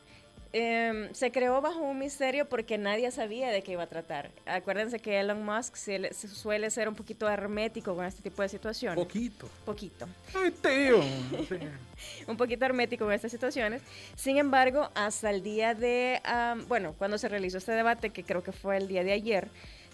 Em, 0.53 1.13
se 1.13 1.31
creó 1.31 1.61
bajo 1.61 1.79
un 1.79 1.97
misterio 1.97 2.49
porque 2.49 2.77
nadie 2.77 3.09
sabía 3.11 3.47
de 3.51 3.61
qué 3.63 3.71
iba 3.71 3.83
a 3.83 3.87
tratar. 3.87 4.31
Acuérdense 4.45 4.99
que 4.99 5.17
Elon 5.17 5.45
Musk 5.45 5.75
se- 5.75 6.13
se 6.13 6.27
suele 6.27 6.69
ser 6.69 6.89
un 6.89 6.95
poquito 6.95 7.29
hermético 7.29 7.95
con 7.95 8.03
este 8.05 8.21
tipo 8.21 8.41
de 8.41 8.49
situaciones. 8.49 8.97
Poquito. 9.01 9.47
Poquito. 9.63 10.09
Ay, 10.35 10.51
tío. 10.51 10.99
Un 12.27 12.35
poquito 12.35 12.65
hermético 12.65 13.05
en 13.05 13.11
estas 13.13 13.31
situaciones. 13.31 13.81
Sin 14.15 14.37
embargo, 14.37 14.89
hasta 14.93 15.29
el 15.29 15.41
día 15.41 15.73
de, 15.73 16.19
am, 16.25 16.67
bueno, 16.67 16.95
cuando 16.97 17.17
se 17.17 17.29
realizó 17.29 17.59
este 17.59 17.71
debate, 17.71 18.09
que 18.09 18.23
creo 18.23 18.43
que 18.43 18.51
fue 18.51 18.75
el 18.75 18.87
día 18.89 19.03
de 19.05 19.13
ayer, 19.13 19.47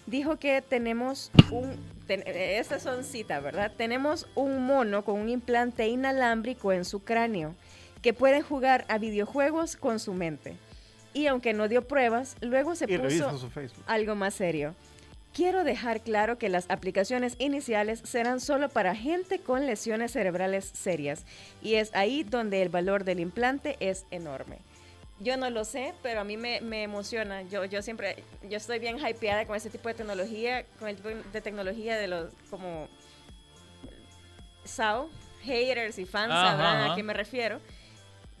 dijo 0.08 0.38
que 0.38 0.62
tenemos 0.62 1.30
un, 1.50 1.76
ten- 2.06 2.22
estas 2.26 2.82
son 2.82 3.04
citas, 3.04 3.42
¿verdad? 3.42 3.72
Tenemos 3.76 4.26
un 4.34 4.64
mono 4.64 5.04
con 5.04 5.20
un 5.20 5.28
implante 5.28 5.86
inalámbrico 5.88 6.72
en 6.72 6.84
su 6.84 7.00
cráneo 7.04 7.54
que 8.02 8.12
puede 8.12 8.42
jugar 8.42 8.84
a 8.88 8.98
videojuegos 8.98 9.76
con 9.76 9.98
su 10.00 10.14
mente. 10.14 10.54
Y 11.14 11.26
aunque 11.26 11.52
no 11.52 11.68
dio 11.68 11.86
pruebas, 11.86 12.36
luego 12.40 12.74
se 12.74 12.84
Y 12.84 12.98
puso 12.98 13.30
algo 13.86 14.14
más 14.14 14.34
serio. 14.34 14.74
Quiero 15.34 15.62
dejar 15.62 16.00
claro 16.00 16.38
que 16.38 16.48
las 16.48 16.68
aplicaciones 16.70 17.36
iniciales 17.38 18.00
serán 18.04 18.40
solo 18.40 18.68
para 18.70 18.94
gente 18.94 19.38
con 19.40 19.66
lesiones 19.66 20.12
cerebrales 20.12 20.64
serias 20.64 21.24
y 21.62 21.74
es 21.74 21.94
ahí 21.94 22.24
donde 22.24 22.62
el 22.62 22.70
valor 22.70 23.04
del 23.04 23.20
implante 23.20 23.76
es 23.80 24.04
enorme. 24.10 24.58
Yo 25.20 25.36
no 25.36 25.50
lo 25.50 25.64
sé, 25.64 25.94
pero 26.02 26.20
a 26.20 26.24
mí 26.24 26.36
me, 26.36 26.60
me 26.60 26.84
emociona. 26.84 27.42
Yo, 27.42 27.64
yo 27.64 27.82
siempre, 27.82 28.22
yo 28.48 28.56
estoy 28.56 28.78
bien 28.78 28.98
hypeada 28.98 29.46
con 29.46 29.56
este 29.56 29.68
tipo 29.70 29.88
de 29.88 29.94
tecnología, 29.94 30.64
con 30.78 30.88
el 30.88 30.96
tipo 30.96 31.08
de 31.08 31.40
tecnología 31.40 31.96
de 31.96 32.06
los 32.06 32.30
como 32.50 32.88
SAO, 34.64 35.08
haters 35.42 35.98
y 35.98 36.04
fans 36.04 36.32
Ajá, 36.32 36.50
sabrán 36.50 36.76
ajá. 36.82 36.92
a 36.92 36.96
qué 36.96 37.02
me 37.02 37.14
refiero. 37.14 37.60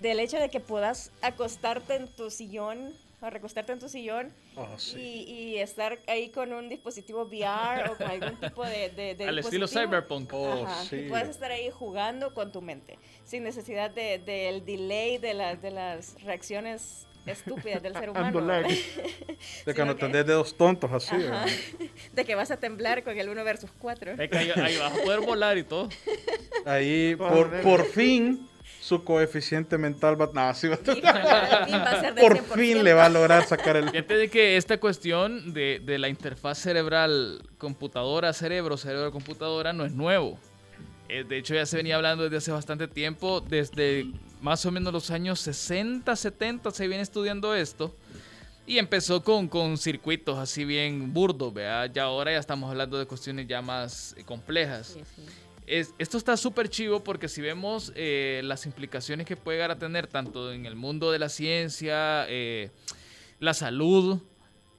Del 0.00 0.20
hecho 0.20 0.38
de 0.38 0.48
que 0.50 0.60
puedas 0.60 1.10
acostarte 1.22 1.96
en 1.96 2.06
tu 2.06 2.30
sillón 2.30 2.94
o 3.20 3.30
recostarte 3.30 3.72
en 3.72 3.78
tu 3.80 3.88
sillón 3.88 4.32
Ah, 4.56 4.74
sí. 4.76 4.98
y, 5.00 5.32
y 5.32 5.58
estar 5.58 5.98
ahí 6.06 6.28
con 6.30 6.52
un 6.52 6.68
dispositivo 6.68 7.22
VR 7.24 7.90
o 7.90 7.96
con 7.96 8.06
algún 8.08 8.38
tipo 8.40 8.64
de, 8.64 8.90
de, 8.90 9.14
de 9.16 9.24
Al 9.24 9.38
estilo 9.38 9.66
cyberpunk. 9.66 10.32
Oh, 10.32 10.64
Ajá, 10.64 10.84
sí. 10.84 10.96
Y 10.96 11.08
puedes 11.08 11.28
estar 11.30 11.50
ahí 11.50 11.68
jugando 11.70 12.32
con 12.32 12.52
tu 12.52 12.62
mente, 12.62 12.96
sin 13.24 13.42
necesidad 13.42 13.90
de- 13.90 14.18
del 14.18 14.64
delay 14.64 15.18
de, 15.18 15.34
las 15.34 15.60
de 15.60 15.70
las 15.72 16.22
reacciones 16.22 17.06
estúpidas 17.26 17.82
del 17.82 17.92
ser 17.94 18.10
humano. 18.10 18.40
De 19.66 19.74
que 19.74 19.84
no 19.84 19.94
que- 19.96 20.00
tenés 20.06 20.24
dedos 20.26 20.56
tontos 20.56 20.90
así. 20.92 21.16
De 22.14 22.24
que 22.24 22.34
vas 22.36 22.50
a 22.52 22.56
temblar 22.58 23.02
con 23.02 23.18
el 23.18 23.28
1 23.28 23.44
versus 23.44 23.70
4. 23.80 24.12
Es 24.12 24.30
que 24.30 24.38
ahí, 24.38 24.50
ahí 24.54 24.76
vas 24.78 24.92
a 24.92 25.02
poder 25.02 25.20
volar 25.20 25.58
y 25.58 25.64
todo. 25.64 25.88
Ahí, 26.64 27.16
por, 27.16 27.60
por 27.62 27.84
fin, 27.86 28.48
su 28.88 29.04
coeficiente 29.04 29.76
mental 29.76 30.18
va, 30.18 30.30
no, 30.32 30.54
sí 30.54 30.66
va- 30.68 30.78
por 32.20 32.42
por 32.42 32.58
fin 32.58 32.82
le 32.82 32.94
va 32.94 33.04
a 33.06 33.08
lograr 33.10 33.44
sacar 33.46 33.76
el... 33.76 33.90
Fíjate 33.90 34.16
de 34.16 34.30
que 34.30 34.56
esta 34.56 34.80
cuestión 34.80 35.52
de, 35.52 35.80
de 35.84 35.98
la 35.98 36.08
interfaz 36.08 36.58
cerebral 36.58 37.42
computadora-cerebro, 37.58 38.76
cerebro-computadora 38.78 39.72
no 39.74 39.84
es 39.84 39.92
nuevo. 39.92 40.38
Eh, 41.10 41.24
de 41.28 41.36
hecho, 41.38 41.54
ya 41.54 41.66
se 41.66 41.76
venía 41.76 41.96
hablando 41.96 42.24
desde 42.24 42.38
hace 42.38 42.50
bastante 42.52 42.88
tiempo, 42.88 43.40
desde 43.42 44.06
más 44.40 44.64
o 44.64 44.70
menos 44.70 44.90
los 44.92 45.10
años 45.10 45.40
60, 45.40 46.14
70 46.16 46.70
se 46.70 46.88
viene 46.88 47.02
estudiando 47.02 47.54
esto. 47.54 47.94
Y 48.66 48.78
empezó 48.78 49.22
con, 49.22 49.48
con 49.48 49.76
circuitos 49.78 50.38
así 50.38 50.64
bien 50.64 51.12
burdos, 51.14 51.52
¿vea? 51.54 51.86
Ya 51.86 52.04
ahora 52.04 52.32
ya 52.32 52.38
estamos 52.38 52.70
hablando 52.70 52.98
de 52.98 53.06
cuestiones 53.06 53.46
ya 53.48 53.60
más 53.62 54.14
eh, 54.18 54.24
complejas. 54.24 54.96
Es- 55.68 55.94
esto 55.98 56.16
está 56.18 56.36
súper 56.36 56.68
chivo 56.68 57.04
porque 57.04 57.28
si 57.28 57.40
vemos 57.42 57.92
eh, 57.94 58.40
las 58.44 58.64
implicaciones 58.66 59.26
que 59.26 59.36
puede 59.36 59.58
llegar 59.58 59.70
a 59.70 59.78
tener 59.78 60.06
tanto 60.06 60.52
en 60.52 60.66
el 60.66 60.76
mundo 60.76 61.10
de 61.12 61.18
la 61.18 61.28
ciencia, 61.28 62.24
eh, 62.28 62.70
la 63.38 63.54
salud 63.54 64.20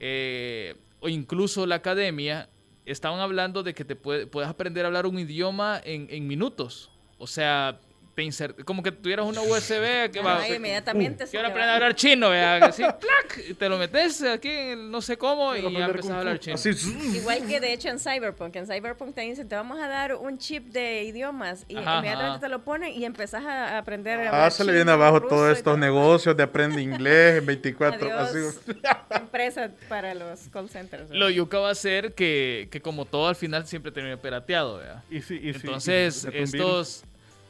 eh, 0.00 0.76
o 1.00 1.08
incluso 1.08 1.66
la 1.66 1.76
academia, 1.76 2.48
estaban 2.86 3.20
hablando 3.20 3.62
de 3.62 3.74
que 3.74 3.84
te 3.84 3.94
puede- 3.96 4.26
puedes 4.26 4.48
aprender 4.50 4.84
a 4.84 4.88
hablar 4.88 5.06
un 5.06 5.18
idioma 5.18 5.80
en 5.84 6.26
minutos. 6.26 6.90
O 7.18 7.26
sea, 7.26 7.78
te 8.20 8.24
insert- 8.26 8.64
como 8.64 8.82
que 8.82 8.92
tuvieras 8.92 9.24
una 9.26 9.40
USB 9.40 10.10
que 10.12 10.20
va... 10.22 10.46
Inmediatamente 10.46 11.24
Quiero 11.26 11.48
aprender 11.48 11.70
a 11.70 11.74
hablar 11.76 11.94
chino, 11.94 12.28
vea, 12.30 12.56
así, 12.56 12.82
¡plac! 12.82 13.44
y 13.48 13.54
te 13.54 13.68
lo 13.68 13.78
metes 13.78 14.22
aquí, 14.22 14.48
en 14.50 14.90
no 14.90 15.00
sé 15.00 15.16
cómo, 15.16 15.56
y 15.56 15.62
ya 15.72 15.86
empezás 15.86 16.10
a 16.10 16.18
hablar 16.18 16.38
chino. 16.38 16.56
Así. 16.56 16.70
Igual 17.16 17.46
que 17.46 17.60
de 17.60 17.72
hecho 17.72 17.88
en 17.88 17.98
Cyberpunk, 17.98 18.54
en 18.56 18.66
Cyberpunk 18.66 19.14
te 19.14 19.22
dicen, 19.22 19.48
te 19.48 19.54
vamos 19.54 19.80
a 19.80 19.88
dar 19.88 20.14
un 20.16 20.36
chip 20.38 20.66
de 20.68 21.04
idiomas 21.04 21.64
y 21.68 21.76
Ajá, 21.78 21.98
inmediatamente 21.98 22.30
ajá. 22.36 22.40
te 22.40 22.48
lo 22.48 22.62
ponen 22.62 22.92
y 22.92 23.04
empezás 23.04 23.44
a 23.44 23.78
aprender 23.78 24.20
a 24.20 24.22
Ah, 24.24 24.28
hablar 24.28 24.52
se 24.52 24.64
le 24.64 24.68
chino, 24.72 24.76
viene 24.76 24.90
abajo 24.92 25.18
ruso 25.20 25.28
todos 25.34 25.48
y 25.48 25.52
estos 25.52 25.64
todo. 25.64 25.76
negocios 25.78 26.36
de 26.36 26.42
aprende 26.42 26.82
inglés 26.82 27.38
en 27.38 27.46
24. 27.46 28.18
Adiós, 28.18 28.58
Así. 28.68 28.72
empresa 29.14 29.70
para 29.88 30.14
los 30.14 30.40
call 30.52 30.68
centers. 30.68 31.04
¿verdad? 31.08 31.14
Lo 31.16 31.30
yuca 31.30 31.58
va 31.58 31.70
a 31.70 31.74
ser 31.74 32.14
que, 32.14 32.68
que 32.70 32.80
como 32.82 33.04
todo 33.06 33.28
al 33.28 33.36
final 33.36 33.66
siempre 33.66 33.90
termina 33.92 34.16
pirateado, 34.18 34.76
¿verdad? 34.78 35.02
Y 35.10 35.22
si- 35.22 35.36
y 35.36 35.52
si- 35.54 35.60
Entonces, 35.60 36.26
y 36.32 36.36
estos... 36.38 37.04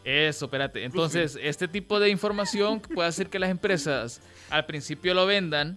Eso, 0.05 0.47
espérate. 0.47 0.85
Entonces, 0.85 1.39
este 1.43 1.69
tipo 1.69 2.01
de 2.01 2.09
información 2.09 2.81
puede 2.81 3.09
hacer 3.09 3.29
que 3.29 3.39
las 3.39 3.51
empresas 3.51 4.21
al 4.49 4.65
principio 4.67 5.13
lo 5.15 5.27
vendan, 5.27 5.77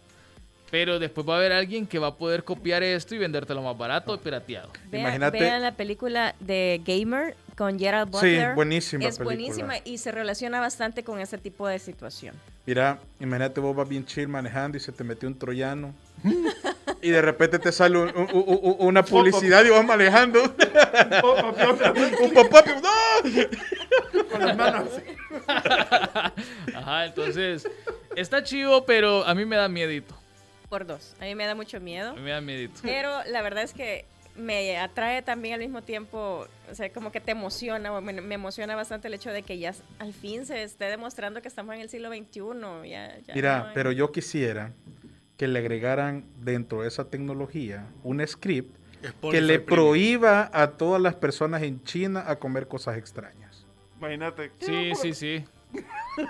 pero 0.72 0.98
después 0.98 1.28
va 1.28 1.36
a 1.36 1.38
haber 1.38 1.52
alguien 1.52 1.86
que 1.86 2.00
va 2.00 2.08
a 2.08 2.16
poder 2.16 2.44
copiar 2.44 2.82
esto 2.84 3.14
y 3.14 3.18
vendértelo 3.20 3.62
más 3.62 3.78
barato 3.78 4.16
y 4.16 4.18
pirateado. 4.18 4.70
Vean, 4.90 5.04
Imagínate- 5.04 5.40
vean 5.40 5.62
la 5.62 5.74
película 5.74 6.34
de 6.40 6.82
Gamer 6.86 7.36
con 7.58 7.78
Gerald 7.78 8.08
Sí, 8.12 8.14
Butler. 8.14 8.56
buenísima 8.56 9.04
Es 9.06 9.18
película. 9.20 9.36
buenísima 9.36 9.74
y 9.84 9.98
se 10.00 10.12
relaciona 10.12 10.60
bastante 10.60 11.04
con 11.04 11.20
ese 11.20 11.38
tipo 11.38 11.68
de 11.68 11.78
situación. 11.78 12.34
Mira, 12.66 12.98
imagínate 13.20 13.60
vos 13.60 13.76
vas 13.76 13.88
bien 13.88 14.06
chill 14.06 14.28
manejando 14.30 14.78
y 14.78 14.80
se 14.80 14.92
te 14.92 15.04
metió 15.04 15.28
un 15.28 15.38
troyano. 15.38 15.94
Y 17.02 17.10
de 17.10 17.22
repente 17.22 17.60
te 17.60 17.72
sale 17.72 17.98
un- 17.98 18.10
un- 18.16 18.30
un- 18.34 18.60
un- 18.62 18.76
una 18.80 19.04
publicidad 19.04 19.64
y 19.66 19.70
vas 19.70 19.86
manejando. 19.86 20.42
un 22.22 22.34
pop-up. 22.34 22.64
y- 23.26 23.48
¡No! 24.14 24.30
Con 24.30 24.46
las 24.46 24.56
manos 24.58 24.90
así. 24.94 25.04
Ajá, 26.76 27.06
entonces 27.06 27.68
está 28.16 28.44
chivo, 28.44 28.86
pero 28.86 29.26
a 29.26 29.34
mí 29.36 29.46
me 29.46 29.56
da 29.56 29.68
miedito. 29.68 30.16
Por 30.70 30.86
dos. 30.86 31.16
A 31.20 31.26
mí 31.26 31.36
me 31.36 31.46
da 31.46 31.56
mucho 31.56 31.80
miedo. 31.80 32.12
A 32.12 32.14
mí 32.14 32.22
me 32.22 32.32
da 32.32 32.42
miedito. 32.42 32.80
Pero 32.82 33.24
la 33.26 33.42
verdad 33.42 33.64
es 33.64 33.74
que 33.74 34.06
me 34.36 34.78
atrae 34.80 35.22
también 35.22 35.54
al 35.54 35.60
mismo 35.60 35.84
tiempo, 35.84 36.48
o 36.72 36.76
sea, 36.76 36.92
como 36.92 37.12
que 37.12 37.20
te 37.22 37.32
emociona, 37.32 37.94
o 37.94 38.02
me, 38.02 38.14
me 38.14 38.34
emociona 38.36 38.76
bastante 38.76 39.08
el 39.08 39.14
hecho 39.14 39.30
de 39.32 39.44
que 39.44 39.60
ya 39.60 39.76
al 40.00 40.14
fin 40.14 40.48
se 40.48 40.64
esté 40.64 40.86
demostrando 40.86 41.42
que 41.44 41.48
estamos 41.48 41.76
en 41.76 41.82
el 41.82 41.90
siglo 41.90 42.10
XXI. 42.10 42.90
Ya, 42.90 43.16
ya 43.28 43.34
Mira, 43.36 43.60
no 43.60 43.66
hay- 43.68 43.72
pero 43.76 43.92
yo 43.92 44.12
quisiera 44.12 44.72
que 45.44 45.50
le 45.50 45.60
agregaran 45.60 46.24
dentro 46.38 46.84
de 46.84 46.88
esa 46.88 47.10
tecnología 47.10 47.86
un 48.02 48.26
script 48.26 48.78
que 49.30 49.42
le 49.42 49.60
prohíba 49.60 50.50
a 50.54 50.72
todas 50.72 51.02
las 51.02 51.16
personas 51.16 51.64
en 51.64 51.84
China 51.84 52.24
a 52.26 52.38
comer 52.38 52.70
cosas 52.70 52.98
extrañas. 52.98 53.66
Imagínate. 53.98 54.52
Sí, 54.60 54.94
sí, 54.96 55.14
sí. 55.14 55.44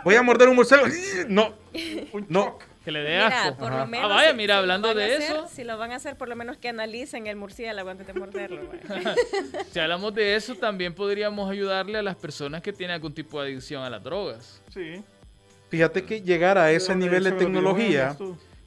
Voy 0.04 0.16
a 0.16 0.24
morder 0.24 0.50
un 0.50 0.56
murciélago. 0.56 0.88
No, 1.28 1.54
no. 2.28 2.58
Que 2.84 2.92
le 2.92 3.04
dé 3.04 3.18
Mira, 3.18 3.44
asco. 3.44 3.58
por 3.58 3.72
lo 3.72 3.86
menos. 3.86 4.12
Ah, 4.12 4.16
vaya, 4.16 4.34
mira, 4.34 4.56
si 4.56 4.60
hablando 4.62 4.96
de 4.96 5.06
hacer, 5.06 5.22
eso. 5.22 5.48
Si 5.48 5.64
lo 5.64 5.78
van 5.78 5.92
a 5.92 5.98
hacer, 5.98 6.18
por 6.18 6.28
lo 6.28 6.36
menos 6.36 6.58
que 6.58 6.70
analicen 6.70 7.28
el 7.28 7.36
murciélago 7.36 7.92
antes 7.92 8.08
de 8.08 8.14
morderlo. 8.14 8.62
Si 9.72 9.80
hablamos 9.80 10.16
de 10.16 10.36
eso, 10.36 10.56
también 10.56 10.96
podríamos 10.96 11.52
ayudarle 11.52 12.00
a 12.00 12.02
las 12.02 12.16
personas 12.16 12.64
que 12.64 12.74
tienen 12.74 12.96
algún 12.96 13.14
tipo 13.14 13.40
de 13.40 13.50
adicción 13.52 13.84
a 13.84 13.92
las 13.92 14.04
drogas. 14.04 14.60
Sí. 14.74 15.04
Fíjate 15.70 16.04
que 16.04 16.20
llegar 16.20 16.58
a 16.58 16.72
ese 16.72 16.96
nivel 16.96 17.24
de 17.26 17.34
tecnología. 17.34 18.18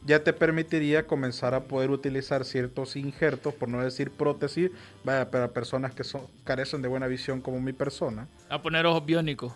Ya 0.06 0.22
te 0.22 0.32
permitiría 0.32 1.06
comenzar 1.06 1.54
a 1.54 1.64
poder 1.64 1.90
utilizar 1.90 2.44
ciertos 2.44 2.96
injertos, 2.96 3.52
por 3.54 3.68
no 3.68 3.82
decir 3.82 4.10
prótesis, 4.10 4.70
vaya, 5.04 5.30
para 5.30 5.48
personas 5.48 5.94
que 5.94 6.04
son, 6.04 6.22
carecen 6.44 6.80
de 6.82 6.88
buena 6.88 7.06
visión 7.08 7.40
como 7.40 7.60
mi 7.60 7.72
persona. 7.72 8.28
A 8.48 8.62
poner 8.62 8.86
ojos 8.86 9.04
biónicos. 9.04 9.52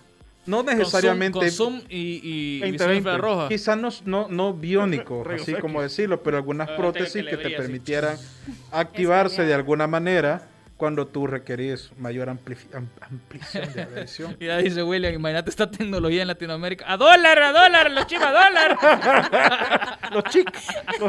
No 0.47 0.59
Con 0.65 0.67
zoom- 0.67 0.79
necesariamente, 0.79 1.39
Con 1.39 1.51
zoom 1.51 1.81
y, 1.89 2.21
y 2.23 2.61
20, 2.61 2.73
visión 2.73 2.89
20. 2.91 2.97
infrarroja. 3.11 3.49
quizás 3.49 3.77
no, 3.79 3.89
no, 4.07 4.27
no 4.29 4.55
biónicos, 4.55 5.27
Rayos 5.27 5.43
así 5.43 5.55
como 5.55 5.83
decirlo, 5.83 6.23
pero 6.23 6.39
algunas 6.39 6.69
Ah, 6.71 6.77
prótesis 6.77 7.25
que 7.27 7.37
te 7.37 7.51
permitieran 7.51 8.17
activarse 8.73 9.45
de 9.45 9.55
alguna 9.55 9.87
manera 9.87 10.49
cuando 10.81 11.07
tú 11.07 11.27
requerís 11.27 11.93
mayor 11.99 12.29
amplifi- 12.29 12.75
am- 12.75 12.89
ampliación 13.03 13.71
de 13.75 13.85
la 13.85 14.01
visión. 14.01 14.37
Ya 14.41 14.57
dice 14.57 14.83
William, 14.83 15.13
imagínate 15.15 15.51
esta 15.51 15.71
tecnología 15.71 16.23
en 16.23 16.29
Latinoamérica. 16.29 16.91
¡A 16.91 16.97
dólar, 16.97 17.39
a 17.39 17.53
dólar, 17.53 17.91
los 17.91 18.07
chivos, 18.07 18.25
a 18.27 18.33
dólar! 18.33 19.99
Los 20.11 20.25
chicos. 20.25 20.61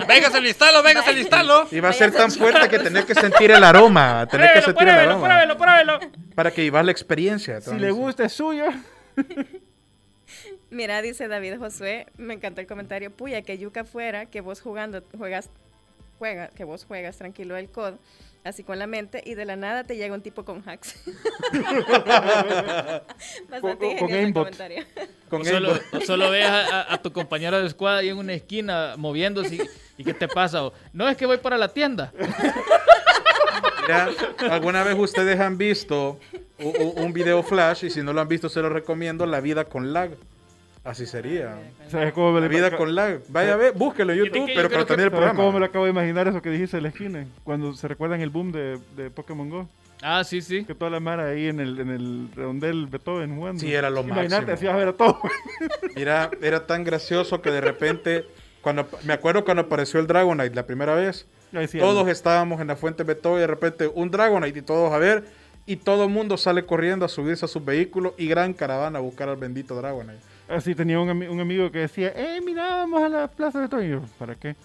Venga, 0.08 0.30
se 0.30 0.40
listalo, 0.42 0.84
venga, 0.84 1.02
se 1.02 1.14
listalo. 1.14 1.68
Y 1.72 1.80
va 1.80 1.90
a 1.90 1.94
ser 1.94 2.12
tan 2.12 2.30
fuerte 2.30 2.70
que 2.70 2.78
tenés 2.78 3.06
que 3.06 3.16
sentir 3.16 3.50
el 3.50 3.64
aroma, 3.64 4.28
tenés 4.30 4.52
que 4.52 4.62
Pruébelo, 4.62 4.66
sentir 4.66 4.88
el 4.88 4.94
pruébelo, 4.94 5.12
aroma. 5.14 5.58
pruébelo, 5.58 5.58
pruébelo. 5.98 6.36
Para 6.36 6.52
que 6.52 6.62
vivas 6.62 6.86
la 6.86 6.92
experiencia. 6.92 7.62
Si 7.62 7.74
le 7.80 7.90
gusta 7.90 8.26
es 8.26 8.34
suyo. 8.34 8.66
Mira, 10.70 11.02
dice 11.02 11.28
David 11.28 11.58
Josué, 11.58 12.06
me 12.18 12.34
encantó 12.36 12.62
el 12.62 12.68
comentario, 12.68 13.12
puya, 13.12 13.42
que 13.42 13.58
yuca 13.58 13.84
fuera, 13.86 14.28
que 14.28 14.40
vos 14.42 14.62
jugando, 14.62 15.04
juegas, 15.18 15.50
juega, 16.20 16.48
que 16.50 16.64
vos 16.64 16.86
juegas 16.86 17.18
tranquilo 17.18 17.58
el 17.58 17.70
COD, 17.70 17.96
así 18.44 18.64
con 18.64 18.80
la 18.80 18.88
mente, 18.88 19.22
y 19.26 19.36
de 19.36 19.46
la 19.46 19.56
nada 19.56 19.84
te 19.84 19.96
llega 19.96 20.14
un 20.14 20.22
tipo 20.22 20.44
con 20.46 20.64
hacks. 20.68 20.96
Bastante 23.50 23.60
Con- 23.60 23.78
con 23.78 23.98
comentario. 24.10 24.84
Con 25.30 25.42
O 25.42 25.46
solo, 25.46 25.74
o 25.94 26.02
solo 26.02 26.30
ves 26.32 26.46
a, 26.46 26.82
a- 26.82 26.94
a 26.94 27.02
tu 27.02 27.12
compañero 27.12 27.60
de 27.60 27.68
escuadra 27.68 28.00
ahí 28.00 28.10
en 28.10 28.18
una 28.18 28.34
esquina 28.34 28.96
moviéndose 28.98 29.56
y, 29.56 29.62
y 29.98 30.04
¿qué 30.04 30.14
te 30.14 30.28
pasa? 30.28 30.66
O, 30.66 30.74
no, 30.94 31.08
es 31.08 31.16
que 31.18 31.26
voy 31.26 31.38
para 31.38 31.58
la 31.58 31.70
tienda. 31.70 32.12
Mira, 33.82 34.10
¿Alguna 34.50 34.84
vez 34.84 34.96
ustedes 34.98 35.40
han 35.40 35.58
visto 35.58 36.20
u- 36.60 36.70
u- 36.70 36.94
un 37.04 37.14
video 37.14 37.42
flash? 37.44 37.86
Y 37.86 37.90
si 37.90 38.02
no 38.02 38.14
lo 38.14 38.22
han 38.22 38.28
visto, 38.28 38.50
se 38.50 38.62
lo 38.62 38.70
recomiendo, 38.70 39.26
La 39.26 39.40
vida 39.42 39.66
con 39.66 39.94
lag. 39.94 40.12
Así 40.84 41.06
sería. 41.06 41.60
¿Sabes 41.90 42.12
cómo 42.14 42.32
me 42.32 42.42
La 42.42 42.48
vida 42.48 42.76
con 42.76 42.96
lag. 42.96 43.22
Vaya 43.30 43.54
a 43.54 43.56
ver, 43.56 43.74
búsquelo 43.74 44.14
en 44.14 44.20
YouTube, 44.20 44.50
pero, 44.56 44.68
pero 44.68 44.86
también 44.86 45.10
el 45.10 45.12
¿Sabes 45.16 45.30
cómo 45.36 45.52
me 45.52 45.52
programa. 45.52 45.60
lo 45.60 45.66
acabo 45.66 45.86
de 45.86 45.92
imaginar 45.92 46.28
eso 46.28 46.42
que 46.42 46.50
dijiste 46.50 46.78
de 46.78 46.82
la 46.82 46.90
esquina? 46.90 47.28
Cuando 47.44 47.74
se 47.74 47.88
recuerdan 47.88 48.22
el 48.22 48.32
boom 48.32 48.52
de, 48.52 48.80
de 48.96 49.12
Pokémon 49.12 49.48
Go. 49.50 49.70
Ah, 50.02 50.24
sí, 50.24 50.42
sí. 50.42 50.66
Que 50.66 50.74
toda 50.74 50.90
la 50.90 51.00
mara 51.00 51.28
ahí 51.28 51.48
en 51.48 51.60
el, 51.60 51.80
en 51.80 51.90
el 51.90 52.30
redondel 52.36 52.88
Beethoven 52.88 53.36
jugando. 53.36 53.60
Sí, 53.62 53.72
era 53.72 53.92
lo 53.92 54.02
Imagínate, 54.02 54.48
máximo. 54.48 54.54
así 54.54 54.66
vas 54.66 54.74
a 54.74 54.78
ver 54.78 54.88
a 54.88 54.94
todo. 54.94 55.20
Mira, 55.96 56.32
era 56.42 56.66
tan 56.66 56.84
gracioso 56.84 57.40
que 57.44 57.52
de 57.52 57.62
repente, 57.62 58.26
cuando 58.64 58.88
me 59.04 59.14
acuerdo 59.14 59.46
cuando 59.46 59.62
apareció 59.62 60.00
el 60.00 60.08
Dragonite 60.08 60.56
la 60.56 60.66
primera 60.66 60.96
vez, 60.96 61.28
decía, 61.52 61.82
todos 61.82 62.08
estábamos 62.08 62.60
en 62.60 62.66
la 62.68 62.76
fuente 62.76 63.04
Beto 63.04 63.38
y 63.38 63.42
de 63.42 63.48
repente 63.48 63.88
un 63.94 64.10
Dragonite 64.10 64.58
y 64.58 64.62
todos 64.64 64.92
a 64.92 64.98
ver, 64.98 65.24
y 65.68 65.76
todo 65.76 66.06
el 66.06 66.10
mundo 66.10 66.36
sale 66.38 66.66
corriendo 66.66 67.06
a 67.06 67.08
subirse 67.08 67.46
a 67.46 67.48
sus 67.48 67.64
vehículos 67.64 68.14
y 68.18 68.28
gran 68.28 68.54
caravana 68.56 68.98
a 68.98 69.02
buscar 69.04 69.30
al 69.30 69.38
bendito 69.38 69.76
Dragonite. 69.76 70.18
Así 70.52 70.76
tenía 70.76 71.00
un, 71.00 71.10
ami- 71.10 71.30
un 71.30 71.40
amigo 71.40 71.72
que 71.72 71.80
decía, 71.80 72.12
eh, 72.16 72.42
mira, 72.46 72.68
vamos 72.78 73.02
a 73.04 73.10
la 73.10 73.28
plaza 73.28 73.66
de 73.66 73.90
yo, 73.90 74.02
¿para 74.20 74.36
qué? 74.36 74.56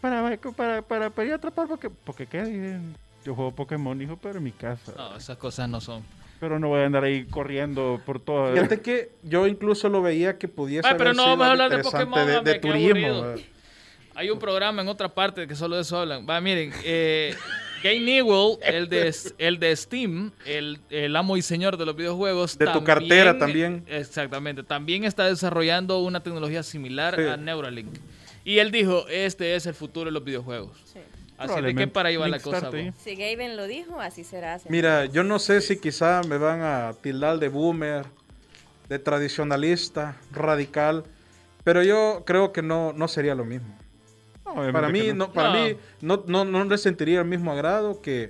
Para, 0.00 0.36
para, 0.56 0.82
para, 0.82 1.10
para 1.10 1.26
ir 1.26 1.32
a 1.32 1.36
atrapar, 1.36 1.66
porque, 1.66 1.90
porque 1.90 2.26
qué, 2.26 2.78
yo 3.24 3.34
juego 3.34 3.50
Pokémon, 3.50 4.00
hijo, 4.00 4.16
pero 4.16 4.38
en 4.38 4.44
mi 4.44 4.52
casa. 4.52 4.92
No, 4.96 5.16
esas 5.16 5.36
cosas 5.36 5.68
no 5.68 5.80
son. 5.80 6.04
Pero 6.38 6.58
no 6.60 6.68
voy 6.68 6.82
a 6.82 6.86
andar 6.86 7.02
ahí 7.02 7.24
corriendo 7.24 8.00
por 8.06 8.20
todo. 8.20 8.52
Fíjate 8.52 8.80
que 8.82 9.10
yo 9.22 9.46
incluso 9.48 9.88
lo 9.88 10.00
veía 10.02 10.38
que 10.38 10.46
pudiese 10.48 10.86
Ay, 10.86 10.94
pero 10.96 11.10
haber 11.10 11.16
no 11.16 11.22
sido 11.24 11.36
vamos 11.36 11.46
a 11.46 11.50
hablar 11.50 11.70
de 11.70 11.82
Pokémon, 11.82 12.26
de, 12.26 12.52
de 12.52 12.60
qué 12.60 12.68
turismo. 12.68 13.24
Hay 14.14 14.30
un 14.30 14.38
programa 14.38 14.82
en 14.82 14.88
otra 14.88 15.08
parte 15.08 15.46
que 15.46 15.54
solo 15.56 15.76
de 15.76 15.82
eso 15.82 15.98
hablan. 15.98 16.26
Va, 16.28 16.40
miren, 16.40 16.72
eh, 16.84 17.34
Gay 17.82 18.00
Newell, 18.00 18.58
el 18.62 18.88
de, 18.88 19.14
el 19.38 19.58
de 19.58 19.76
Steam, 19.76 20.32
el, 20.44 20.78
el 20.90 21.14
amo 21.16 21.36
y 21.36 21.42
señor 21.42 21.76
de 21.76 21.86
los 21.86 21.94
videojuegos. 21.96 22.56
De 22.58 22.66
tu 22.66 22.82
cartera 22.84 23.38
también. 23.38 23.84
Exactamente. 23.88 24.62
También 24.62 25.04
está 25.04 25.26
desarrollando 25.26 26.00
una 26.02 26.22
tecnología 26.22 26.62
similar 26.62 27.14
Sí. 27.16 27.22
a 27.22 27.36
Neuralink. 27.36 27.94
Y 28.44 28.58
él 28.58 28.70
dijo, 28.70 29.06
este 29.08 29.54
es 29.56 29.66
el 29.66 29.74
futuro 29.74 30.06
de 30.06 30.12
los 30.12 30.24
videojuegos. 30.24 30.78
Sí. 30.84 31.00
Así 31.38 31.60
de 31.60 31.74
que 31.74 31.86
para 31.86 32.08
ahí 32.08 32.16
va 32.16 32.28
la 32.28 32.40
cosa. 32.40 32.70
Si 32.96 33.14
Gaben 33.14 33.56
lo 33.56 33.66
dijo, 33.66 34.00
así 34.00 34.24
será. 34.24 34.58
señor. 34.58 34.72
Mira, 34.72 35.04
yo 35.04 35.22
no 35.22 35.38
sé 35.38 35.60
si 35.60 35.78
quizá 35.78 36.22
me 36.26 36.38
van 36.38 36.62
a 36.62 36.94
tildar 37.02 37.38
de 37.38 37.48
boomer, 37.48 38.06
de 38.88 38.98
tradicionalista, 38.98 40.16
radical, 40.32 41.04
pero 41.64 41.82
yo 41.82 42.22
creo 42.24 42.52
que 42.52 42.62
no, 42.62 42.92
no 42.94 43.06
sería 43.08 43.34
lo 43.34 43.44
mismo. 43.44 43.76
No, 44.46 44.52
obviamente 44.52 44.72
Para 44.72 44.88
mí, 44.88 45.00
que 45.02 45.14
no, 45.14 45.32
para 45.32 45.52
No. 45.52 45.64
mí 45.64 45.76
no, 46.00 46.24
no, 46.26 46.44
no 46.44 46.64
le 46.64 46.78
sentiría 46.78 47.20
el 47.20 47.26
mismo 47.26 47.52
agrado 47.52 48.00
que... 48.00 48.28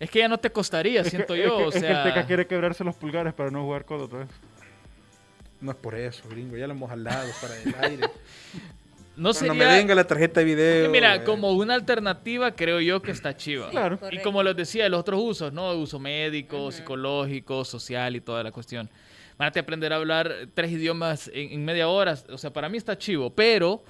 Es 0.00 0.10
que 0.10 0.20
ya 0.20 0.28
no 0.28 0.38
te 0.38 0.50
costaría, 0.50 1.00
Es 1.02 1.04
que, 1.04 1.10
siento 1.10 1.34
es 1.34 1.44
yo. 1.44 1.56
que- 1.58 1.64
o 1.64 1.68
es 1.68 1.74
que 1.74 1.80
sea, 1.80 2.02
el 2.02 2.08
Teca 2.08 2.26
quiere 2.26 2.46
quebrarse 2.46 2.82
los 2.82 2.94
pulgares 2.94 3.34
para 3.34 3.50
no 3.50 3.62
jugar 3.64 3.84
codo 3.84 4.04
otra 4.06 4.20
vez. 4.20 4.28
No 5.60 5.72
es 5.72 5.76
por 5.76 5.94
eso, 5.94 6.22
gringo, 6.30 6.56
ya 6.56 6.66
lo 6.66 6.72
hemos 6.72 6.88
jalado 6.88 7.28
para 7.42 7.54
el 7.60 7.74
aire. 7.90 8.08
no 9.16 9.34
sería... 9.34 9.52
me 9.52 9.66
venga 9.66 9.94
la 9.94 10.04
tarjeta 10.06 10.40
de 10.40 10.50
Es 10.50 10.56
video... 10.56 10.82
que 10.84 10.88
mira, 10.88 11.16
eh, 11.16 11.24
como 11.24 11.52
una 11.52 11.74
alternativa 11.74 12.52
creo 12.52 12.80
yo 12.80 13.02
que 13.02 13.10
está 13.10 13.36
chiva. 13.36 13.68
Claro. 13.68 13.98
Y 14.10 14.18
como 14.20 14.42
les 14.42 14.56
decía, 14.56 14.88
los 14.88 15.00
otros 15.00 15.20
usos, 15.22 15.52
¿no? 15.52 15.70
Uso 15.74 15.98
médico, 15.98 16.72
psicológico, 16.72 17.66
social 17.66 18.16
y 18.16 18.22
toda 18.22 18.42
la 18.42 18.52
cuestión. 18.52 18.88
Van 19.36 19.52
a 19.54 19.60
aprender 19.60 19.92
a 19.92 19.96
hablar 19.96 20.32
tres 20.54 20.70
idiomas 20.70 21.28
en, 21.34 21.52
en 21.52 21.64
media 21.66 21.88
hora. 21.88 22.16
O 22.30 22.38
sea, 22.38 22.50
para 22.50 22.70
mí 22.70 22.78
está 22.78 22.96
chivo, 22.96 23.28
pero 23.28 23.82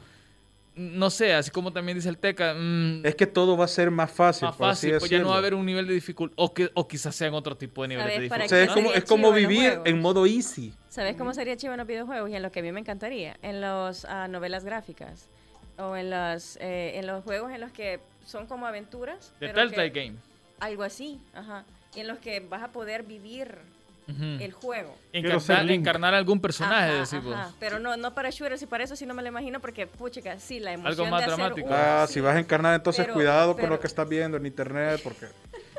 no 0.81 1.11
sé, 1.11 1.35
así 1.35 1.51
como 1.51 1.73
también 1.73 1.99
dice 1.99 2.09
el 2.09 2.19
Teca, 2.19 2.55
mm, 2.55 3.05
Es 3.05 3.15
que 3.15 3.27
todo 3.27 3.57
va 3.57 3.67
a 3.67 3.69
ser 3.69 3.91
más 3.91 4.11
fácil, 4.11 4.47
más 4.49 4.57
por 4.57 4.69
así 4.69 4.87
fácil, 4.89 4.99
pues 4.99 5.11
ya 5.11 5.19
no 5.19 5.29
va 5.29 5.35
a 5.35 5.39
haber 5.39 5.55
un 5.55 5.67
nivel 5.67 5.87
de 5.87 5.95
dificultad, 5.95 6.35
o, 6.39 6.55
que, 6.55 6.71
o 6.75 6.89
quizás 6.89 7.15
sean 7.15 7.35
otro 7.35 7.57
tipo 7.57 7.83
de 7.83 7.89
niveles 7.89 8.09
de 8.09 8.29
¿Sabes 8.29 8.29
para 8.31 8.45
O 8.45 8.49
dificultad. 8.49 8.57
sea, 8.57 8.65
es 8.65 8.87
como, 8.87 8.95
es 8.97 9.05
como 9.05 9.29
en 9.29 9.49
vivir 9.49 9.81
en 9.85 10.01
modo 10.01 10.27
easy. 10.27 10.75
¿Sabes 10.89 11.17
cómo 11.17 11.35
sería 11.35 11.57
chivo 11.57 11.75
en 11.75 11.79
los 11.79 11.87
videojuegos 11.87 12.31
y 12.31 12.35
en 12.35 12.43
lo 12.43 12.51
que 12.51 12.61
a 12.61 12.63
mí 12.63 12.73
me 12.73 12.81
encantaría? 12.81 13.37
En 13.43 13.61
las 13.61 14.07
novelas 14.29 14.65
gráficas 14.65 15.29
o 15.79 15.97
en 15.97 16.11
los, 16.11 16.57
eh, 16.57 16.99
en 16.99 17.07
los 17.07 17.23
juegos 17.25 17.53
en 17.53 17.61
los 17.61 17.73
que 17.73 18.01
son 18.25 18.47
como 18.47 18.67
aventuras. 18.67 19.33
De 19.41 19.49
Telltale 19.49 19.91
Game. 19.91 20.17
Algo 20.61 20.83
así, 20.83 21.21
ajá. 21.35 21.65
Y 21.95 22.01
en 22.01 22.09
los 22.09 22.19
que 22.19 22.41
vas 22.41 22.63
a 22.63 22.69
poder 22.69 23.03
vivir 23.03 23.59
El 24.09 24.53
juego. 24.53 24.97
Encarnar, 25.13 26.15
algún 26.15 26.41
personaje, 26.41 26.91
Ajá, 26.91 27.01
decimos. 27.01 27.35
ajá. 27.35 27.53
Pero 27.61 27.79
no, 27.79 27.97
no 27.97 28.13
para 28.15 28.31
shooters 28.31 28.61
y 28.63 28.67
para 28.67 28.85
eso 28.85 28.97
sí 28.97 29.07
no 29.07 29.15
me 29.15 29.23
lo 29.23 29.29
imagino 29.29 29.61
porque, 29.61 29.87
puchica, 29.87 30.39
sí, 30.41 30.59
la 30.61 30.73
emoción 30.73 30.93
Algo 30.93 31.07
más 31.11 31.21
de 31.21 31.25
hacer 31.27 31.37
dramático. 31.39 31.69
un- 31.69 31.75
Ah, 31.75 32.05
sí. 32.09 32.15
si 32.15 32.21
vas 32.21 32.35
a 32.37 32.39
encarnar, 32.41 32.75
entonces 32.75 33.05
Pero- 33.05 33.15
cuidado 33.15 33.57
con 33.57 33.71
lo 33.71 33.79
que 33.79 33.87
estás 33.87 34.09
viendo 34.09 34.37
en 34.37 34.47
internet, 34.47 35.01
porque... 35.05 35.27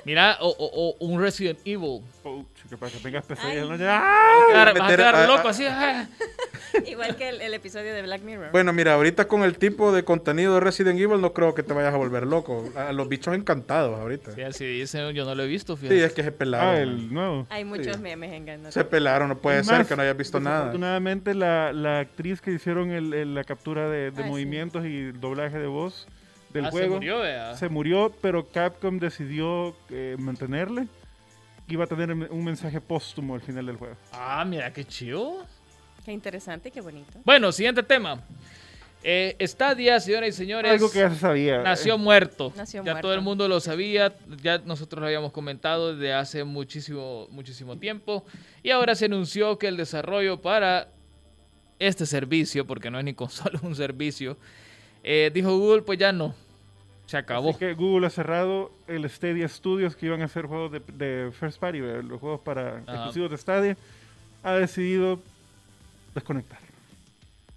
Mira, 0.03 0.37
o, 0.41 0.49
o- 0.49 0.95
o 0.99 1.05
un 1.05 1.21
Resident 1.21 1.59
Evil. 1.63 2.01
Puch, 2.23 2.45
que 2.69 2.77
para 2.77 2.91
que 2.91 2.97
tengas 2.99 3.23
pesadillas. 3.25 3.63
¿no? 3.65 3.69
Vas 3.71 3.79
Ya. 3.79 3.99
a 3.99 4.47
quedar, 4.47 4.67
vas 4.73 4.79
a 4.79 4.83
meter 4.83 4.97
quedar 4.99 5.15
a- 5.15 5.27
loco 5.27 5.47
a- 5.47 5.51
así. 5.51 5.65
ah. 5.67 6.07
Igual 6.87 7.15
que 7.17 7.29
el, 7.29 7.41
el 7.41 7.53
episodio 7.53 7.93
de 7.93 8.01
Black 8.01 8.21
Mirror. 8.21 8.51
Bueno, 8.51 8.71
mira, 8.73 8.93
ahorita 8.93 9.27
con 9.27 9.43
el 9.43 9.57
tipo 9.57 9.91
de 9.91 10.03
contenido 10.03 10.53
de 10.55 10.61
Resident 10.61 10.97
Evil 10.99 11.19
no 11.19 11.33
creo 11.33 11.53
que 11.53 11.63
te 11.63 11.73
vayas 11.73 11.93
a 11.93 11.97
volver 11.97 12.25
loco. 12.25 12.69
A 12.75 12.93
los 12.93 13.09
bichos 13.09 13.35
encantados 13.35 13.99
ahorita. 13.99 14.31
Sí, 14.31 14.41
así 14.41 14.65
dicen, 14.65 15.09
yo 15.11 15.25
no 15.25 15.35
lo 15.35 15.43
he 15.43 15.47
visto, 15.47 15.75
Sí, 15.77 15.87
es 15.91 16.13
que 16.13 16.23
se 16.23 16.31
pelaron. 16.31 16.69
Ah, 16.69 16.71
man. 16.73 16.81
el 16.81 17.13
nuevo. 17.13 17.47
Hay 17.49 17.65
muchos 17.65 17.97
Sí. 17.97 18.01
memes 18.01 18.31
en 18.31 18.71
Se 18.71 18.85
pelaron, 18.85 19.27
no 19.29 19.37
puede 19.37 19.63
ser 19.63 19.79
más, 19.79 19.87
que 19.87 19.95
no 19.95 20.01
hayas 20.01 20.17
visto 20.17 20.39
nada. 20.39 20.55
Desafortunadamente, 20.59 21.33
la, 21.35 21.73
la 21.73 21.99
actriz 21.99 22.39
que 22.41 22.51
hicieron 22.51 22.91
el- 22.91 23.13
el- 23.13 23.35
la 23.35 23.43
captura 23.43 23.89
de, 23.89 24.11
de 24.11 24.21
Ah, 24.21 24.23
sí. 24.25 24.29
movimientos 24.29 24.85
y 24.85 24.97
el 25.09 25.19
doblaje 25.19 25.59
de 25.59 25.67
voz 25.67 26.07
del 26.53 26.65
Ah, 26.65 26.71
juego 26.71 26.87
se 26.87 26.99
murió, 26.99 27.55
se 27.55 27.69
murió, 27.69 28.13
pero 28.21 28.47
Capcom 28.47 28.99
decidió 28.99 29.75
eh, 29.89 30.15
mantenerle. 30.19 30.87
Iba 31.67 31.85
a 31.85 31.87
tener 31.87 32.11
un 32.11 32.43
mensaje 32.43 32.81
póstumo 32.81 33.35
al 33.35 33.41
final 33.41 33.65
del 33.65 33.77
juego. 33.77 33.95
Ah, 34.11 34.43
mira, 34.45 34.71
qué 34.73 34.83
chido. 34.85 35.45
Qué 36.03 36.11
interesante, 36.11 36.71
qué 36.71 36.81
bonito. 36.81 37.19
Bueno, 37.23 37.51
siguiente 37.51 37.83
tema. 37.83 38.21
Eh, 39.03 39.35
Stadia, 39.47 39.99
señoras 39.99 40.29
y 40.29 40.31
señores, 40.33 40.71
Algo 40.71 40.91
que 40.91 40.99
ya 40.99 41.09
se 41.09 41.15
sabía. 41.17 41.63
nació 41.63 41.95
Eh, 41.95 41.97
muerto. 41.97 42.53
Nació 42.55 42.83
ya 42.83 42.91
muerto. 42.91 43.01
todo 43.01 43.13
el 43.15 43.21
mundo 43.21 43.47
lo 43.47 43.59
sabía, 43.59 44.13
ya 44.43 44.59
nosotros 44.59 44.99
lo 45.01 45.07
habíamos 45.07 45.31
comentado 45.31 45.95
desde 45.95 46.13
hace 46.13 46.43
muchísimo, 46.43 47.27
muchísimo 47.31 47.77
tiempo. 47.77 48.25
Y 48.61 48.69
ahora 48.69 48.93
se 48.93 49.05
anunció 49.05 49.57
que 49.57 49.67
el 49.67 49.77
desarrollo 49.77 50.41
para 50.41 50.89
este 51.79 52.05
servicio, 52.05 52.67
porque 52.67 52.91
no 52.91 52.99
es 52.99 53.05
ni 53.05 53.13
consola, 53.15 53.51
es 53.57 53.63
un 53.63 53.75
servicio, 53.75 54.37
eh, 55.03 55.31
dijo 55.33 55.57
Google, 55.57 55.81
pues 55.83 55.97
ya 55.99 56.11
no. 56.11 56.33
Se 57.07 57.17
acabó. 57.17 57.49
Así 57.49 57.59
que 57.59 57.73
Google 57.73 58.07
ha 58.07 58.09
cerrado 58.09 58.71
el 58.87 59.09
Stadia 59.09 59.47
Studios 59.47 59.95
que 59.95 60.05
iban 60.05 60.21
a 60.21 60.25
hacer 60.25 60.45
juegos 60.45 60.71
de, 60.71 60.79
de 60.93 61.31
First 61.31 61.59
Party, 61.59 61.79
los 61.79 62.19
juegos 62.19 62.39
para 62.41 62.79
exclusivos 62.79 63.31
de 63.31 63.37
Stadia. 63.37 63.77
Ha 64.43 64.53
decidido 64.53 65.19
desconectar, 66.15 66.59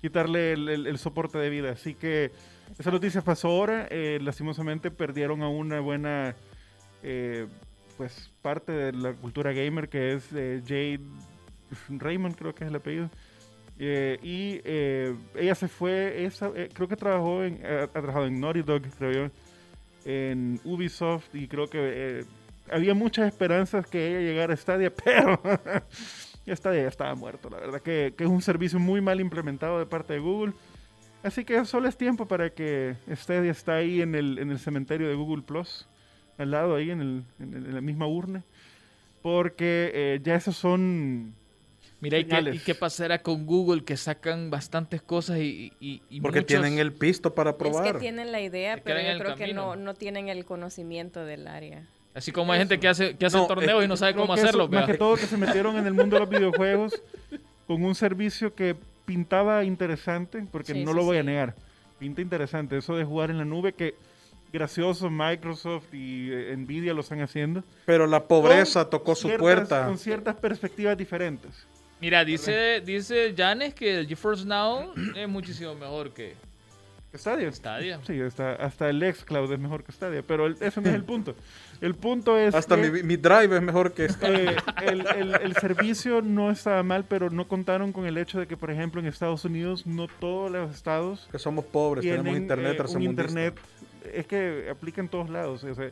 quitarle 0.00 0.52
el, 0.52 0.68
el- 0.68 0.86
el 0.86 0.98
soporte 0.98 1.38
de 1.38 1.50
vida. 1.50 1.70
Así 1.70 1.94
que 1.94 2.32
esa 2.78 2.90
noticia 2.90 3.22
pasó 3.22 3.48
ahora. 3.48 3.86
eh, 3.90 4.18
lastimosamente 4.22 4.90
perdieron 4.90 5.42
a 5.42 5.48
una 5.48 5.80
buena 5.80 6.34
eh, 7.02 7.46
pues 7.96 8.30
parte 8.42 8.72
de 8.72 8.92
la 8.92 9.12
cultura 9.12 9.52
gamer 9.52 9.88
que 9.88 10.14
es 10.14 10.24
eh, 10.34 10.60
Jade 10.66 11.00
Raymond, 11.88 12.34
creo 12.36 12.54
que 12.54 12.64
es 12.64 12.70
el 12.70 12.76
apellido. 12.76 13.08
Eh, 13.78 14.18
y 14.22 14.60
eh, 14.64 15.14
ella 15.36 15.54
se 15.54 15.66
fue, 15.68 16.24
esa, 16.24 16.48
eh, 16.54 16.68
creo 16.72 16.86
que 16.88 16.96
trabajó 16.96 17.42
en, 17.42 17.58
eh, 17.62 17.80
ha 17.82 17.88
trabajado 17.88 18.26
en 18.26 18.38
Naughty 18.40 18.62
Dog, 18.62 18.82
creo 18.98 19.30
en 20.04 20.60
Ubisoft 20.64 21.34
y 21.34 21.48
creo 21.48 21.68
que 21.68 21.78
eh, 22.20 22.24
había 22.70 22.94
muchas 22.94 23.26
esperanzas 23.26 23.86
que 23.86 24.06
ella 24.08 24.20
llegara 24.20 24.54
a 24.54 24.56
Stadia, 24.56 24.92
pero 25.04 25.40
Stadia 26.54 26.82
ya 26.82 26.88
estaba 26.88 27.14
muerto, 27.14 27.50
la 27.50 27.58
verdad 27.58 27.80
que, 27.80 28.14
que 28.16 28.24
es 28.24 28.30
un 28.30 28.42
servicio 28.42 28.78
muy 28.78 29.00
mal 29.00 29.20
implementado 29.20 29.78
de 29.78 29.86
parte 29.86 30.12
de 30.14 30.18
Google. 30.20 30.52
Así 31.22 31.44
que 31.44 31.64
solo 31.64 31.88
es 31.88 31.96
tiempo 31.96 32.26
para 32.26 32.50
que 32.50 32.96
Stadia 33.14 33.50
está 33.50 33.76
ahí 33.76 34.02
en 34.02 34.14
el, 34.14 34.38
en 34.38 34.50
el 34.50 34.58
cementerio 34.58 35.08
de 35.08 35.14
Google 35.14 35.42
Plus, 35.42 35.88
al 36.36 36.50
lado 36.50 36.76
ahí 36.76 36.90
en, 36.90 37.00
el- 37.00 37.24
en 37.40 37.54
el- 37.54 37.66
en 37.66 37.74
la 37.74 37.80
misma 37.80 38.06
urna, 38.06 38.44
porque 39.22 39.90
eh, 39.94 40.20
ya 40.22 40.34
esos 40.34 40.54
son 40.56 41.34
Mira, 42.04 42.18
¿y 42.18 42.24
qué, 42.26 42.50
y 42.54 42.58
qué 42.58 42.74
pasará 42.74 43.22
con 43.22 43.46
Google 43.46 43.82
que 43.84 43.96
sacan 43.96 44.50
bastantes 44.50 45.02
cosas 45.02 45.38
y, 45.38 45.72
y- 45.80 46.02
y 46.10 46.20
Porque 46.20 46.40
muchos- 46.40 46.46
tienen 46.48 46.78
el 46.78 46.92
pisto 46.92 47.34
para 47.34 47.50
Es 47.50 47.56
probar. 47.56 47.94
que 47.94 47.98
tienen 47.98 48.30
la 48.30 48.40
idea, 48.40 48.76
Se 48.76 48.82
pero 48.82 49.00
yo 49.00 49.18
creo 49.18 49.34
que 49.34 49.40
camino. 49.44 49.74
no, 49.74 49.82
no 49.82 49.94
tienen 49.94 50.28
el 50.28 50.44
conocimiento 50.44 51.24
del 51.24 51.46
área. 51.48 51.86
Así 52.14 52.30
como 52.30 52.52
hay 52.52 52.58
gente 52.60 52.78
que 52.78 52.86
hace, 52.88 53.16
que 53.16 53.26
hace 53.26 53.36
No, 53.38 53.46
torneos 53.46 53.80
es 53.80 53.86
y 53.86 53.88
no 53.88 53.96
sabe 53.96 54.14
cómo 54.14 54.34
que 54.34 54.40
eso, 54.40 54.48
hacerlo. 54.48 54.68
más 54.68 54.86
que 54.86 54.94
todo 54.94 55.16
que 55.16 55.26
se 55.26 55.36
metieron 55.36 55.76
en 55.76 55.86
el 55.86 55.94
mundo 55.94 56.14
de 56.16 56.20
los 56.20 56.28
videojuegos 56.28 57.02
con 57.66 57.82
un 57.82 57.94
servicio 57.96 58.54
que 58.54 58.76
pintaba 59.04 59.64
interesante, 59.64 60.46
porque 60.52 60.74
Sí, 60.74 60.84
no 60.84 60.92
sí, 60.92 60.96
lo 60.96 61.04
voy 61.04 61.16
a 61.16 61.20
sí. 61.22 61.26
negar. 61.26 61.54
Pinta 61.98 62.20
interesante 62.20 62.76
eso 62.76 62.94
de 62.96 63.04
jugar 63.04 63.30
en 63.30 63.38
la 63.38 63.44
nube 63.44 63.72
que 63.72 63.94
gracioso 64.52 65.10
Microsoft 65.10 65.92
y 65.92 66.30
eh, 66.30 66.54
Nvidia 66.56 66.94
lo 66.94 67.00
están 67.00 67.20
haciendo. 67.20 67.64
Pero 67.86 68.06
la 68.06 68.28
pobreza 68.28 68.82
Con 68.84 68.90
tocó 68.90 69.14
su 69.16 69.22
ciertas- 69.28 69.40
puerta. 69.42 69.86
Con 69.86 69.98
ciertas 69.98 70.36
perspectivas 70.36 70.96
diferentes. 70.96 71.66
Mira, 72.00 72.24
dice, 72.24 72.82
dice 72.84 73.34
Janes 73.36 73.74
que 73.74 74.00
el 74.00 74.06
GeForce 74.06 74.44
Now 74.44 74.92
es 75.16 75.28
muchísimo 75.28 75.74
mejor 75.74 76.12
que 76.12 76.34
Stadia. 77.14 77.52
Stadia. 77.52 78.00
Sí, 78.04 78.20
hasta, 78.20 78.54
hasta 78.54 78.90
el 78.90 79.00
xCloud 79.14 79.52
es 79.52 79.58
mejor 79.60 79.84
que 79.84 79.92
Stadia, 79.92 80.22
pero 80.26 80.46
el- 80.46 80.56
ese 80.60 80.80
no 80.80 80.88
es 80.88 80.94
el 80.96 81.04
punto. 81.12 81.36
El 81.80 81.94
punto 81.94 82.36
es 82.36 82.54
Hasta 82.54 82.74
que- 82.80 82.90
mi, 82.90 83.02
mi 83.04 83.16
drive 83.16 83.54
es 83.56 83.62
mejor 83.62 83.92
que 83.92 84.06
esta. 84.06 84.28
Eh, 84.32 84.56
el, 84.82 85.06
el- 85.06 85.34
el 85.40 85.54
servicio 85.56 86.22
no 86.22 86.50
estaba 86.50 86.82
mal, 86.82 87.04
pero 87.08 87.30
no 87.30 87.46
contaron 87.46 87.92
con 87.92 88.04
el 88.06 88.18
hecho 88.18 88.40
de 88.40 88.46
que, 88.48 88.56
por 88.56 88.70
ejemplo, 88.72 89.00
en 89.00 89.06
Estados 89.06 89.44
Unidos 89.44 89.86
no 89.86 90.08
todos 90.08 90.50
los 90.50 90.74
estados 90.74 91.28
Que 91.30 91.38
somos 91.38 91.64
pobres, 91.66 92.02
tienen 92.02 92.22
tenemos 92.22 92.40
internet 92.40 92.80
eh, 92.80 92.96
un 92.96 93.02
internet. 93.02 93.54
Es 94.12 94.26
que 94.26 94.66
aplica 94.70 95.00
en 95.00 95.08
todos 95.08 95.30
lados. 95.30 95.62
o 95.62 95.74
sea, 95.74 95.90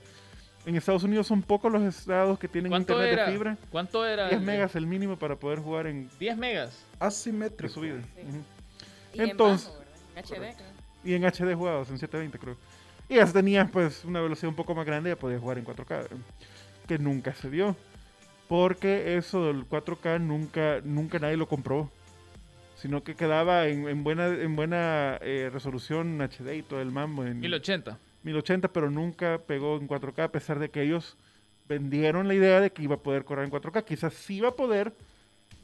en 0.65 0.77
Estados 0.77 1.03
Unidos 1.03 1.27
son 1.27 1.43
pocos 1.43 1.73
los 1.73 1.83
estados 1.83 2.39
que 2.39 2.47
tienen 2.49 2.71
¿Cuánto 2.71 2.93
internet 2.93 3.13
era? 3.15 3.27
de 3.27 3.33
fibra. 3.33 3.59
¿Cuánto 3.71 4.07
era? 4.07 4.29
10 4.29 4.41
el- 4.41 4.47
megas 4.47 4.77
el 4.77 4.87
mínimo 4.87 5.17
para 5.19 5.37
poder 5.37 5.59
jugar 5.59 5.87
en 5.89 6.09
10 6.21 6.37
megas. 6.37 6.85
de 7.01 7.07
Asimétrico. 7.07 7.73
subida. 7.75 8.01
Sí. 8.01 8.23
Y 9.15 9.21
en 9.23 9.31
Entonces- 9.31 9.69
bajo, 9.69 9.79
¿verdad? 9.79 9.95
En 10.15 10.25
HD. 10.25 10.57
Y 11.05 11.15
en 11.15 11.25
HD 11.25 11.55
jugados, 11.55 11.91
en 11.91 11.99
720 11.99 12.39
creo. 12.39 12.57
Y 13.09 13.17
ya 13.17 13.27
tenías 13.27 13.69
pues 13.71 14.05
una 14.05 14.21
velocidad 14.21 14.49
un 14.51 14.55
poco 14.57 14.75
más 14.75 14.87
grande, 14.87 15.11
ya 15.11 15.17
podías 15.17 15.41
jugar 15.41 15.59
en 15.59 15.65
4K. 15.65 16.07
Que 16.87 16.99
nunca 16.99 17.35
se 17.35 17.51
dio. 17.51 17.77
Porque 18.49 19.17
eso 19.17 19.47
del 19.47 19.65
4K 19.67 20.19
nunca, 20.21 20.81
nunca 20.85 21.19
nadie 21.19 21.37
lo 21.37 21.49
compró. 21.49 21.91
Sino 22.77 23.03
que 23.05 23.15
quedaba 23.15 23.67
en, 23.69 23.89
en 23.89 24.03
buena, 24.05 24.27
en 24.27 24.57
buena 24.57 25.19
eh, 25.23 25.51
resolución 25.53 26.21
HD 26.21 26.57
y 26.57 26.63
todo 26.63 26.81
el 26.81 26.91
mambo. 26.91 27.25
En 27.25 27.41
1080. 27.41 27.99
1080, 28.23 28.73
pero 28.73 28.91
nunca 28.91 29.41
pegó 29.47 29.77
en 29.77 29.89
4K, 29.89 30.25
a 30.25 30.33
pesar 30.33 30.59
de 30.59 30.71
que 30.71 30.83
ellos 30.83 31.17
vendieron 31.69 32.29
la 32.29 32.35
idea 32.35 32.61
de 32.61 32.71
que 32.71 32.83
iba 32.83 32.97
a 32.97 33.03
poder 33.03 33.25
correr 33.25 33.45
en 33.45 33.51
4K. 33.51 33.85
Quizás 33.85 34.15
sí 34.15 34.37
iba 34.37 34.49
a 34.49 34.57
poder, 34.57 34.93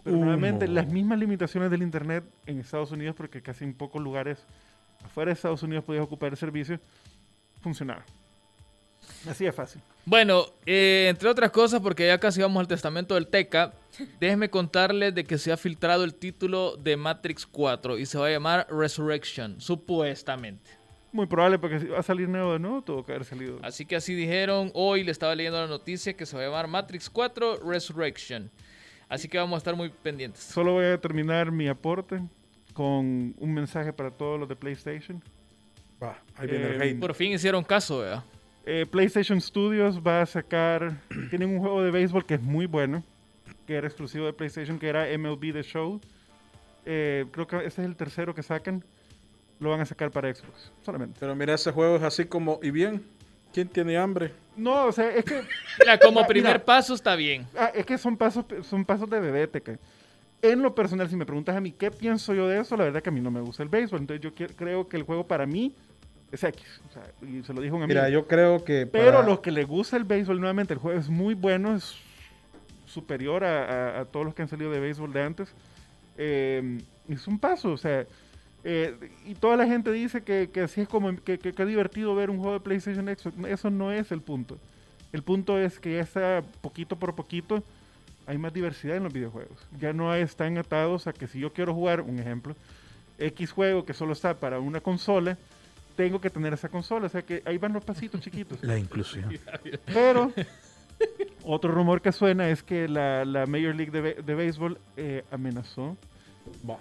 pero 0.02 0.16
Uno. 0.16 0.26
nuevamente 0.26 0.68
las 0.68 0.86
mismas 0.88 1.18
limitaciones 1.18 1.70
del 1.70 1.82
Internet 1.82 2.24
en 2.46 2.60
Estados 2.60 2.92
Unidos, 2.92 3.14
porque 3.16 3.42
casi 3.42 3.64
en 3.64 3.74
pocos 3.74 4.02
lugares 4.02 4.44
afuera 5.04 5.30
de 5.30 5.34
Estados 5.34 5.62
Unidos 5.62 5.84
podías 5.84 6.04
ocupar 6.04 6.30
el 6.30 6.36
servicio, 6.36 6.80
funcionaba. 7.60 8.04
Así 9.28 9.44
de 9.44 9.52
fácil. 9.52 9.80
Bueno, 10.04 10.46
eh, 10.64 11.06
entre 11.10 11.28
otras 11.28 11.50
cosas, 11.50 11.80
porque 11.80 12.06
ya 12.06 12.18
casi 12.18 12.40
vamos 12.40 12.60
al 12.60 12.68
testamento 12.68 13.14
del 13.14 13.26
Teca, 13.26 13.74
déjenme 14.20 14.50
contarles 14.50 15.14
de 15.14 15.24
que 15.24 15.38
se 15.38 15.52
ha 15.52 15.56
filtrado 15.56 16.04
el 16.04 16.14
título 16.14 16.76
de 16.76 16.96
Matrix 16.96 17.46
4 17.46 17.98
y 17.98 18.06
se 18.06 18.18
va 18.18 18.26
a 18.26 18.30
llamar 18.30 18.66
Resurrection, 18.70 19.60
supuestamente. 19.60 20.77
Muy 21.10 21.26
probable 21.26 21.58
porque 21.58 21.80
si 21.80 21.86
va 21.86 22.00
a 22.00 22.02
salir 22.02 22.28
nuevo 22.28 22.52
de 22.52 22.58
nuevo, 22.58 22.82
tuvo 22.82 23.04
que 23.04 23.12
haber 23.12 23.24
salido. 23.24 23.58
Así 23.62 23.86
que 23.86 23.96
así 23.96 24.14
dijeron, 24.14 24.70
hoy 24.74 25.04
le 25.04 25.10
estaba 25.10 25.34
leyendo 25.34 25.60
la 25.60 25.66
noticia 25.66 26.14
que 26.14 26.26
se 26.26 26.36
va 26.36 26.42
a 26.42 26.46
llamar 26.46 26.68
Matrix 26.68 27.08
4 27.08 27.60
Resurrection. 27.64 28.50
Así 29.08 29.26
que 29.26 29.38
vamos 29.38 29.54
a 29.54 29.58
estar 29.58 29.74
muy 29.74 29.88
pendientes. 29.88 30.42
Solo 30.42 30.74
voy 30.74 30.84
a 30.84 31.00
terminar 31.00 31.50
mi 31.50 31.66
aporte 31.66 32.20
con 32.74 33.34
un 33.38 33.54
mensaje 33.54 33.92
para 33.92 34.10
todos 34.10 34.38
los 34.38 34.48
de 34.48 34.54
PlayStation. 34.54 35.22
Va, 36.02 36.18
ahí 36.36 36.46
viene 36.46 36.66
el 36.66 36.82
Eh, 36.82 36.84
hate. 36.90 37.00
Por 37.00 37.14
fin 37.14 37.32
hicieron 37.32 37.64
caso, 37.64 38.00
¿verdad? 38.00 38.22
Eh, 38.66 38.84
PlayStation 38.90 39.40
Studios 39.40 40.00
va 40.06 40.20
a 40.20 40.26
sacar. 40.26 41.00
Tienen 41.30 41.48
un 41.48 41.58
juego 41.60 41.82
de 41.82 41.90
béisbol 41.90 42.26
que 42.26 42.34
es 42.34 42.42
muy 42.42 42.66
bueno. 42.66 43.02
Que 43.66 43.76
era 43.76 43.86
exclusivo 43.86 44.26
de 44.26 44.34
PlayStation, 44.34 44.78
que 44.78 44.88
era 44.88 45.06
MLB 45.16 45.52
The 45.54 45.62
Show. 45.62 46.00
Eh, 46.84 47.24
creo 47.32 47.46
que 47.46 47.56
este 47.64 47.82
es 47.82 47.88
el 47.88 47.96
tercero 47.96 48.34
que 48.34 48.42
sacan. 48.42 48.84
Lo 49.60 49.70
van 49.70 49.80
a 49.80 49.84
sacar 49.86 50.10
para 50.10 50.32
Xbox. 50.32 50.70
Solamente. 50.84 51.16
Pero 51.18 51.34
mira, 51.34 51.54
ese 51.54 51.72
juego 51.72 51.96
es 51.96 52.02
así 52.02 52.24
como, 52.26 52.60
¿y 52.62 52.70
bien? 52.70 53.02
¿Quién 53.52 53.66
tiene 53.68 53.96
hambre? 53.96 54.32
No, 54.56 54.84
o 54.86 54.92
sea, 54.92 55.10
es 55.14 55.24
que. 55.24 55.42
Mira, 55.80 55.98
como 55.98 56.26
primer 56.26 56.52
mira. 56.54 56.64
paso 56.64 56.94
está 56.94 57.16
bien. 57.16 57.46
ah, 57.56 57.70
es 57.74 57.84
que 57.86 57.96
son 57.98 58.16
pasos, 58.16 58.44
son 58.62 58.84
pasos 58.84 59.08
de 59.10 59.18
bebete. 59.20 59.60
Que 59.62 59.78
en 60.42 60.62
lo 60.62 60.74
personal, 60.74 61.08
si 61.08 61.16
me 61.16 61.24
preguntas 61.26 61.56
a 61.56 61.60
mí 61.60 61.72
qué 61.72 61.90
pienso 61.90 62.34
yo 62.34 62.46
de 62.46 62.60
eso, 62.60 62.76
la 62.76 62.84
verdad 62.84 63.02
que 63.02 63.08
a 63.08 63.12
mí 63.12 63.20
no 63.20 63.30
me 63.30 63.40
gusta 63.40 63.62
el 63.62 63.68
béisbol. 63.68 64.00
Entonces 64.00 64.22
yo 64.22 64.32
creo 64.56 64.86
que 64.88 64.96
el 64.96 65.02
juego 65.02 65.26
para 65.26 65.46
mí 65.46 65.74
es 66.30 66.44
X. 66.44 66.62
O 66.88 66.92
sea, 66.92 67.02
y 67.26 67.42
se 67.42 67.52
lo 67.54 67.60
dijo 67.62 67.74
un 67.76 67.82
amigo. 67.82 67.98
Mira, 67.98 68.10
yo 68.10 68.26
creo 68.28 68.62
que. 68.64 68.86
Pero 68.86 69.12
para- 69.12 69.26
los 69.26 69.40
que 69.40 69.50
les 69.50 69.66
gusta 69.66 69.96
el 69.96 70.04
béisbol, 70.04 70.38
nuevamente, 70.38 70.74
el 70.74 70.78
juego 70.78 71.00
es 71.00 71.08
muy 71.08 71.34
bueno, 71.34 71.74
es 71.74 71.96
superior 72.86 73.44
a, 73.44 73.64
a- 73.64 74.00
a 74.00 74.04
todos 74.04 74.26
los 74.26 74.34
que 74.34 74.42
han 74.42 74.48
salido 74.48 74.70
de 74.70 74.78
béisbol 74.80 75.12
de 75.12 75.22
antes. 75.22 75.48
Eh, 76.16 76.80
es 77.08 77.26
un 77.26 77.38
paso, 77.38 77.72
o 77.72 77.76
sea, 77.78 78.04
eh, 78.70 79.10
y 79.24 79.34
toda 79.34 79.56
la 79.56 79.66
gente 79.66 79.90
dice 79.90 80.20
que, 80.20 80.50
que 80.52 80.60
así 80.60 80.82
es 80.82 80.88
como, 80.88 81.16
que, 81.16 81.38
que, 81.38 81.54
que 81.54 81.62
es 81.62 81.68
divertido 81.68 82.14
ver 82.14 82.28
un 82.28 82.36
juego 82.36 82.52
de 82.52 82.60
PlayStation 82.60 83.06
Xbox. 83.06 83.34
Eso 83.48 83.70
no 83.70 83.90
es 83.92 84.12
el 84.12 84.20
punto. 84.20 84.58
El 85.10 85.22
punto 85.22 85.58
es 85.58 85.80
que 85.80 85.94
ya 85.94 86.02
está 86.02 86.42
poquito 86.60 86.96
por 86.96 87.14
poquito, 87.14 87.62
hay 88.26 88.36
más 88.36 88.52
diversidad 88.52 88.98
en 88.98 89.04
los 89.04 89.12
videojuegos. 89.14 89.66
Ya 89.80 89.94
no 89.94 90.14
están 90.14 90.58
atados 90.58 91.06
a 91.06 91.14
que 91.14 91.26
si 91.26 91.40
yo 91.40 91.50
quiero 91.50 91.72
jugar, 91.72 92.02
un 92.02 92.18
ejemplo, 92.18 92.54
X 93.16 93.52
juego 93.52 93.86
que 93.86 93.94
solo 93.94 94.12
está 94.12 94.34
para 94.34 94.60
una 94.60 94.82
consola, 94.82 95.38
tengo 95.96 96.20
que 96.20 96.28
tener 96.28 96.52
esa 96.52 96.68
consola. 96.68 97.06
O 97.06 97.08
sea 97.08 97.22
que 97.22 97.42
ahí 97.46 97.56
van 97.56 97.72
los 97.72 97.82
pasitos 97.82 98.20
chiquitos. 98.20 98.58
La 98.62 98.76
inclusión. 98.76 99.34
Pero 99.86 100.30
otro 101.42 101.72
rumor 101.72 102.02
que 102.02 102.12
suena 102.12 102.50
es 102.50 102.62
que 102.62 102.86
la, 102.86 103.24
la 103.24 103.46
Major 103.46 103.74
League 103.74 103.92
de, 103.92 104.22
de 104.22 104.34
Béisbol 104.34 104.78
eh, 104.98 105.24
amenazó 105.30 105.96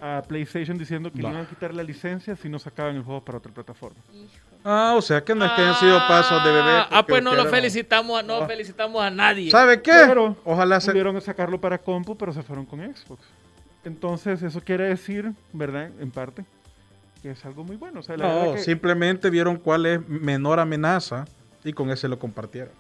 a 0.02 0.22
PlayStation 0.28 0.78
diciendo 0.78 1.12
que 1.12 1.22
le 1.22 1.30
iban 1.30 1.46
a 1.46 1.48
quitar 1.48 1.74
la 1.74 1.84
licencia 1.84 2.36
si 2.36 2.50
no 2.50 2.60
sacaban 2.60 2.96
el 2.96 3.04
juego 3.04 3.24
para 3.24 3.38
otra 3.38 3.52
plataforma. 3.54 4.00
Ah, 4.64 4.96
o 4.98 5.02
sea 5.02 5.24
que 5.24 5.34
no 5.34 5.46
es 5.46 5.52
que 5.52 5.62
hayan 5.62 5.76
sido 5.76 5.98
pasos 6.08 6.44
de 6.44 6.52
bebé. 6.52 6.84
Ah, 6.90 7.06
pues 7.08 7.24
no 7.24 7.34
lo 7.36 7.46
felicitamos, 7.46 8.20
a- 8.20 8.24
no 8.24 8.46
felicitamos 8.48 9.02
a 9.02 9.10
nadie. 9.10 9.50
¿Sabe 9.52 9.82
qué? 9.82 9.94
Pero 10.08 10.36
Ojalá 10.44 10.80
se... 10.82 10.92
pudieron 10.92 11.20
sacarlo 11.22 11.60
para 11.62 11.78
compu, 11.78 12.18
pero 12.18 12.34
se 12.34 12.44
fueron 12.44 12.66
con 12.66 12.80
Xbox. 12.82 13.22
Entonces, 13.86 14.42
eso 14.44 14.60
quiere 14.62 14.86
decir, 14.86 15.32
¿verdad? 15.54 15.90
En 16.00 16.12
parte, 16.12 16.44
que 17.22 17.32
es 17.32 17.46
algo 17.46 17.64
muy 17.64 17.78
bueno. 17.78 18.02
O 18.02 18.04
sea, 18.04 18.18
la 18.18 18.28
verdad 18.28 18.46
No, 18.46 18.54
que- 18.56 18.60
simplemente 18.60 19.30
vieron 19.30 19.58
cuál 19.58 19.86
es 19.86 20.08
menor 20.10 20.60
amenaza 20.60 21.26
y 21.64 21.72
con 21.74 21.90
ese 21.90 22.08
lo 22.10 22.20
compartieron. 22.20 22.74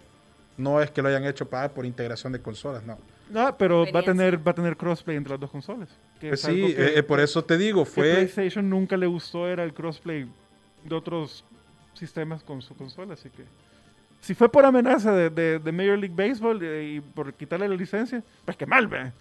No 0.57 0.81
es 0.81 0.89
que 0.91 1.01
lo 1.01 1.07
hayan 1.07 1.23
hecho 1.25 1.47
para 1.47 1.69
por 1.69 1.85
integración 1.85 2.33
de 2.33 2.41
consolas, 2.41 2.83
no. 2.83 2.97
No, 3.29 3.57
pero 3.57 3.85
va 3.91 3.99
a 3.99 4.03
tener 4.03 4.45
va 4.45 4.51
a 4.51 4.55
tener 4.55 4.77
crossplay 4.77 5.17
entre 5.17 5.31
las 5.31 5.39
dos 5.39 5.51
consolas. 5.51 5.89
que 6.19 6.29
Pues 6.29 6.39
es 6.41 6.45
algo 6.45 6.67
sí, 6.67 6.75
que- 6.75 6.85
eh, 6.85 6.93
eh, 6.99 7.03
por 7.03 7.19
eso 7.19 7.43
te 7.43 7.57
digo, 7.57 7.83
que 7.83 7.89
fue... 7.91 8.11
PlayStation 8.13 8.69
nunca 8.69 8.95
le 8.97 9.05
gustó 9.07 9.47
era 9.47 9.63
el 9.63 9.73
crossplay 9.73 10.27
de 10.83 10.95
otros 10.95 11.43
sistemas 11.93 12.43
con 12.43 12.61
su 12.61 12.75
consola, 12.75 13.13
así 13.15 13.29
que 13.29 13.43
si 14.21 14.33
fue 14.33 14.49
por 14.49 14.65
amenaza 14.65 15.11
de, 15.13 15.29
de- 15.29 15.59
de 15.59 15.71
Major 15.71 15.97
League 15.97 16.15
Baseball 16.15 16.59
eh, 16.63 16.93
y 16.95 17.01
por 17.01 17.33
quitarle 17.33 17.67
la 17.67 17.75
licencia, 17.75 18.23
pues 18.45 18.55
qué 18.57 18.65
mal, 18.65 18.87
ve. 18.87 19.11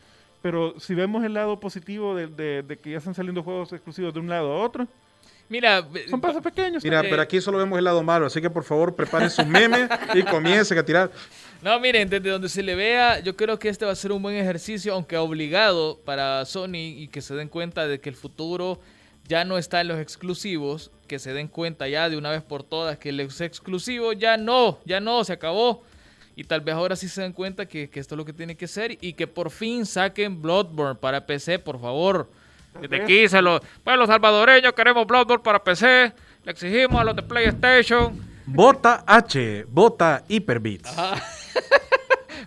Pero 0.43 0.79
si 0.79 0.95
vemos 0.95 1.25
el 1.25 1.35
lado 1.35 1.59
positivo 1.59 2.15
de, 2.15 2.27
de- 2.29 2.63
de 2.63 2.79
que 2.79 2.91
ya 2.93 2.99
están 2.99 3.15
saliendo 3.15 3.43
juegos 3.43 3.73
exclusivos 3.73 4.15
de 4.15 4.21
un 4.21 4.29
lado 4.29 4.53
a 4.53 4.63
otro, 4.63 4.87
Mira, 5.49 5.87
son 6.11 6.21
pasos 6.21 6.43
pequeños. 6.43 6.83
Mira, 6.83 7.03
pero 7.03 7.23
aquí 7.23 7.41
solo 7.41 7.59
vemos 7.59 7.79
el 7.79 7.85
lado 7.85 8.03
malo, 8.03 8.27
así 8.27 8.41
que 8.41 8.51
por 8.51 8.65
favor 8.65 8.97
preparen 8.97 9.31
sus 9.31 9.47
memes 9.47 9.89
y 10.15 10.23
comiencen 10.25 10.77
a 10.79 10.85
tirar. 10.85 11.11
No, 11.63 11.79
miren, 11.81 12.09
desde 12.09 12.31
donde 12.31 12.49
se 12.49 12.63
le 12.63 12.75
vea, 12.75 13.21
yo 13.21 13.37
creo 13.37 13.59
que 13.59 13.69
este 13.69 13.85
va 13.85 13.93
a 13.93 13.97
ser 13.97 14.13
un 14.13 14.23
buen 14.23 14.37
ejercicio, 14.37 14.93
aunque 14.93 15.17
obligado 15.17 16.01
para 16.05 16.45
Sony 16.45 16.75
y 16.97 17.09
que 17.09 17.23
se 17.23 17.35
den 17.35 17.49
cuenta 17.49 17.87
de 17.87 18.01
que 18.01 18.09
el 18.09 18.17
futuro 18.17 18.81
ya 19.29 19.45
no 19.45 19.57
está 19.59 19.81
en 19.81 19.89
los 19.89 19.99
exclusivos, 20.01 20.91
que 21.07 21.19
se 21.19 21.33
den 21.33 21.49
cuenta 21.49 21.89
ya 21.89 22.09
de 22.09 22.17
una 22.17 22.31
vez 22.31 22.43
por 22.43 22.63
todas 22.63 22.99
que 22.99 23.13
los 23.13 23.41
exclusivos 23.41 24.17
ya 24.19 24.37
no, 24.37 24.79
ya 24.85 25.01
no, 25.01 25.25
se 25.25 25.33
acabó. 25.33 25.83
Y 26.35 26.45
tal 26.45 26.61
vez 26.61 26.75
ahora 26.75 26.97
sí 26.97 27.09
se 27.09 27.23
den 27.23 27.33
cuenta 27.33 27.67
que, 27.67 27.89
que 27.89 27.99
esto 27.99 28.15
es 28.15 28.19
lo 28.19 28.25
que 28.25 28.35
tiene 28.35 28.57
que 28.57 28.69
ser 28.69 28.99
y 29.01 29.15
que 29.15 29.27
por 29.27 29.51
fin 29.51 29.87
saquen 29.87 30.43
Bloodborne 30.43 30.97
para 30.97 31.25
PC, 31.25 31.59
por 31.59 31.81
favor. 31.81 32.29
Desde 32.81 33.03
aquí 33.03 33.29
se 33.29 33.41
lo... 33.43 33.61
Pues 33.85 33.97
los 33.97 34.07
salvadoreños 34.09 34.73
queremos 34.73 35.07
Bloodborne 35.07 35.43
para 35.43 35.63
PC, 35.63 36.13
le 36.45 36.53
exigimos 36.53 37.01
a 37.01 37.05
los 37.05 37.17
de 37.17 37.23
PlayStation. 37.23 38.19
Bota 38.47 39.05
H, 39.07 39.65
Bota 39.69 40.23
Hyperbits. 40.29 40.91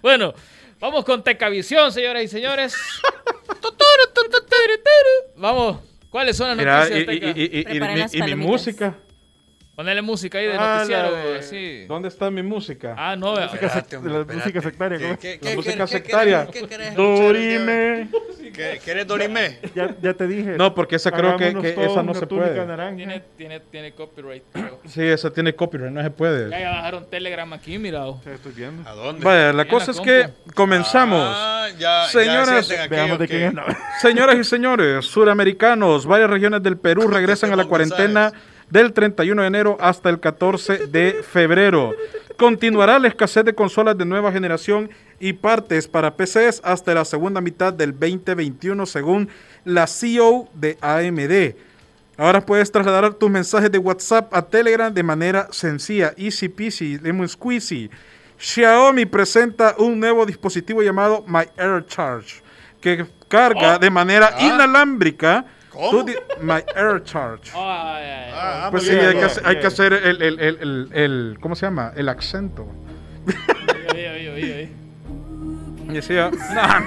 Bueno, 0.01 0.33
vamos 0.79 1.03
con 1.03 1.21
Tecavisión, 1.23 1.91
señoras 1.91 2.23
y 2.23 2.27
señores. 2.29 2.73
Vamos, 5.35 5.79
¿cuáles 6.09 6.37
son 6.37 6.47
las 6.49 6.57
Mira, 6.57 6.79
noticias? 6.83 7.07
y, 7.07 7.11
y- 7.11 7.59
y- 7.59 7.77
y- 7.77 7.79
mi, 8.23 8.31
y 8.31 8.35
música. 8.35 8.95
Ponele 9.79 10.01
música 10.01 10.39
ahí 10.39 10.45
de 10.47 10.57
Ah, 10.57 10.73
noticiero, 10.79 11.11
la 11.11 11.17
de- 11.23 11.37
así. 11.39 11.85
¿Dónde 11.87 12.09
está 12.09 12.29
mi 12.29 12.43
música? 12.43 12.95
Ah, 12.97 13.15
no, 13.15 13.33
vea. 13.33 13.45
Espérate, 13.45 13.95
hombre, 13.95 14.11
la 14.11 14.25
música 14.25 14.61
sectaria, 14.61 14.97
¿cómo 14.99 15.13
es? 15.13 15.19
¿Qué- 15.19 15.39
La 15.41 15.49
qué- 15.51 15.55
música 15.55 15.77
qué- 15.85 15.87
sectaria. 15.87 16.47
qué- 16.51 16.59
qué 16.59 16.67
querés 16.67 16.95
Dorime. 16.95 18.09
¿Qué- 18.53 18.81
¿Quieres 18.83 19.07
Dorime? 19.07 19.57
Ya, 19.73 19.95
ya 20.01 20.13
te 20.13 20.27
dije. 20.27 20.57
No, 20.57 20.75
porque 20.75 20.97
esa 20.97 21.11
creo 21.13 21.37
que, 21.37 21.75
esa 21.85 22.03
no 22.03 22.13
se 22.13 22.27
puede. 22.27 22.59
Tiene, 22.97 23.23
tiene, 23.37 23.61
tiene 23.61 23.93
copyright. 23.93 24.43
creo. 24.51 24.81
Sí, 24.85 25.01
esa 25.01 25.31
tiene 25.31 25.55
copyright, 25.55 25.93
no 25.93 26.03
se 26.03 26.09
puede. 26.11 26.49
Ya, 26.49 26.59
ya 26.59 26.69
bajaron 26.71 27.09
Telegram 27.09 27.53
aquí, 27.53 27.77
mira. 27.79 28.05
oh. 28.05 28.19
Sí, 28.21 28.31
estoy 28.31 28.51
viendo. 28.51 28.85
¿A 28.89 28.91
dónde? 28.91 29.23
Vaya, 29.23 29.53
la 29.53 29.65
cosa 29.65 29.93
la 29.93 29.97
es 29.97 30.01
que 30.01 30.29
comenzamos. 30.55 31.21
Ah, 31.25 31.69
ya, 31.79 32.03
Señoras, 32.07 32.67
ya 32.67 32.83
aquello 32.83 32.89
Veamos 32.89 33.19
de 33.19 33.27
quién 33.29 33.57
es. 33.57 33.75
Señoras 34.01 34.35
y 34.37 34.43
señores, 34.43 35.05
suramericanos, 35.05 36.05
varias 36.05 36.29
regiones 36.29 36.61
del 36.63 36.75
Perú 36.77 37.07
regresan 37.07 37.53
a 37.53 37.55
la 37.55 37.63
cuarentena 37.63 38.33
del 38.69 38.93
31 38.93 39.41
de 39.41 39.47
enero 39.47 39.77
hasta 39.79 40.09
el 40.09 40.19
14 40.19 40.87
de 40.87 41.23
febrero. 41.23 41.93
Continuará 42.37 42.99
la 42.99 43.07
escasez 43.07 43.43
de 43.43 43.53
consolas 43.53 43.97
de 43.97 44.05
nueva 44.05 44.31
generación 44.31 44.89
y 45.19 45.33
partes 45.33 45.87
para 45.87 46.15
PCs 46.15 46.61
hasta 46.63 46.93
la 46.93 47.03
segunda 47.05 47.41
mitad 47.41 47.73
del 47.73 47.91
2021 47.91 48.85
según 48.85 49.29
la 49.65 49.87
CEO 49.87 50.47
de 50.53 50.77
AMD. 50.81 51.55
Ahora 52.17 52.45
puedes 52.45 52.71
trasladar 52.71 53.13
tus 53.13 53.29
mensajes 53.29 53.71
de 53.71 53.77
WhatsApp 53.77 54.33
a 54.33 54.41
Telegram 54.41 54.93
de 54.93 55.03
manera 55.03 55.47
sencilla, 55.51 56.13
easy 56.17 56.49
peasy, 56.49 56.97
lemon 56.99 57.27
squeezy. 57.27 57.89
Xiaomi 58.37 59.05
presenta 59.05 59.75
un 59.77 59.99
nuevo 59.99 60.25
dispositivo 60.25 60.81
llamado 60.81 61.23
My 61.27 61.45
Air 61.57 61.85
Charge 61.85 62.41
que 62.81 63.05
carga 63.27 63.77
de 63.77 63.89
manera 63.89 64.35
inalámbrica 64.39 65.45
My 66.41 66.63
Air 66.75 67.03
Charge. 67.03 67.51
Ay. 67.55 68.31
Ah, 68.33 68.67
Pues 68.71 68.83
sí, 68.83 68.89
bien, 68.91 69.01
hay 69.01 69.07
que, 69.07 69.13
bien. 69.15 69.25
hacer, 69.25 69.43
hay 69.45 69.59
que 69.59 69.67
hacer 69.67 69.93
el, 69.93 70.21
el- 70.21 70.39
el- 70.39 70.57
el- 70.61 70.89
el- 70.93 71.37
¿cómo 71.41 71.55
se 71.55 71.65
llama? 71.65 71.91
El 71.95 72.09
acento. 72.09 72.67
Oye, 73.93 74.09
oye, 74.09 74.29
oye, 74.31 74.53
oye. 74.53 74.69
Y 75.89 75.93
decía, 75.93 76.29
no. 76.31 76.79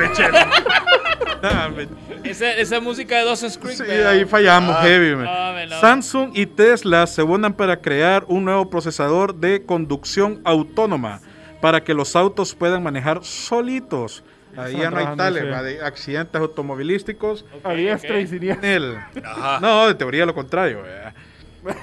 No, 1.42 1.66
hombre. 1.66 1.88
Esa, 2.24 2.52
esa 2.52 2.80
música 2.80 3.18
de 3.18 3.24
Dawson's 3.24 3.58
Creek. 3.58 3.76
Sí, 3.76 3.90
ahí 3.90 4.24
fallamos, 4.24 4.76
Ah. 4.78 4.82
heavy. 4.82 5.16
man. 5.16 5.24
No, 5.24 5.52
me 5.54 5.66
no. 5.66 5.80
Samsung 5.80 6.30
y 6.34 6.46
Tesla 6.46 7.06
se 7.06 7.22
unan 7.22 7.52
para 7.54 7.80
crear 7.80 8.24
un 8.28 8.44
nuevo 8.44 8.70
procesador 8.70 9.34
de 9.34 9.64
conducción 9.66 10.40
autónoma 10.44 11.20
para 11.60 11.82
que 11.82 11.94
los 11.94 12.14
autos 12.14 12.54
puedan 12.54 12.82
manejar 12.82 13.24
solitos. 13.24 14.22
Ahí 14.56 14.76
ya 14.76 14.90
no 14.90 14.98
hay 14.98 15.16
tales, 15.16 15.44
va, 15.50 15.62
de 15.62 15.82
accidentes 15.82 16.40
automovilísticos. 16.40 17.44
A 17.64 17.72
diestra 17.72 18.20
y 18.20 18.26
siniestra. 18.26 18.74
El- 18.74 18.96
Ajá. 19.24 19.58
No, 19.60 19.88
de 19.88 19.94
teoría 19.94 20.26
lo 20.26 20.34
contrario. 20.34 20.82
¿verdad? 20.82 21.14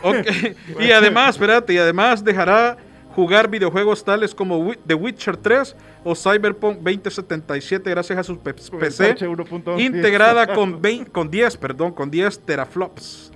Ok, 0.03 0.27
Y 0.79 0.91
además, 0.91 1.35
espérate, 1.35 1.73
y 1.73 1.77
además 1.77 2.23
dejará 2.23 2.77
jugar 3.15 3.49
videojuegos 3.49 4.03
tales 4.03 4.35
como 4.35 4.73
The 4.85 4.93
Witcher 4.93 5.35
3 5.37 5.75
o 6.03 6.15
Cyberpunk 6.15 6.77
2077 6.77 7.89
gracias 7.89 8.19
a 8.19 8.23
su 8.23 8.39
PC 8.39 8.63
1.11. 8.71 9.79
integrada 9.81 10.53
con, 10.53 10.81
20 10.81 11.11
con 11.11 11.29
10, 11.29 11.57
perdón, 11.57 11.91
con 11.91 12.09
10 12.11 12.39
teraflops. 12.45 13.31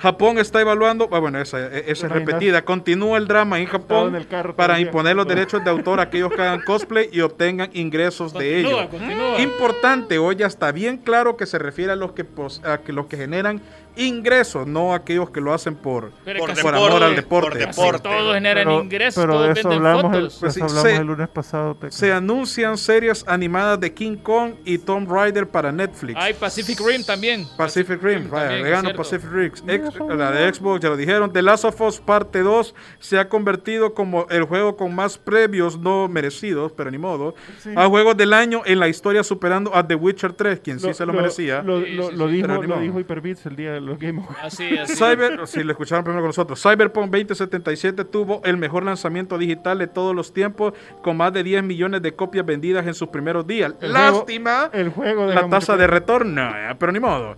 Japón 0.00 0.38
está 0.38 0.60
evaluando, 0.60 1.08
ah, 1.12 1.18
bueno, 1.18 1.38
esa, 1.40 1.66
esa 1.66 2.06
es 2.06 2.12
repetida. 2.12 2.62
Continúa 2.64 3.18
el 3.18 3.26
drama 3.28 3.58
en 3.60 3.66
Japón 3.66 4.08
en 4.08 4.14
el 4.16 4.26
carro 4.26 4.50
todo 4.50 4.56
para 4.56 4.80
imponer 4.80 5.14
los 5.14 5.26
derechos 5.28 5.62
de 5.62 5.70
autor 5.70 6.00
a 6.00 6.04
aquellos 6.04 6.30
que 6.32 6.40
hagan 6.40 6.62
cosplay 6.62 7.08
y 7.12 7.20
obtengan 7.20 7.68
ingresos 7.74 8.32
de 8.32 8.62
Continúa, 8.62 8.80
ello. 8.82 8.90
continúa. 8.90 9.40
Importante, 9.40 10.18
hoy 10.18 10.36
ya 10.36 10.46
está 10.46 10.72
bien 10.72 10.96
claro 10.96 11.36
que 11.36 11.44
se 11.44 11.58
refiere 11.58 11.92
a 11.92 11.96
los 11.96 12.12
que, 12.12 12.24
pos- 12.24 12.62
a 12.64 12.78
que 12.78 12.92
los 12.94 13.06
que 13.06 13.16
generan 13.18 13.60
ingresos, 14.00 14.66
no 14.66 14.94
aquellos 14.94 15.30
que 15.30 15.40
lo 15.40 15.52
hacen 15.52 15.74
por, 15.76 16.10
Por 16.10 16.24
deporte, 16.34 16.60
amor 16.62 17.02
al 17.02 17.14
por 17.14 17.16
deporte. 17.16 17.58
deporte. 17.58 18.08
Todos 18.08 18.34
generan 18.34 18.64
Pero, 18.64 18.82
ingresos, 18.82 19.22
pero 19.24 19.34
todos 19.34 19.54
de 19.54 19.60
eso 19.60 19.70
hablamos, 19.70 20.04
el, 20.16 20.30
fotos. 20.30 20.34
eso 20.42 20.50
Sí, 20.50 20.60
hablamos 20.62 20.82
se- 20.82 20.96
el 20.96 21.06
lunes 21.06 21.28
pasado. 21.28 21.74
Teca. 21.74 21.90
Se 21.92 22.12
anuncian 22.12 22.78
series 22.78 23.24
animadas 23.28 23.78
de 23.80 23.92
King 23.94 24.16
Kong 24.16 24.54
y 24.64 24.78
Tomb 24.78 25.10
Raider 25.10 25.46
para 25.48 25.70
Netflix. 25.72 26.16
Hay 26.20 26.34
Pacific 26.34 26.78
Rim 26.84 27.04
también. 27.04 27.46
Pacific 27.56 28.02
Rim, 28.02 28.28
vaya. 28.30 28.92
Pacific 28.94 29.30
Rim. 29.30 29.52
Ex- 29.68 29.94
la 30.08 30.30
de 30.32 30.52
Xbox, 30.54 30.80
ya 30.80 30.88
lo 30.88 30.96
dijeron. 30.96 31.32
The 31.32 31.42
Last 31.42 31.64
of 31.64 31.80
Us 31.80 32.00
Parte 32.00 32.40
2 32.40 32.74
se 32.98 33.18
ha 33.18 33.28
convertido 33.28 33.94
como 33.94 34.26
el 34.30 34.44
juego 34.44 34.76
con 34.76 34.94
más 34.94 35.18
premios 35.18 35.78
no 35.78 36.08
merecidos, 36.08 36.72
pero 36.72 36.90
ni 36.90 36.98
modo, 36.98 37.34
a 37.76 37.86
juegos 37.86 38.16
del 38.16 38.32
año 38.32 38.62
en 38.64 38.78
la 38.80 38.88
historia 38.88 39.22
superando 39.22 39.74
a 39.74 39.86
The 39.86 39.94
Witcher 39.94 40.32
3, 40.32 40.60
quien 40.60 40.80
sí 40.80 40.92
se 40.94 41.06
lo, 41.06 41.12
merecía. 41.12 41.62
Lo, 41.62 41.80
Sí, 41.82 41.92
lo- 41.94 42.10
sí, 42.10 42.16
lo 42.16 42.26
sí. 42.28 42.32
dijo, 42.34 42.46
Pero 42.48 42.62
lo 42.62 42.80
dijo 42.80 43.00
Hyperbits 43.00 43.46
el 43.46 43.56
día 43.56 43.72
de 43.72 43.80
los 43.90 43.98
Game 43.98 44.20
Awards. 44.22 44.38
Así, 44.42 44.76
así. 44.78 44.94
Cyber, 44.94 45.46
si 45.46 45.62
lo 45.62 45.72
escucharon 45.72 46.04
primero 46.04 46.22
con 46.22 46.28
nosotros, 46.28 46.60
Cyberpunk 46.62 47.10
2077 47.10 48.04
tuvo 48.04 48.40
el 48.44 48.56
mejor 48.56 48.84
lanzamiento 48.84 49.36
digital 49.38 49.78
de 49.78 49.86
todos 49.86 50.14
los 50.14 50.32
tiempos, 50.32 50.72
con 51.02 51.16
más 51.16 51.32
de 51.32 51.42
10 51.42 51.62
millones 51.64 52.02
de 52.02 52.12
copias 52.14 52.46
vendidas 52.46 52.86
en 52.86 52.94
sus 52.94 53.08
primeros 53.08 53.46
días. 53.46 53.72
El 53.80 53.92
juego- 53.92 54.16
Lástima 54.18 54.70
el 54.72 54.88
juego 54.90 55.26
de 55.26 55.34
la 55.34 55.48
tasa 55.48 55.76
de 55.76 55.86
retorno, 55.86 56.42
eh, 56.56 56.74
pero 56.78 56.92
ni 56.92 57.00
modo. 57.00 57.36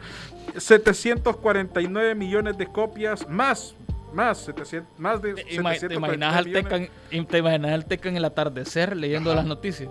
749 0.57 2.15
millones 2.15 2.59
de 2.59 2.67
copias 2.67 3.29
más, 3.29 3.75
más, 4.15 4.39
700, 4.39 4.99
más 4.99 5.21
de 5.23 5.35
¿Te, 5.35 5.43
ima- 5.55 5.79
te 5.79 5.95
imaginas 5.95 6.35
749 6.35 6.37
al. 6.37 6.45
Tecan, 6.53 7.27
te 7.27 7.39
imaginas 7.39 7.73
al 7.73 7.85
Tecan 7.87 8.11
en 8.13 8.17
el 8.19 8.25
atardecer 8.25 8.97
leyendo 8.97 9.35
las 9.35 9.45
noticias? 9.45 9.91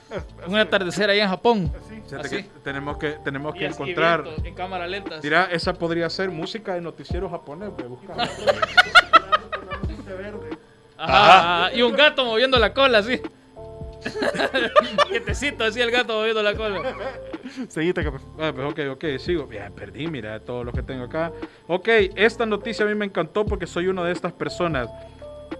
Un 0.46 0.56
atardecer 0.58 1.08
allá 1.10 1.22
en 1.24 1.30
Japón. 1.30 1.72
Fíjate 2.06 2.26
así. 2.26 2.36
que 2.42 2.48
tenemos 2.64 2.98
que, 2.98 3.10
tenemos 3.24 3.54
que 3.54 3.66
así, 3.66 3.74
encontrar. 3.82 4.22
viento, 4.24 4.44
en 4.46 4.54
cámara 4.54 4.86
lenta. 4.86 5.16
así. 5.16 5.26
Mira, 5.26 5.48
esa 5.52 5.72
podría 5.74 6.10
ser 6.10 6.30
música 6.30 6.74
de 6.74 6.80
noticiero 6.80 7.28
japonés. 7.30 7.70
voy 7.70 7.84
a 7.84 7.88
buscar. 7.88 8.16
Ajá, 10.96 11.64
ajá, 11.66 11.74
Y 11.74 11.82
un 11.82 11.92
gato 11.94 12.24
moviendo 12.24 12.58
la 12.58 12.72
cola 12.74 12.98
así. 12.98 13.20
Quietecito 15.08 15.64
así 15.64 15.80
el 15.80 15.90
gato 15.90 16.14
moviendo 16.18 16.42
la 16.42 16.54
cola. 16.54 16.94
Seguí, 17.68 17.92
Teca. 17.92 18.12
Ah, 18.38 18.52
pues 18.54 18.66
ok, 18.70 18.80
ok, 18.92 19.04
sigo. 19.18 19.50
Ya 19.50 19.70
perdí, 19.70 20.06
mira, 20.08 20.40
todo 20.40 20.64
lo 20.64 20.72
que 20.72 20.82
tengo 20.82 21.04
acá. 21.04 21.32
Ok, 21.66 21.88
esta 22.16 22.46
noticia 22.46 22.84
a 22.84 22.88
mí 22.88 22.94
me 22.94 23.04
encantó 23.04 23.44
porque 23.44 23.66
soy 23.66 23.88
una 23.88 24.04
de 24.04 24.12
estas 24.12 24.32
personas. 24.32 24.88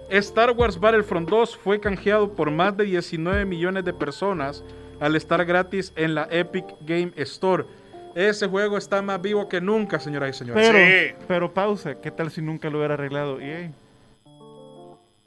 Star 0.08 0.50
Wars 0.52 0.78
Battlefront 0.78 1.28
2 1.28 1.56
fue 1.56 1.80
canjeado 1.80 2.32
por 2.34 2.50
más 2.50 2.76
de 2.76 2.84
19 2.84 3.44
millones 3.44 3.84
de 3.84 3.92
personas 3.92 4.64
al 5.00 5.16
estar 5.16 5.44
gratis 5.44 5.92
en 5.96 6.14
la 6.14 6.28
Epic 6.30 6.64
Game 6.82 7.12
Store. 7.16 7.64
Ese 8.14 8.48
juego 8.48 8.76
está 8.76 9.02
más 9.02 9.20
vivo 9.22 9.48
que 9.48 9.60
nunca, 9.60 10.00
señoras 10.00 10.30
y 10.30 10.38
señores. 10.38 10.68
Pero, 10.68 10.78
Sí. 10.78 11.24
pero 11.28 11.54
pausa, 11.54 11.94
¿qué 12.00 12.10
tal 12.10 12.30
si 12.30 12.42
nunca 12.42 12.68
lo 12.68 12.78
hubiera 12.78 12.94
arreglado 12.94 13.40
EA? 13.40 13.70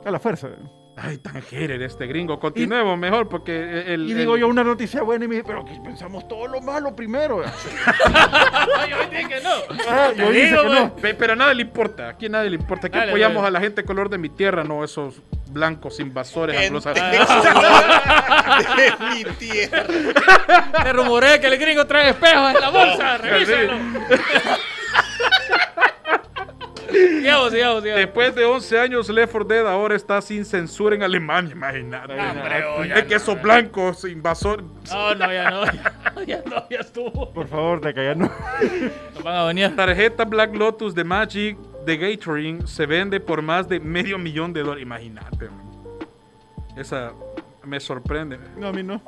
A 0.05 0.11
la 0.11 0.19
fuerza. 0.19 0.49
Ay, 0.95 1.17
tan 1.17 1.41
hater 1.41 1.81
este 1.81 2.05
gringo. 2.05 2.39
Continuemos 2.39 2.97
mejor 2.99 3.27
porque 3.27 3.93
el... 3.93 4.07
Y 4.07 4.11
el- 4.11 4.17
digo 4.19 4.37
yo 4.37 4.47
una 4.47 4.63
noticia 4.63 5.01
buena 5.01 5.25
y 5.25 5.27
me 5.27 5.35
dije, 5.35 5.45
pero 5.47 5.65
que 5.65 5.73
pensamos 5.83 6.27
todo 6.27 6.47
lo 6.47 6.61
malo 6.61 6.95
primero. 6.95 7.41
Ay, 8.05 8.89
yo 8.91 8.97
dije 9.09 9.27
que 9.27 9.41
no. 9.41 9.49
Ah, 9.89 10.11
yo 10.15 10.29
dije 10.31 10.51
digo, 10.51 10.61
que 10.63 10.69
no. 10.69 10.95
Pe- 10.95 11.13
Pero 11.15 11.33
a 11.33 11.35
nadie 11.35 11.55
le 11.55 11.61
importa. 11.63 12.09
Aquí 12.09 12.27
a 12.27 12.29
nadie 12.29 12.51
le 12.51 12.57
importa. 12.57 12.87
Aquí 12.87 12.97
Dale, 12.99 13.11
apoyamos 13.11 13.37
dale. 13.43 13.47
a 13.47 13.51
la 13.51 13.59
gente 13.61 13.83
color 13.83 14.09
de 14.09 14.19
mi 14.19 14.29
tierra, 14.29 14.63
no 14.63 14.83
esos 14.83 15.15
blancos 15.49 15.99
invasores 15.99 16.59
anglosajones. 16.59 17.19
de 18.77 18.93
mi 19.15 19.23
tierra. 19.35 19.83
Te 20.83 20.93
rumorea 20.93 21.39
que 21.41 21.47
el 21.47 21.57
gringo 21.57 21.85
trae 21.87 22.09
espejos 22.09 22.53
en 22.53 22.61
la 22.61 22.69
bolsa. 22.69 23.17
Revísalo. 23.17 23.73
Sigamos, 27.07 27.51
sigamos, 27.51 27.83
sigamos. 27.83 27.99
Después 28.05 28.35
de 28.35 28.45
11 28.45 28.79
años, 28.79 29.09
Left 29.09 29.31
4 29.31 29.47
Dead 29.47 29.67
ahora 29.67 29.95
está 29.95 30.21
sin 30.21 30.45
censura 30.45 30.95
en 30.95 31.03
Alemania. 31.03 31.53
Imagínate. 31.53 32.13
Hombre, 32.13 32.89
ya 32.89 32.95
es 32.95 33.03
que 33.05 33.15
esos 33.15 33.41
blancos 33.41 34.03
invasores. 34.05 34.65
No, 34.91 35.15
no, 35.15 35.33
ya 35.33 35.49
no. 35.49 35.65
Ya, 35.65 36.25
ya 36.27 36.43
no, 36.45 36.69
ya 36.69 36.79
estuvo. 36.79 37.33
Por 37.33 37.47
favor, 37.47 37.81
de 37.81 37.93
que 37.93 38.03
ya 38.03 38.15
no. 38.15 38.31
Nos 39.13 39.23
van 39.23 39.35
a 39.35 39.43
venir. 39.45 39.75
Tarjeta 39.75 40.25
Black 40.25 40.55
Lotus 40.55 40.93
de 40.95 41.03
Magic 41.03 41.57
de 41.85 41.97
Gathering 41.97 42.67
se 42.67 42.85
vende 42.85 43.19
por 43.19 43.41
más 43.41 43.67
de 43.67 43.79
medio 43.79 44.17
millón 44.17 44.53
de 44.53 44.61
dólares. 44.61 44.83
Imagínate. 44.83 45.49
man. 45.49 45.73
Esa 46.77 47.13
me 47.63 47.79
sorprende. 47.79 48.39
No, 48.57 48.67
a 48.67 48.73
mí 48.73 48.83
no. 48.83 49.01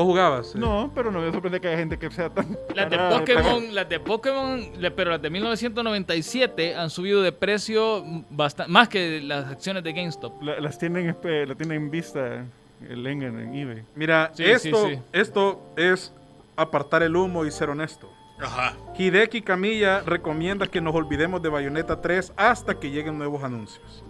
¿Vos 0.00 0.06
jugabas? 0.06 0.54
eh? 0.54 0.58
No, 0.58 0.90
pero 0.94 1.10
no 1.12 1.20
me 1.20 1.30
sorprende 1.30 1.60
que 1.60 1.68
haya 1.68 1.76
gente 1.78 1.98
que 1.98 2.10
sea 2.10 2.30
tan. 2.30 2.56
Las 2.74 2.88
de 2.90 2.96
Pokémon, 2.98 3.74
las 3.74 3.88
de 3.88 4.00
Pokémon, 4.00 4.70
pero 4.96 5.10
las 5.10 5.20
de 5.22 5.28
1997 5.30 6.74
han 6.74 6.88
subido 6.90 7.20
de 7.22 7.32
precio 7.32 8.02
bastante, 8.30 8.72
más 8.72 8.88
que 8.88 9.20
las 9.20 9.46
acciones 9.52 9.84
de 9.84 9.92
GameStop. 9.92 10.42
La- 10.42 10.58
las 10.60 10.78
tienen, 10.78 11.14
espe- 11.14 11.46
la 11.46 11.54
tienen 11.54 11.82
en 11.82 11.90
vista 11.90 12.44
el 12.88 13.06
Engen 13.06 13.38
en 13.40 13.54
eBay. 13.54 13.82
Mira, 13.94 14.30
Sí, 14.34 14.44
esto, 14.44 14.86
sí, 14.88 14.94
sí. 14.94 15.02
esto 15.12 15.60
es 15.76 16.12
apartar 16.56 17.02
el 17.02 17.14
humo 17.14 17.44
y 17.44 17.50
ser 17.50 17.68
honesto. 17.70 18.10
Ajá. 18.40 18.74
Hideki 18.98 19.42
Camilla 19.42 20.00
recomienda 20.00 20.66
que 20.66 20.80
nos 20.80 20.94
olvidemos 20.94 21.42
de 21.42 21.50
Bayonetta 21.50 22.00
3 22.00 22.32
hasta 22.36 22.74
que 22.80 22.90
lleguen 22.90 23.18
nuevos 23.18 23.44
anuncios. 23.44 24.02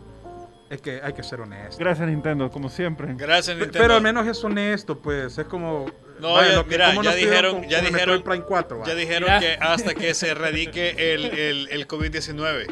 Es 0.71 0.81
que 0.81 1.01
hay 1.03 1.13
que 1.13 1.23
ser 1.25 1.41
honesto. 1.41 1.77
Gracias, 1.79 2.07
Nintendo, 2.09 2.49
como 2.51 2.69
siempre. 2.71 3.09
Gracias, 3.17 3.57
Nintendo. 3.57 3.79
Pero 3.81 3.95
al 3.95 4.03
menos 4.03 4.25
es 4.27 4.43
honesto, 4.45 4.97
pues. 5.03 5.37
Es 5.37 5.45
como. 5.47 5.87
No, 6.21 6.35
vaya, 6.35 6.53
ya- 6.53 6.63
que- 6.63 6.69
mira, 6.71 6.95
ya 7.03 7.15
dijeron- 7.15 7.61
con- 7.61 7.69
ya 7.69 7.79
dijeron- 7.81 7.93
Metroid 7.93 8.23
Prime 8.23 8.45
4, 8.45 8.79
va. 8.79 8.87
Ya 8.87 8.95
dijeron 8.95 9.23
Mira. 9.25 9.41
que 9.41 9.55
hasta 9.61 9.95
que 9.95 10.15
se 10.15 10.29
erradique 10.29 11.13
el, 11.15 11.25
el, 11.25 11.69
el 11.71 11.89
COVID-19. 11.89 12.67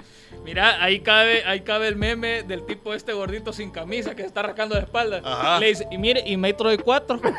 Mira, 0.44 0.80
ahí 0.84 1.00
cabe, 1.00 1.42
ahí 1.44 1.62
cabe 1.62 1.88
el 1.88 1.96
meme 1.96 2.42
del 2.44 2.64
tipo 2.66 2.94
este 2.94 3.12
gordito 3.14 3.52
sin 3.52 3.70
camisa 3.72 4.14
que 4.14 4.22
se 4.22 4.28
está 4.28 4.42
rascando 4.42 4.74
la 4.76 4.82
espalda. 4.82 5.20
Ajá. 5.24 5.58
Le 5.58 5.66
dice, 5.68 5.86
y 5.90 5.98
mire, 5.98 6.22
y 6.24 6.36
Metroid 6.36 6.80
4. 6.84 7.20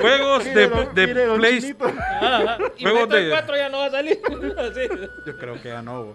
Juegos 0.00 0.44
de, 0.44 0.68
de 0.94 1.06
mire, 1.06 1.24
don 1.26 1.38
Play- 1.38 1.60
Chinito. 1.60 1.84
Ajá, 1.86 2.58
y 2.76 2.82
Juegos 2.84 3.08
de- 3.08 3.30
4 3.30 3.56
ya 3.56 3.68
no 3.68 3.78
va 3.78 3.86
a 3.86 3.90
salir. 3.90 4.20
Así. 4.58 4.80
Yo 5.26 5.36
creo 5.36 5.60
que 5.60 5.68
ya 5.68 5.82
no. 5.82 6.04
bo. 6.04 6.14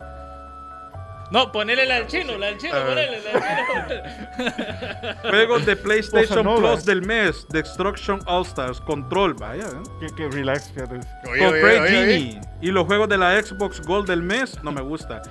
No, 1.32 1.52
ponele 1.52 1.88
la 1.88 1.96
del 1.96 2.06
chino, 2.08 2.38
la 2.38 2.46
del 2.48 2.58
chino, 2.60 2.74
ponele 2.86 3.20
la 3.20 3.32
del 3.32 4.54
chino. 4.54 5.14
Juegos 5.30 5.66
de 5.66 5.76
PlayStation. 5.76 6.56
Plus 6.56 6.86
del 6.86 7.02
mes. 7.02 7.48
Destruction 7.50 8.20
All 8.28 8.44
Stars. 8.46 8.80
Control, 8.82 9.34
vaya. 9.34 9.64
¿eh? 9.66 9.90
Que, 10.00 10.14
que 10.16 10.30
relax, 10.30 10.72
fíjate. 10.72 11.00
Oye. 11.28 11.88
Genie. 11.90 12.42
Y 12.62 12.70
los 12.70 12.86
juegos 12.86 13.10
de 13.10 13.18
la 13.18 13.42
Xbox 13.42 13.82
Gold 13.82 14.08
del 14.08 14.22
mes. 14.22 14.62
No 14.64 14.72
me 14.72 14.82
gusta. 14.82 15.24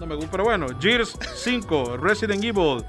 No 0.00 0.06
me 0.06 0.14
gusta. 0.14 0.30
Pero 0.30 0.44
bueno. 0.44 0.66
Gears 0.80 1.18
5. 1.34 1.98
Resident 1.98 2.42
Evil. 2.42 2.82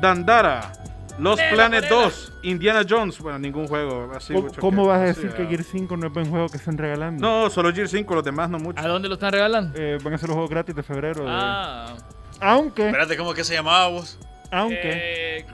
Dandara. 0.00 0.72
Los 1.18 1.40
Planet 1.52 1.88
ponela. 1.88 2.04
2. 2.04 2.32
Indiana 2.42 2.82
Jones. 2.88 3.18
Bueno, 3.20 3.38
ningún 3.38 3.66
juego. 3.66 4.12
Así 4.14 4.32
¿Cómo, 4.32 4.46
mucho 4.48 4.60
cómo 4.60 4.82
que- 4.84 4.88
vas 4.88 5.00
a 5.00 5.04
así, 5.10 5.22
decir 5.22 5.36
que. 5.36 5.46
Gear 5.46 5.62
5 5.64 5.96
no 5.96 6.06
es 6.06 6.12
buen 6.12 6.30
juego 6.30 6.48
que 6.48 6.56
están 6.58 6.78
regalando? 6.78 7.20
No, 7.26 7.50
solo 7.50 7.72
Gears 7.72 7.90
5. 7.90 8.14
Los 8.14 8.24
demás 8.24 8.48
no 8.50 8.58
mucho. 8.58 8.80
¿A 8.80 8.86
dónde 8.86 9.08
lo 9.08 9.14
están 9.14 9.32
regalando? 9.32 9.72
Eh, 9.78 9.98
van 10.02 10.14
a 10.14 10.18
ser 10.18 10.28
los 10.28 10.34
juegos 10.34 10.50
gratis 10.50 10.74
de 10.74 10.82
febrero. 10.82 11.24
de- 11.24 11.30
Ah, 11.30 11.94
Aunque, 12.40 12.86
Espérate, 12.86 13.16
¿cómo 13.16 13.34
que 13.34 13.42
se 13.42 13.54
llamaba 13.54 13.88
vos? 13.88 14.16
aunque 14.52 14.80
eh, 14.84 15.46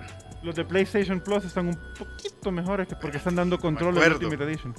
los 0.43 0.55
de 0.55 0.65
PlayStation 0.67 1.19
Plus 1.21 1.45
están 1.47 1.69
un 1.69 1.79
poquito 1.99 2.53
mejores 2.53 2.87
que 2.87 2.95
porque 2.97 3.17
están 3.17 3.35
dando 3.35 3.59
control 3.59 3.97
en 3.97 4.03
acuerdo. 4.03 4.27
Ultimate 4.27 4.45
Edition. 4.51 4.75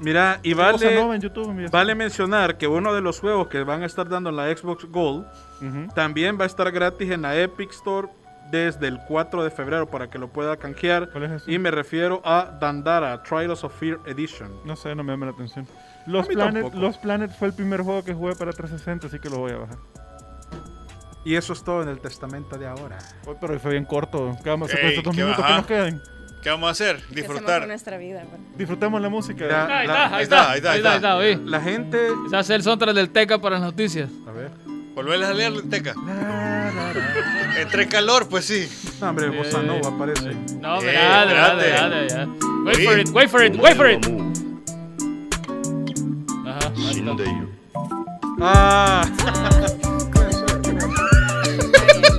Mira, 0.00 0.38
y 0.42 0.54
vale, 0.54 1.18
YouTube, 1.20 1.52
mira. 1.52 1.68
vale 1.70 1.94
mencionar 1.94 2.56
que 2.58 2.66
uno 2.66 2.94
de 2.94 3.00
los 3.02 3.20
juegos 3.20 3.48
que 3.48 3.62
van 3.64 3.82
a 3.82 3.86
estar 3.86 4.08
dando 4.08 4.30
en 4.30 4.36
la 4.36 4.54
Xbox 4.56 4.84
Gold 4.86 5.26
también 5.94 6.38
va 6.38 6.44
a 6.44 6.46
estar 6.46 6.70
gratis 6.70 7.10
en 7.10 7.22
la 7.22 7.36
Epic 7.38 7.70
Store 7.70 8.08
desde 8.50 8.88
el 8.88 8.98
4 9.06 9.44
de 9.44 9.50
febrero 9.50 9.86
para 9.88 10.08
que 10.10 10.18
lo 10.18 10.28
pueda 10.28 10.56
canjear. 10.56 11.10
¿Cuál 11.10 11.24
es 11.24 11.30
eso? 11.32 11.50
Y 11.50 11.58
me 11.58 11.70
refiero 11.70 12.20
a 12.24 12.56
Dandara, 12.60 13.22
Trials 13.22 13.62
of 13.64 13.78
Fear 13.78 13.98
Edition. 14.06 14.50
No 14.64 14.76
sé, 14.76 14.94
no 14.94 15.02
me 15.04 15.12
llama 15.12 15.26
la 15.26 15.32
atención. 15.32 15.66
Los 16.06 16.26
Planet, 16.26 16.62
tampoco. 16.62 16.78
los 16.82 16.98
Planet 16.98 17.30
fue 17.38 17.48
el 17.48 17.54
primer 17.54 17.82
juego 17.82 18.02
que 18.04 18.14
jugué 18.14 18.34
para 18.34 18.52
360, 18.52 19.06
así 19.06 19.18
que 19.18 19.28
lo 19.28 19.38
voy 19.38 19.52
a 19.52 19.58
bajar. 19.58 19.78
Y 21.24 21.34
eso 21.36 21.52
es 21.52 21.62
todo 21.62 21.82
en 21.82 21.88
el 21.90 22.00
testamento 22.00 22.56
de 22.56 22.66
ahora. 22.66 22.98
Uy, 23.26 23.34
pero 23.40 23.58
fue 23.60 23.72
bien 23.72 23.84
corto. 23.84 24.36
¿Qué 24.42 24.48
vamos 24.48 24.70
a 24.70 24.74
hacer 24.74 24.86
estos 24.86 25.04
dos 25.04 25.14
qué 25.14 25.22
minutos 25.22 25.44
que 25.44 25.52
nos 25.52 25.66
queden? 25.66 26.02
¿Qué 26.42 26.48
vamos 26.48 26.68
a 26.68 26.72
hacer? 26.72 26.96
¿Qué 26.96 27.02
hacemos 27.02 27.26
con 27.26 27.34
Disfrutar. 27.36 27.66
nuestra 27.66 27.98
vida? 27.98 28.24
bueno? 28.28 28.44
Disfrutemos 28.56 29.00
la 29.02 29.08
música. 29.10 29.46
Ya. 29.46 29.78
ahí 29.80 29.86
la- 29.86 29.92
está, 29.92 30.16
ahí 30.16 30.22
está, 30.22 30.50
ahí 30.52 30.56
está, 30.58 30.70
ahí 30.72 30.78
está, 30.78 30.96
está. 30.96 31.16
oí. 31.16 31.36
La 31.44 31.60
gente... 31.60 32.08
Se 32.30 32.36
hace 32.36 32.54
el 32.54 32.62
soundtrack 32.62 32.94
del 32.94 33.10
Teca 33.10 33.38
para 33.38 33.56
las 33.56 33.64
noticias. 33.66 34.08
A 34.26 34.32
ver. 34.32 34.50
Volverles 35.00 35.30
a 35.30 35.32
leer, 35.32 35.62
Teca. 35.70 35.94
Entre 37.56 37.88
calor, 37.88 38.28
pues 38.28 38.44
sí. 38.44 38.68
No, 39.00 39.08
hombre, 39.08 39.30
Bossa 39.30 39.62
Nova 39.62 39.88
aparece. 39.88 40.34
No, 40.60 40.78
Eh, 40.82 40.88
espérate, 40.88 41.32
espérate. 41.32 42.04
espérate, 42.04 42.08
ya. 42.10 42.28
Wait 42.66 42.84
for 42.84 42.98
it, 42.98 43.08
wait 43.08 43.30
for 43.30 43.42
it, 43.42 43.56
wait 43.56 43.76
for 43.78 43.88
it. 43.88 44.06
Ajá. 46.46 46.70
Ah. 48.42 49.06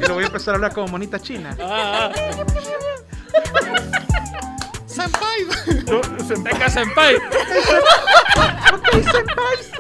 y 0.04 0.08
lo 0.08 0.16
voy 0.16 0.24
a 0.24 0.26
empezar 0.26 0.54
a 0.54 0.56
hablar 0.56 0.74
como 0.74 0.88
monita 0.88 1.20
china. 1.20 1.56
Ah, 1.62 2.10
ah. 2.16 2.22
Senpai. 5.50 5.86
Yo- 5.86 6.26
se- 6.26 6.44
Teca 6.44 6.70
Senpai. 6.70 7.16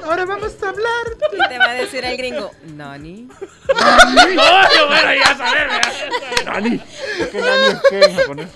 Ahora 0.03 0.25
vamos 0.25 0.55
a 0.63 0.69
hablar. 0.69 1.05
Y 1.33 1.49
te 1.49 1.57
va 1.57 1.65
a 1.69 1.73
decir 1.73 2.03
el 2.03 2.17
gringo, 2.17 2.51
Nani. 2.75 3.27
No, 3.67 4.61
no, 4.61 4.87
bueno, 4.87 5.09
ya. 5.13 6.51
Nani. 6.51 6.81
Es 7.19 7.27
que 7.29 7.39
Nani 7.41 7.65
es 7.67 7.81
que 7.89 7.99
en 8.03 8.15
japonés. 8.15 8.47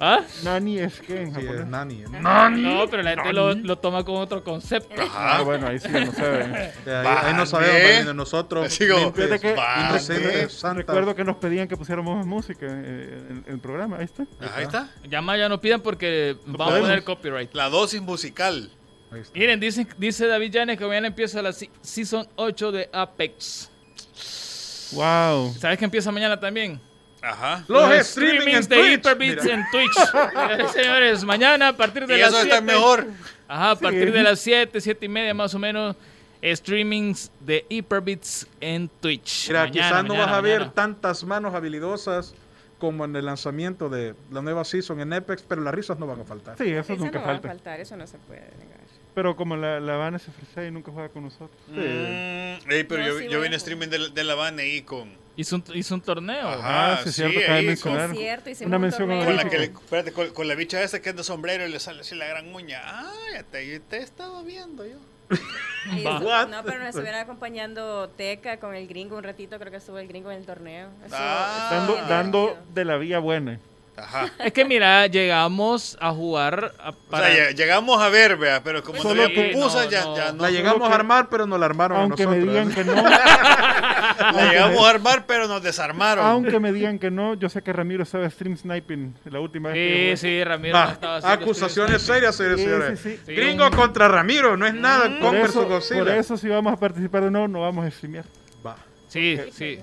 ¿Ah? 0.00 0.20
Nani 0.44 0.78
es 0.78 1.00
que 1.00 1.20
en 1.22 1.34
Sí, 1.34 1.40
es 1.40 1.46
japonés. 1.46 1.66
Nani. 1.66 2.02
¿eh? 2.02 2.06
No, 2.20 2.86
pero 2.90 3.02
la 3.02 3.10
gente 3.10 3.32
lo, 3.32 3.54
lo 3.54 3.78
toma 3.78 4.04
con 4.04 4.16
otro 4.16 4.44
concepto. 4.44 5.02
Ah, 5.14 5.40
bueno, 5.44 5.66
ahí 5.68 5.78
sí, 5.80 5.88
no 5.90 6.12
sé. 6.12 6.72
Ahí, 6.86 7.06
ahí 7.24 7.34
no 7.34 7.46
sabemos, 7.46 8.06
de 8.06 8.14
nosotros. 8.14 8.72
Sigo. 8.72 9.12
que-. 9.12 9.26
Recuerdo 10.74 11.14
que 11.14 11.24
nos 11.24 11.36
pedían 11.36 11.66
que 11.68 11.76
pusiéramos 11.76 12.16
más 12.18 12.26
música 12.26 12.66
eh, 12.68 13.18
en, 13.30 13.44
en 13.46 13.54
el 13.54 13.58
programa. 13.58 13.96
Ahí 13.98 14.04
está. 14.04 14.24
Ahí 14.54 14.64
está. 14.64 14.88
Ya 15.08 15.20
más 15.20 15.38
ya 15.38 15.48
no 15.48 15.60
pidan 15.60 15.80
porque 15.80 16.17
vamos 16.46 16.74
a 16.76 16.80
poner 16.80 17.04
copyright. 17.04 17.54
La 17.54 17.68
dosis 17.68 18.00
musical. 18.00 18.70
Miren, 19.34 19.58
dice, 19.58 19.86
dice 19.96 20.26
David 20.26 20.52
Llanes 20.52 20.78
que 20.78 20.84
mañana 20.86 21.06
empieza 21.06 21.40
la 21.40 21.52
se- 21.52 21.70
Season 21.80 22.28
8 22.36 22.72
de 22.72 22.90
Apex. 22.92 23.70
Wow. 24.92 25.54
¿Sabes 25.58 25.78
que 25.78 25.84
empieza 25.84 26.10
mañana 26.12 26.38
también? 26.38 26.80
Ajá. 27.20 27.64
Los 27.68 27.90
streaming 27.92 28.54
en 28.54 28.62
streamings 28.62 28.68
de 28.68 28.76
Twitch. 28.76 28.92
Hyperbits 28.98 29.44
Mira. 29.44 29.54
en 29.54 29.64
Twitch. 29.70 30.72
Señores, 30.72 31.24
mañana 31.24 31.68
a 31.68 31.72
partir 31.76 32.06
de 32.06 32.16
Y 32.16 32.20
las 32.20 32.28
eso 32.30 32.42
7. 32.42 32.48
está 32.54 32.60
mejor. 32.64 33.06
Ajá, 33.48 33.70
a 33.72 33.76
partir 33.76 34.12
de 34.12 34.22
las 34.22 34.40
7, 34.40 34.80
7 34.80 35.06
y 35.06 35.08
media 35.08 35.34
más 35.34 35.54
o 35.54 35.58
menos. 35.58 35.96
Streamings 36.40 37.32
de 37.40 37.66
Hyperbits 37.68 38.46
en 38.60 38.88
Twitch. 38.88 39.48
Mira, 39.48 39.64
Mañana, 39.64 39.72
quizás 39.72 40.02
no 40.04 40.08
mañana, 40.14 40.26
vas 40.26 40.34
a 40.38 40.40
ver 40.40 40.70
tantas 40.70 41.24
manos 41.24 41.52
habilidosas 41.52 42.32
como 42.78 43.04
en 43.04 43.14
el 43.16 43.24
lanzamiento 43.26 43.88
de 43.88 44.14
la 44.30 44.40
nueva 44.42 44.64
season 44.64 45.00
en 45.00 45.12
Apex, 45.12 45.42
pero 45.42 45.62
las 45.62 45.74
risas 45.74 45.98
no 45.98 46.06
van 46.06 46.20
a 46.20 46.24
faltar. 46.24 46.56
Sí, 46.58 46.64
eso 46.70 46.92
Eso 46.92 47.04
nunca 47.04 47.18
no 47.18 47.24
va 47.26 47.30
a 47.30 47.34
falta. 47.34 47.48
faltar, 47.48 47.80
eso 47.80 47.96
no 47.96 48.06
se 48.06 48.18
puede 48.18 48.40
negar. 48.58 48.78
Pero 49.14 49.34
como 49.34 49.56
la, 49.56 49.80
la 49.80 49.96
Van 49.96 50.16
se 50.20 50.30
ofrece 50.30 50.68
y 50.68 50.70
nunca 50.70 50.92
juega 50.92 51.08
con 51.08 51.24
nosotros. 51.24 51.50
Mm, 51.66 52.70
ey, 52.70 52.84
pero 52.88 53.02
No, 53.02 53.08
yo, 53.08 53.18
sí 53.18 53.28
yo 53.28 53.42
streaming 53.44 53.88
de, 53.88 54.10
de 54.10 54.24
la 54.24 54.34
van 54.36 54.58
ahí 54.60 54.82
con, 54.82 55.10
Hizo 55.36 55.56
un, 55.56 55.64
hizo 55.74 55.94
un 55.94 56.00
torneo. 56.00 56.48
Ajá. 56.48 56.94
Ah, 56.94 57.00
sí, 57.02 57.08
es 57.08 57.14
sí, 57.16 57.22
cierto, 57.28 57.52
ahí, 57.52 57.66
mencionar. 57.66 58.10
Es 58.10 58.16
cierto, 58.18 58.50
hicimos 58.50 58.68
Una 58.68 58.76
un 58.76 58.82
mención 58.82 59.08
con 59.24 59.36
la 59.36 59.48
que 59.48 59.58
le- 59.58 59.64
espérate, 59.66 60.12
con, 60.12 60.30
con 60.30 60.48
la 60.48 60.54
bicha 60.54 60.82
esa 60.82 61.00
que 61.00 61.10
es 61.10 61.16
de 61.16 61.22
sombrero 61.24 61.66
y 61.66 61.70
le 61.70 61.78
sale 61.80 62.00
así 62.00 62.14
la 62.16 62.26
gran 62.26 62.52
uña. 62.54 62.80
Ah, 62.84 63.12
ya 63.34 63.42
te, 63.44 63.80
te 63.80 63.96
he 63.98 64.02
estado 64.02 64.42
viendo 64.44 64.84
yo. 64.86 64.98
No, 66.50 66.62
pero 66.64 66.78
nos 66.80 66.88
estuviera 66.90 67.20
acompañando 67.22 68.08
Teca 68.10 68.58
con 68.58 68.74
el 68.74 68.86
gringo 68.88 69.16
un 69.16 69.22
ratito, 69.24 69.58
creo 69.58 69.70
que 69.70 69.78
estuvo 69.78 69.98
el 69.98 70.06
gringo 70.08 70.30
en 70.30 70.38
el 70.38 70.46
torneo. 70.46 70.88
Estuvo- 71.04 71.18
Ah. 71.18 71.68
estuvo 71.86 72.08
Dando, 72.08 72.58
de 72.74 72.84
la 72.84 72.96
vía 72.96 73.18
buena. 73.18 73.58
Ajá. 73.98 74.30
Es 74.38 74.52
que 74.52 74.64
mira, 74.64 75.06
llegamos 75.08 75.96
a 76.00 76.12
jugar 76.12 76.72
a- 76.78 76.90
O 76.90 76.92
para... 77.10 77.26
sea, 77.26 77.50
lle- 77.50 77.54
llegamos 77.56 78.00
a 78.00 78.08
ver, 78.08 78.36
vea, 78.36 78.62
pero 78.62 78.82
como 78.82 79.02
Solo 79.02 79.28
no 79.28 79.34
pupusas, 79.34 79.84
no, 79.86 79.90
ya, 79.90 80.04
no. 80.04 80.16
ya 80.16 80.32
no. 80.32 80.42
La 80.42 80.50
llegamos 80.50 80.86
que- 80.88 80.92
a 80.92 80.96
armar, 80.96 81.28
pero 81.28 81.46
no 81.46 81.58
la 81.58 81.66
armaron 81.66 81.98
a 81.98 82.00
Aunque 82.02 82.24
nosotros. 82.24 82.44
me 82.46 82.52
digan 82.52 82.72
que 82.72 82.84
no, 82.84 82.94
La 84.18 84.48
llegamos 84.50 84.86
a 84.86 84.90
armar, 84.90 85.26
pero 85.26 85.46
nos 85.48 85.62
desarmaron. 85.62 86.24
aunque 86.24 86.58
me 86.60 86.72
digan 86.72 86.98
que 86.98 87.10
no, 87.10 87.34
yo 87.34 87.48
sé 87.48 87.62
que 87.62 87.72
Ramiro 87.72 88.02
estaba 88.02 88.28
stream 88.30 88.56
sniping 88.56 89.14
la 89.26 89.40
última 89.40 89.70
vez 89.70 89.76
que 89.76 90.16
Sí, 90.16 90.28
sí, 90.28 90.44
Ramiro 90.44 90.74
Va, 90.76 90.92
estaba 90.92 91.16
haciendo 91.18 91.44
acusaciones 91.44 92.02
serias, 92.02 92.34
señores 92.36 92.58
y 92.60 92.62
Sí, 92.62 92.68
señores. 92.68 93.00
sí, 93.00 93.20
sí. 93.26 93.34
Gringo 93.34 93.70
contra 93.70 94.08
Ramiro, 94.08 94.56
no 94.56 94.66
es 94.66 94.74
nada. 94.74 95.04
Por 95.08 95.20
Kong 95.20 95.32
versus 95.32 95.64
eso, 95.90 95.94
por 95.98 96.08
eso 96.08 96.36
si 96.36 96.48
vamos 96.48 96.72
a 96.72 96.76
participar 96.76 97.24
o 97.24 97.30
no, 97.30 97.48
no 97.48 97.60
vamos 97.62 97.84
a 97.86 97.90
streamear. 97.90 98.24
Va, 98.66 98.76
Sí, 99.08 99.38
sí. 99.52 99.78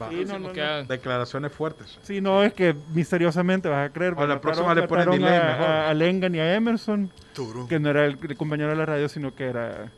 Va. 0.00 0.08
Sí, 0.10 0.24
no, 0.26 0.38
no, 0.38 0.52
Que 0.52 0.60
no. 0.60 0.84
Declaraciones 0.84 1.52
fuertes. 1.52 1.98
Si 2.02 2.20
no, 2.20 2.42
es 2.42 2.52
que 2.52 2.74
misteriosamente 2.94 3.68
vas 3.68 3.88
a 3.88 3.92
creer. 3.92 4.14
O 4.16 4.26
la 4.26 4.40
próxima 4.40 4.74
le 4.74 4.82
ponen 4.88 5.10
delay 5.10 5.34
a, 5.36 5.44
mejor. 5.44 5.66
a, 5.66 5.90
a 5.90 5.94
Lengan 5.94 6.34
y 6.34 6.38
a 6.40 6.54
Emerson, 6.54 7.10
Turú. 7.34 7.66
que 7.68 7.78
no 7.78 7.90
era 7.90 8.04
el, 8.06 8.18
el 8.28 8.36
compañero 8.36 8.70
de 8.70 8.76
la 8.76 8.86
radio, 8.86 9.08
sino 9.08 9.34
que 9.34 9.44
era 9.44 9.92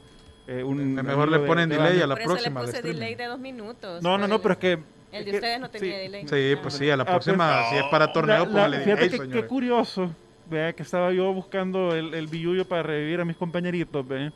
eh, 0.46 0.62
un. 0.62 0.94
Mejor 0.94 1.10
amigo 1.10 1.26
le 1.26 1.38
de- 1.38 1.46
ponen 1.46 1.68
de 1.68 1.76
delay 1.76 1.90
Banda. 1.98 2.04
a 2.04 2.06
la 2.08 2.14
Por 2.16 2.24
próxima. 2.24 2.60
eso 2.62 2.70
le 2.72 2.78
puse 2.78 2.88
delay 2.94 3.14
de 3.14 3.24
dos 3.26 3.38
minutos. 3.38 4.02
No, 4.02 4.18
no, 4.18 4.28
no, 4.28 4.40
pero 4.40 4.52
es 4.54 4.58
que. 4.58 4.78
El 5.10 5.24
de 5.24 5.34
ustedes 5.36 5.58
no 5.60 5.70
tenía 5.70 5.94
sí. 5.96 6.00
delay. 6.02 6.28
Sí, 6.28 6.60
pues 6.60 6.74
sí, 6.74 6.90
a 6.90 6.96
la 6.96 7.02
Ah, 7.04 7.06
pues- 7.06 7.24
próxima, 7.24 7.62
si 7.70 7.76
es 7.76 7.84
para 7.90 8.06
La- 8.06 8.12
torneo, 8.12 8.38
la- 8.40 8.44
póngale 8.44 8.80
fíjate 8.80 9.08
delay, 9.08 9.28
que, 9.28 9.34
qué 9.40 9.46
curioso, 9.46 10.10
vea, 10.50 10.74
que 10.74 10.82
estaba 10.82 11.10
yo 11.12 11.32
buscando 11.32 11.94
el, 11.94 12.12
el 12.12 12.26
billuyo 12.26 12.66
para 12.68 12.82
revivir 12.82 13.18
a 13.20 13.24
mis 13.24 13.36
compañeritos, 13.36 14.06
ve, 14.06 14.30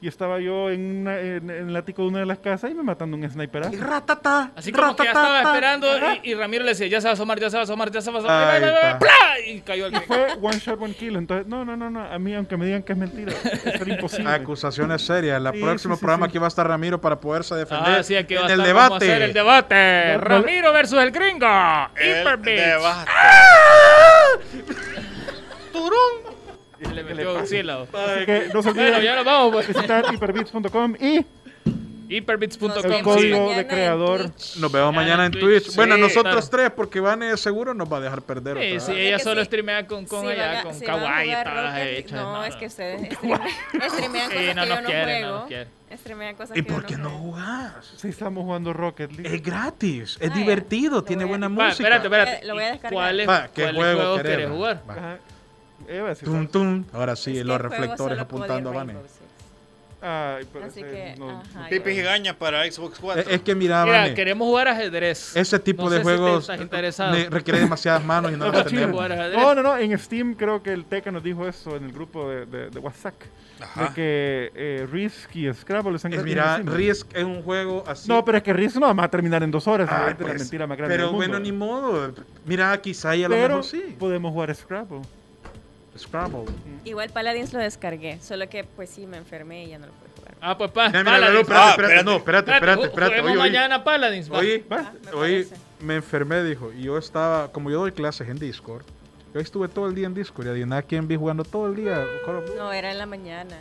y 0.00 0.08
estaba 0.08 0.38
yo 0.40 0.70
en, 0.70 1.00
una- 1.00 1.18
en, 1.18 1.50
en 1.50 1.68
el 1.70 1.76
ático 1.76 2.02
de 2.02 2.08
una 2.08 2.18
de 2.20 2.26
las 2.26 2.38
casas 2.38 2.70
y 2.70 2.74
me 2.74 2.82
matando 2.82 3.16
un 3.16 3.28
sniper. 3.30 3.64
Ratata, 3.80 4.52
Así 4.56 4.70
como 4.72 4.94
que 4.96 5.02
ya 5.04 5.10
estaba 5.10 5.28
ratata. 5.38 5.48
esperando 5.54 5.86
y, 6.22 6.30
y 6.30 6.34
Ramiro 6.34 6.64
le 6.64 6.70
decía, 6.70 6.86
ya 6.86 7.00
se 7.00 7.06
va 7.06 7.10
a 7.10 7.14
asomar, 7.14 7.40
ya 7.40 7.50
se 7.50 7.56
va 7.56 7.60
a 7.62 7.64
asomar, 7.64 7.90
ya 7.90 8.00
se 8.00 8.10
va 8.10 8.16
a 8.16 8.20
asomar. 8.20 8.50
Ahí 8.50 8.62
¡Ay, 8.62 8.64
ay, 8.64 8.70
ay, 8.70 8.86
está. 8.86 8.98
¡Pla! 8.98 9.40
Y 9.46 9.60
cayó 9.60 9.86
el 9.86 9.94
Y 9.94 10.00
fue 10.00 10.26
one 10.40 10.58
shot, 10.58 10.80
one 10.80 10.94
kill. 10.94 11.16
Entonces, 11.16 11.46
no, 11.46 11.64
no, 11.64 11.76
no, 11.76 11.90
no. 11.90 12.00
A 12.02 12.18
mí, 12.18 12.34
aunque 12.34 12.56
me 12.56 12.66
digan 12.66 12.82
que 12.82 12.92
es 12.92 12.98
mentira, 12.98 13.32
era 13.64 13.84
imposible. 13.94 14.30
Acusaciones 14.30 15.02
serias. 15.04 15.42
El 15.44 15.52
Sí, 15.52 15.60
próximo 15.62 15.94
sí, 15.94 15.98
sí, 15.98 16.04
programa 16.04 16.26
sí. 16.26 16.30
aquí 16.30 16.38
va 16.38 16.46
a 16.46 16.48
estar 16.48 16.66
Ramiro 16.68 17.00
para 17.00 17.18
poderse 17.20 17.54
defender 17.54 17.98
Ah, 17.98 18.02
sí, 18.02 18.14
aquí 18.16 18.34
va 18.34 18.42
a 18.42 18.44
en 18.46 18.50
el 18.52 18.60
estar, 18.60 18.74
vamos 18.74 18.90
a 18.90 18.98
debate. 18.98 19.12
hacer 19.12 19.22
el 19.22 19.32
debate. 19.32 20.18
Ramiro 20.18 20.72
versus 20.72 20.98
el 21.02 21.10
gringo. 21.10 21.46
El 21.96 22.14
debate. 22.24 22.74
Le 27.08 27.14
metió 27.14 27.34
Godzilla. 27.34 27.82
Así 27.82 28.26
que 28.26 28.48
no 28.54 28.62
se 28.62 28.72
Bueno, 28.72 28.82
olviden 28.96 29.02
ya 29.02 29.16
nos 29.16 29.24
vamos. 29.24 29.52
pues. 29.52 29.68
visitar 29.68 30.04
hyperbits.com 30.14 30.94
y 31.00 31.24
Hyperbits.com. 32.10 32.70
el 32.74 32.82
sí. 32.96 33.02
código 33.02 33.36
Mañana 33.40 33.56
de 33.58 33.66
creador. 33.66 34.20
Nos 34.58 34.72
vemos 34.72 34.72
Mañana 34.72 34.92
mañana 34.92 35.26
en 35.26 35.32
Twitch. 35.32 35.64
Twitch. 35.64 35.76
Bueno, 35.76 35.96
Sí, 35.96 36.00
nosotros 36.00 36.48
claro. 36.48 36.48
tres, 36.50 36.70
porque 36.74 37.00
Vane 37.00 37.36
seguro 37.36 37.74
nos 37.74 37.92
va 37.92 37.98
a 37.98 38.00
dejar 38.00 38.22
perder. 38.22 38.56
Sí, 38.56 38.68
otra 38.76 38.80
sí, 38.80 38.92
vez. 38.92 39.00
ella 39.08 39.16
que 39.18 39.22
solo 39.24 39.40
sí. 39.42 39.44
streamea 39.44 39.86
con, 39.86 40.06
con 40.06 40.22
Si 40.24 40.28
allá, 40.32 40.62
con 40.62 40.74
si 40.74 40.84
kawaii 40.86 41.28
y 41.30 41.32
todas 41.34 41.54
las 41.54 41.86
hechas. 41.86 42.12
No, 42.12 42.44
es 42.46 42.56
que 42.56 42.66
ustedes 42.66 43.12
streamean, 43.12 44.30
Sí, 44.30 44.36
cosas 44.36 44.54
no 44.56 44.62
que 44.62 44.68
nos 44.68 44.68
yo 44.68 44.80
no 44.80 44.86
quieren, 44.88 45.20
no 45.20 45.26
juego. 45.28 45.38
nos 45.40 45.46
quieren. 45.48 45.68
Streamean 45.98 46.34
cosas 46.36 46.56
¿Y 46.56 46.62
que 46.62 46.72
por 46.72 46.86
qué 46.86 46.96
no 46.96 47.10
juego. 47.10 47.24
jugás? 47.24 47.92
Sí, 47.98 48.08
estamos 48.08 48.42
jugando 48.44 48.72
Rocket 48.72 49.12
League. 49.12 49.36
Es 49.36 49.42
gratis, 49.42 50.16
es 50.18 50.30
Ah, 50.30 50.34
divertido, 50.34 51.04
tiene 51.04 51.26
buena 51.26 51.50
música. 51.50 51.72
espérate, 51.72 52.06
espérate. 52.06 52.46
Lo 52.46 52.54
voy 52.54 52.64
a 52.64 52.66
descargar. 52.68 52.92
¿Cuáles 52.94 53.28
Va, 53.28 53.48
¿qué 53.48 53.62
cuáles 53.64 53.74
juego 53.76 53.98
juegos 54.00 54.22
querés, 54.22 54.48
jugar? 54.48 54.82
Va. 55.88 55.92
Eva, 55.94 56.14
sí, 56.14 56.24
Tum, 56.24 56.46
tum. 56.48 56.84
Ahora 56.92 57.16
sí, 57.16 57.38
Es 57.38 57.44
los 57.46 57.60
reflectores 57.60 58.18
apuntando 58.18 58.70
a 58.70 58.72
Vane. 58.72 58.94
Ay, 60.00 60.46
pero 60.52 60.64
Así 60.66 60.80
que, 60.80 61.16
no- 61.18 61.40
ajá, 61.40 61.68
Pipi 61.68 61.90
ya. 61.90 61.96
Gigaña 61.96 62.38
para 62.38 62.70
Xbox 62.70 63.00
4. 63.00 63.20
Es, 63.22 63.28
es 63.28 63.40
que 63.42 63.56
mira, 63.56 63.84
Mira, 63.84 64.02
Vane, 64.02 64.14
queremos 64.14 64.46
jugar 64.46 64.68
ajedrez. 64.68 65.34
ese 65.34 65.58
tipo 65.58 65.82
No 65.82 65.90
de 65.90 65.96
sé 65.96 66.02
si 66.04 66.08
te 66.08 66.16
juegos 66.16 67.30
requiere 67.30 67.58
demasiadas 67.58 68.04
manos 68.04 68.30
y 68.32 68.36
no 68.36 68.48
las 68.52 68.64
tenemos. 68.66 69.08
No, 69.32 69.56
no, 69.56 69.62
no. 69.64 69.76
En 69.76 69.98
Steam 69.98 70.34
creo 70.34 70.62
que 70.62 70.72
el 70.72 70.84
Teca 70.84 71.10
nos 71.10 71.24
dijo 71.24 71.48
eso 71.48 71.74
en 71.74 71.82
el 71.86 71.92
grupo 71.92 72.30
de, 72.30 72.46
de, 72.46 72.70
de 72.70 72.78
WhatsApp. 72.78 73.14
Ajá. 73.60 73.86
De 73.88 73.94
que 73.94 74.52
eh, 74.54 74.86
Risk 74.88 75.34
y 75.34 75.52
Scrabble 75.52 75.96
están 75.96 76.12
Es, 76.12 76.22
mira. 76.22 76.58
Risk 76.58 77.08
es 77.16 77.24
un 77.24 77.42
juego 77.42 77.82
así. 77.84 78.08
No, 78.08 78.24
pero 78.24 78.38
es 78.38 78.44
que 78.44 78.52
Risk 78.52 78.76
no 78.76 78.86
vamos 78.86 79.04
a 79.04 79.08
terminar 79.08 79.42
en 79.42 79.50
dos 79.50 79.66
horas. 79.66 79.90
La 79.90 80.16
pues, 80.16 80.38
mentira 80.38 80.68
más 80.68 80.78
grande 80.78 80.94
pero 80.94 81.06
del 81.08 81.12
mundo. 81.12 81.26
bueno, 81.26 81.40
ni 81.40 81.50
modo. 81.50 82.14
Mira, 82.46 82.80
quizá 82.80 83.16
y 83.16 83.24
a 83.24 83.28
lo 83.28 83.34
mejor 83.34 83.64
sí. 83.64 83.96
podemos 83.98 84.30
jugar 84.30 84.54
Scrabble. 84.54 85.00
Scrabble. 85.98 86.44
Igual 86.84 87.10
Paladins 87.10 87.52
lo 87.52 87.58
descargué, 87.58 88.18
solo 88.20 88.48
que 88.48 88.64
pues 88.64 88.90
sí 88.90 89.06
me 89.06 89.16
enfermé 89.16 89.64
y 89.64 89.68
ya 89.70 89.78
no 89.78 89.86
lo 89.86 89.92
pude 89.92 90.08
jugar. 90.16 90.34
Ah, 90.40 90.56
pues 90.56 90.70
pa, 90.70 90.90
Paladins. 90.92 91.04
no, 91.04 91.40
espérate, 91.40 91.54
Ah, 91.54 91.70
espérate, 91.70 92.04
no, 92.04 92.16
espérate, 92.16 92.52
espérate, 92.52 92.82
espérate. 92.84 93.20
Oye, 93.20 93.34
mañana 93.34 93.82
Paladins. 93.84 94.32
va. 94.32 94.38
oye, 94.38 94.64
Va. 94.70 94.76
Ah, 94.78 94.92
me 95.04 95.10
oye, 95.12 95.44
parece. 95.44 95.56
me 95.80 95.94
enfermé, 95.96 96.42
dijo. 96.44 96.72
Y 96.72 96.82
yo 96.84 96.96
estaba, 96.98 97.50
como 97.52 97.70
yo 97.70 97.80
doy 97.80 97.92
clases 97.92 98.28
en 98.28 98.38
Discord, 98.38 98.84
yo 99.34 99.40
estuve 99.40 99.68
todo 99.68 99.86
el 99.88 99.94
día 99.94 100.06
en 100.06 100.14
Discord 100.14 100.46
y 100.46 100.50
adivina 100.50 100.80
quién 100.82 101.06
vi 101.08 101.16
jugando 101.16 101.44
todo 101.44 101.66
el 101.66 101.76
día. 101.76 102.04
No, 102.56 102.72
era 102.72 102.90
en 102.90 102.98
la 102.98 103.06
mañana. 103.06 103.56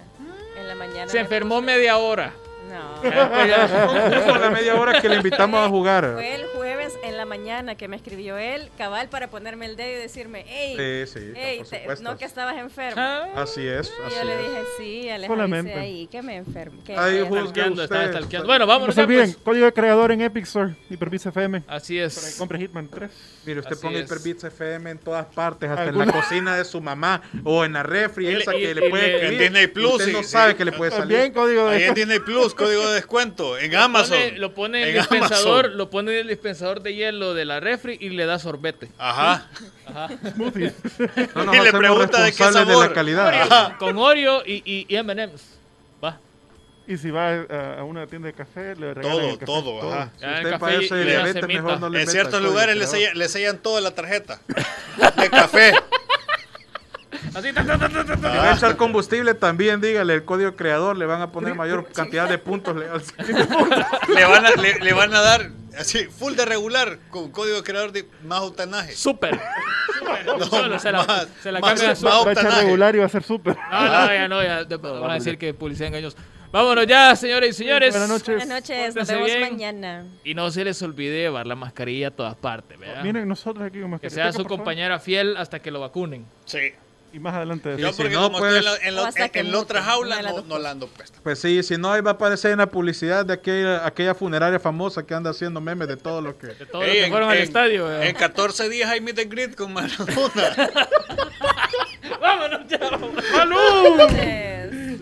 En 0.59 0.67
la 0.67 0.75
mañana. 0.75 1.07
Se 1.11 1.19
enfermó 1.19 1.61
media 1.61 1.97
hora. 1.97 2.31
No. 2.69 2.97
Justo 4.17 4.37
la 4.39 4.49
media 4.51 4.75
hora 4.75 5.01
que 5.01 5.09
le 5.09 5.15
invitamos 5.15 5.59
a 5.65 5.69
jugar. 5.69 6.11
Fue 6.13 6.35
el 6.35 6.45
jueves 6.55 6.93
en 7.03 7.17
la 7.17 7.25
mañana 7.25 7.75
que 7.75 7.87
me 7.87 7.95
escribió 7.95 8.37
él, 8.37 8.69
cabal, 8.77 9.09
para 9.09 9.29
ponerme 9.29 9.65
el 9.65 9.75
dedo 9.75 9.89
y 9.97 10.01
decirme, 10.01 10.45
hey, 10.47 11.05
Sí, 11.07 11.19
sí, 11.19 11.31
hey, 11.35 11.61
te- 11.69 12.03
no 12.03 12.17
que 12.17 12.25
estabas 12.25 12.57
enfermo. 12.57 13.01
Ah, 13.01 13.27
Así 13.35 13.65
es, 13.67 13.87
Y 13.87 14.05
así 14.07 14.15
yo 14.19 14.23
le 14.25 14.33
es. 14.33 14.39
dije, 14.41 14.61
sí, 14.77 15.27
Solamente. 15.27 15.73
ahí 15.73 16.07
que 16.07 16.21
me 16.21 16.35
enfermo. 16.37 16.81
Que 16.85 16.93
stalkeando, 16.93 17.83
está 17.83 17.95
usted. 17.97 18.09
stalkeando. 18.11 18.47
Bueno, 18.47 18.65
No 18.65 18.71
vámonos 18.71 18.95
se 18.95 19.01
ya, 19.01 19.05
olviden, 19.05 19.31
pues. 19.33 19.43
código 19.43 19.65
de 19.65 19.73
creador 19.73 20.11
en 20.11 20.21
Epic 20.21 20.43
Store, 20.45 20.75
Hyperbits 20.89 21.25
FM. 21.27 21.63
Así 21.67 21.97
Para 21.97 22.09
que 22.09 22.27
es. 22.29 22.35
compre 22.37 22.59
Hitman 22.59 22.87
3. 22.87 23.09
Mire, 23.45 23.59
usted 23.61 23.73
Así 23.73 23.81
ponga 23.81 23.99
es. 23.99 24.05
Hyperbits 24.05 24.43
FM 24.43 24.91
en 24.91 24.97
todas 24.97 25.25
partes, 25.27 25.69
hasta 25.69 25.83
en 25.83 25.89
Alguna- 25.89 26.05
la 26.07 26.11
cocina 26.13 26.57
de 26.57 26.65
su 26.65 26.81
mamá 26.81 27.21
o 27.43 27.63
en 27.63 27.73
la 27.73 27.83
refri 27.83 28.27
Y 28.27 28.31
le- 28.33 28.37
esa 28.41 28.55
y- 28.55 28.61
que 28.61 28.71
y 28.71 28.73
le 28.73 28.89
puede 28.89 29.07
le- 29.07 29.27
en 29.27 29.37
Disney 29.39 29.67
Plus, 29.67 29.93
Usted 29.93 30.11
no 30.11 30.23
sabe 30.23 30.55
que 30.55 30.65
le 30.65 30.71
puede 30.73 30.91
También 30.91 31.19
salir. 31.21 31.33
código 31.33 31.67
Ahí 31.69 31.83
en 31.83 31.93
de 31.93 32.01
Disney 32.01 32.19
Plus, 32.19 32.53
código 32.57 32.87
de 32.89 32.95
descuento. 32.95 33.57
En 33.57 33.75
Amazon. 33.75 34.17
Pone- 34.17 34.37
lo 34.37 34.53
pone 34.53 34.81
en 34.81 34.83
el 34.89 34.95
En 34.95 35.01
dispensador, 35.01 35.59
Amazon. 35.65 35.77
lo 35.77 35.89
pone 35.89 36.11
en 36.13 36.17
el 36.19 36.27
dispensador 36.27 36.81
de 36.81 36.93
hielo 36.95 37.33
de 37.33 37.45
la 37.45 37.59
refri 37.59 37.97
y 38.01 38.09
le 38.09 38.25
da 38.25 38.39
sorbete. 38.39 38.89
Ajá. 38.97 39.47
No 41.35 41.53
Y 41.55 41.59
le 41.61 41.71
pregunta 41.71 42.21
de 42.23 42.31
qué 42.31 42.43
responsables 42.43 42.67
de 42.67 42.73
sabor. 42.73 42.87
la 42.89 42.93
calidad. 42.93 43.77
Con 43.77 43.97
Oreo 43.97 44.43
y, 44.45 44.61
y, 44.65 44.85
y 44.89 44.95
M&M's. 44.97 45.57
Va. 46.03 46.19
y 46.87 46.97
si 46.97 47.09
va 47.11 47.29
a, 47.29 47.79
a 47.79 47.83
una 47.83 48.05
tienda 48.07 48.27
de 48.27 48.33
café, 48.33 48.75
le 48.75 48.93
regalan 48.93 49.01
Todo, 49.17 49.29
el 49.29 49.33
café. 49.37 49.45
todo, 49.45 49.91
ajá. 49.93 50.11
Si 50.19 50.25
usted 50.25 50.59
padece 50.59 51.03
diabetes, 51.05 51.47
mejor 51.47 51.79
no 51.79 51.89
le 51.89 52.01
En 52.01 52.07
ciertos 52.07 52.41
lugares 52.41 52.75
le, 52.75 52.81
creador. 52.85 52.99
sella- 52.99 53.13
le 53.13 53.29
sellan 53.29 53.57
toda 53.59 53.81
la 53.81 53.91
tarjeta 53.91 54.39
de 55.17 55.29
café. 55.29 55.73
Así, 57.37 57.53
ta, 57.53 57.63
ta, 57.65 57.77
ta, 57.77 57.89
ta, 57.89 58.03
ta, 58.05 58.15
Si 58.15 58.21
ta. 58.21 58.27
va 58.29 58.51
a 58.51 58.55
echar 58.55 58.77
combustible, 58.77 59.33
también 59.35 59.79
dígale 59.79 60.13
el 60.15 60.25
código 60.25 60.55
creador, 60.55 60.97
le 60.97 61.05
van 61.05 61.21
a 61.21 61.31
poner 61.31 61.53
mayor 61.55 61.87
cantidad 61.93 62.27
de 62.27 62.37
puntos 62.37 62.75
legales. 62.75 63.13
Le 64.13 64.25
van 64.25 64.45
a, 64.45 64.51
le, 64.51 64.79
le 64.79 64.93
van 64.93 65.13
a 65.13 65.21
dar 65.21 65.49
así, 65.77 66.05
full 66.05 66.33
de 66.33 66.45
regular, 66.45 66.97
con 67.11 67.29
código 67.31 67.63
creador 67.63 67.91
de 67.91 68.07
más 68.23 68.41
octanaje. 68.41 68.93
Súper. 68.93 69.39
No, 70.25 70.39
Solo 70.45 70.79
se 70.79 70.91
la, 70.91 71.03
más- 71.03 71.27
se 71.43 71.51
la 71.51 71.59
más- 71.59 71.69
cambia 71.79 71.85
a 71.85 71.89
más 71.89 71.99
súper. 71.99 72.11
Va 72.11 72.17
a 72.17 72.21
echar 72.21 72.29
octanaje. 72.45 72.61
regular 72.63 72.95
y 72.95 72.99
va 72.99 73.05
a 73.05 73.09
ser 73.09 73.23
súper. 73.23 73.55
No, 73.71 73.81
no, 73.85 74.13
ya 74.13 74.27
no, 74.27 74.43
ya 74.43 74.63
de- 74.63 74.77
van 74.77 75.11
a 75.11 75.13
decir 75.15 75.37
que 75.37 75.53
publicidad 75.53 75.87
engañosa. 75.89 76.17
Vámonos 76.51 76.87
ya, 76.87 77.13
señores 77.15 77.49
y 77.51 77.53
señores. 77.63 77.91
Buenas 77.91 78.09
noches. 78.09 78.35
Buenas 78.37 78.47
noches, 78.61 78.95
nos 78.95 79.07
vemos 79.07 79.25
bien. 79.27 79.41
mañana. 79.41 80.05
Y 80.23 80.33
no 80.33 80.49
se 80.49 80.63
les 80.63 80.81
olvide 80.81 81.17
llevar 81.19 81.45
la 81.45 81.55
mascarilla 81.55 82.07
a 82.07 82.11
todas 82.11 82.35
partes, 82.35 82.79
¿verdad? 82.79 83.03
Miren, 83.03 83.27
nosotros 83.27 83.65
aquí 83.67 83.81
como 83.81 83.99
que 83.99 84.09
sea 84.09 84.31
su 84.31 84.45
compañera 84.45 84.97
fiel 84.99 85.35
hasta 85.37 85.59
que 85.59 85.69
lo 85.71 85.81
vacunen. 85.81 86.25
Sí. 86.45 86.71
Y 87.13 87.19
más 87.19 87.33
adelante. 87.33 87.69
de 87.69 87.77
Yo 87.81 87.87
eso. 87.87 87.95
si 87.97 88.01
porque 88.03 88.15
no, 88.15 88.23
como 88.23 88.39
pues- 88.39 88.55
estoy 88.55 88.59
en 88.59 88.65
la, 88.81 88.87
en 88.89 88.95
la- 88.95 89.01
O 89.01 89.05
hasta 89.05 89.25
en- 89.25 89.31
que 89.31 89.39
en 89.39 89.51
la 89.51 89.59
otra 89.59 89.83
jaula, 89.83 90.21
no, 90.47 90.59
la 90.59 90.71
ando 90.71 90.87
puesta. 90.87 91.19
Pues 91.23 91.39
sí, 91.39 91.63
si 91.63 91.77
no, 91.77 91.91
ahí 91.91 92.01
va 92.01 92.11
a 92.11 92.13
aparecer 92.15 92.51
en 92.51 92.57
la 92.59 92.67
publicidad 92.67 93.25
de 93.25 93.33
aquella, 93.33 93.85
aquella 93.85 94.13
funeraria 94.13 94.59
famosa 94.59 95.05
que 95.05 95.13
anda 95.13 95.31
haciendo 95.31 95.61
memes 95.61 95.87
de 95.87 95.97
todo 95.97 96.21
lo 96.21 96.37
que... 96.37 96.47
De 96.47 96.65
todos 96.65 96.83
Ey, 96.83 96.89
los 96.89 96.95
que 96.97 97.03
en- 97.05 97.11
fueron 97.11 97.29
al 97.29 97.37
estadio, 97.37 97.85
¿verdad? 97.85 98.03
En 98.05 98.15
14 98.15 98.69
días 98.69 98.89
hay 98.89 99.01
meet 99.01 99.19
and 99.19 99.31
greet 99.31 99.55
con 99.55 99.73
Maradona. 99.73 100.07
Vámonos 102.21 102.61
ya. 102.67 102.77
Entonces, 102.77 104.97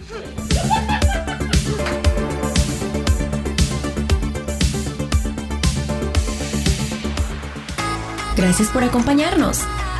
Gracias 8.35 8.69
por 8.69 8.83
acompañarnos. 8.83 9.61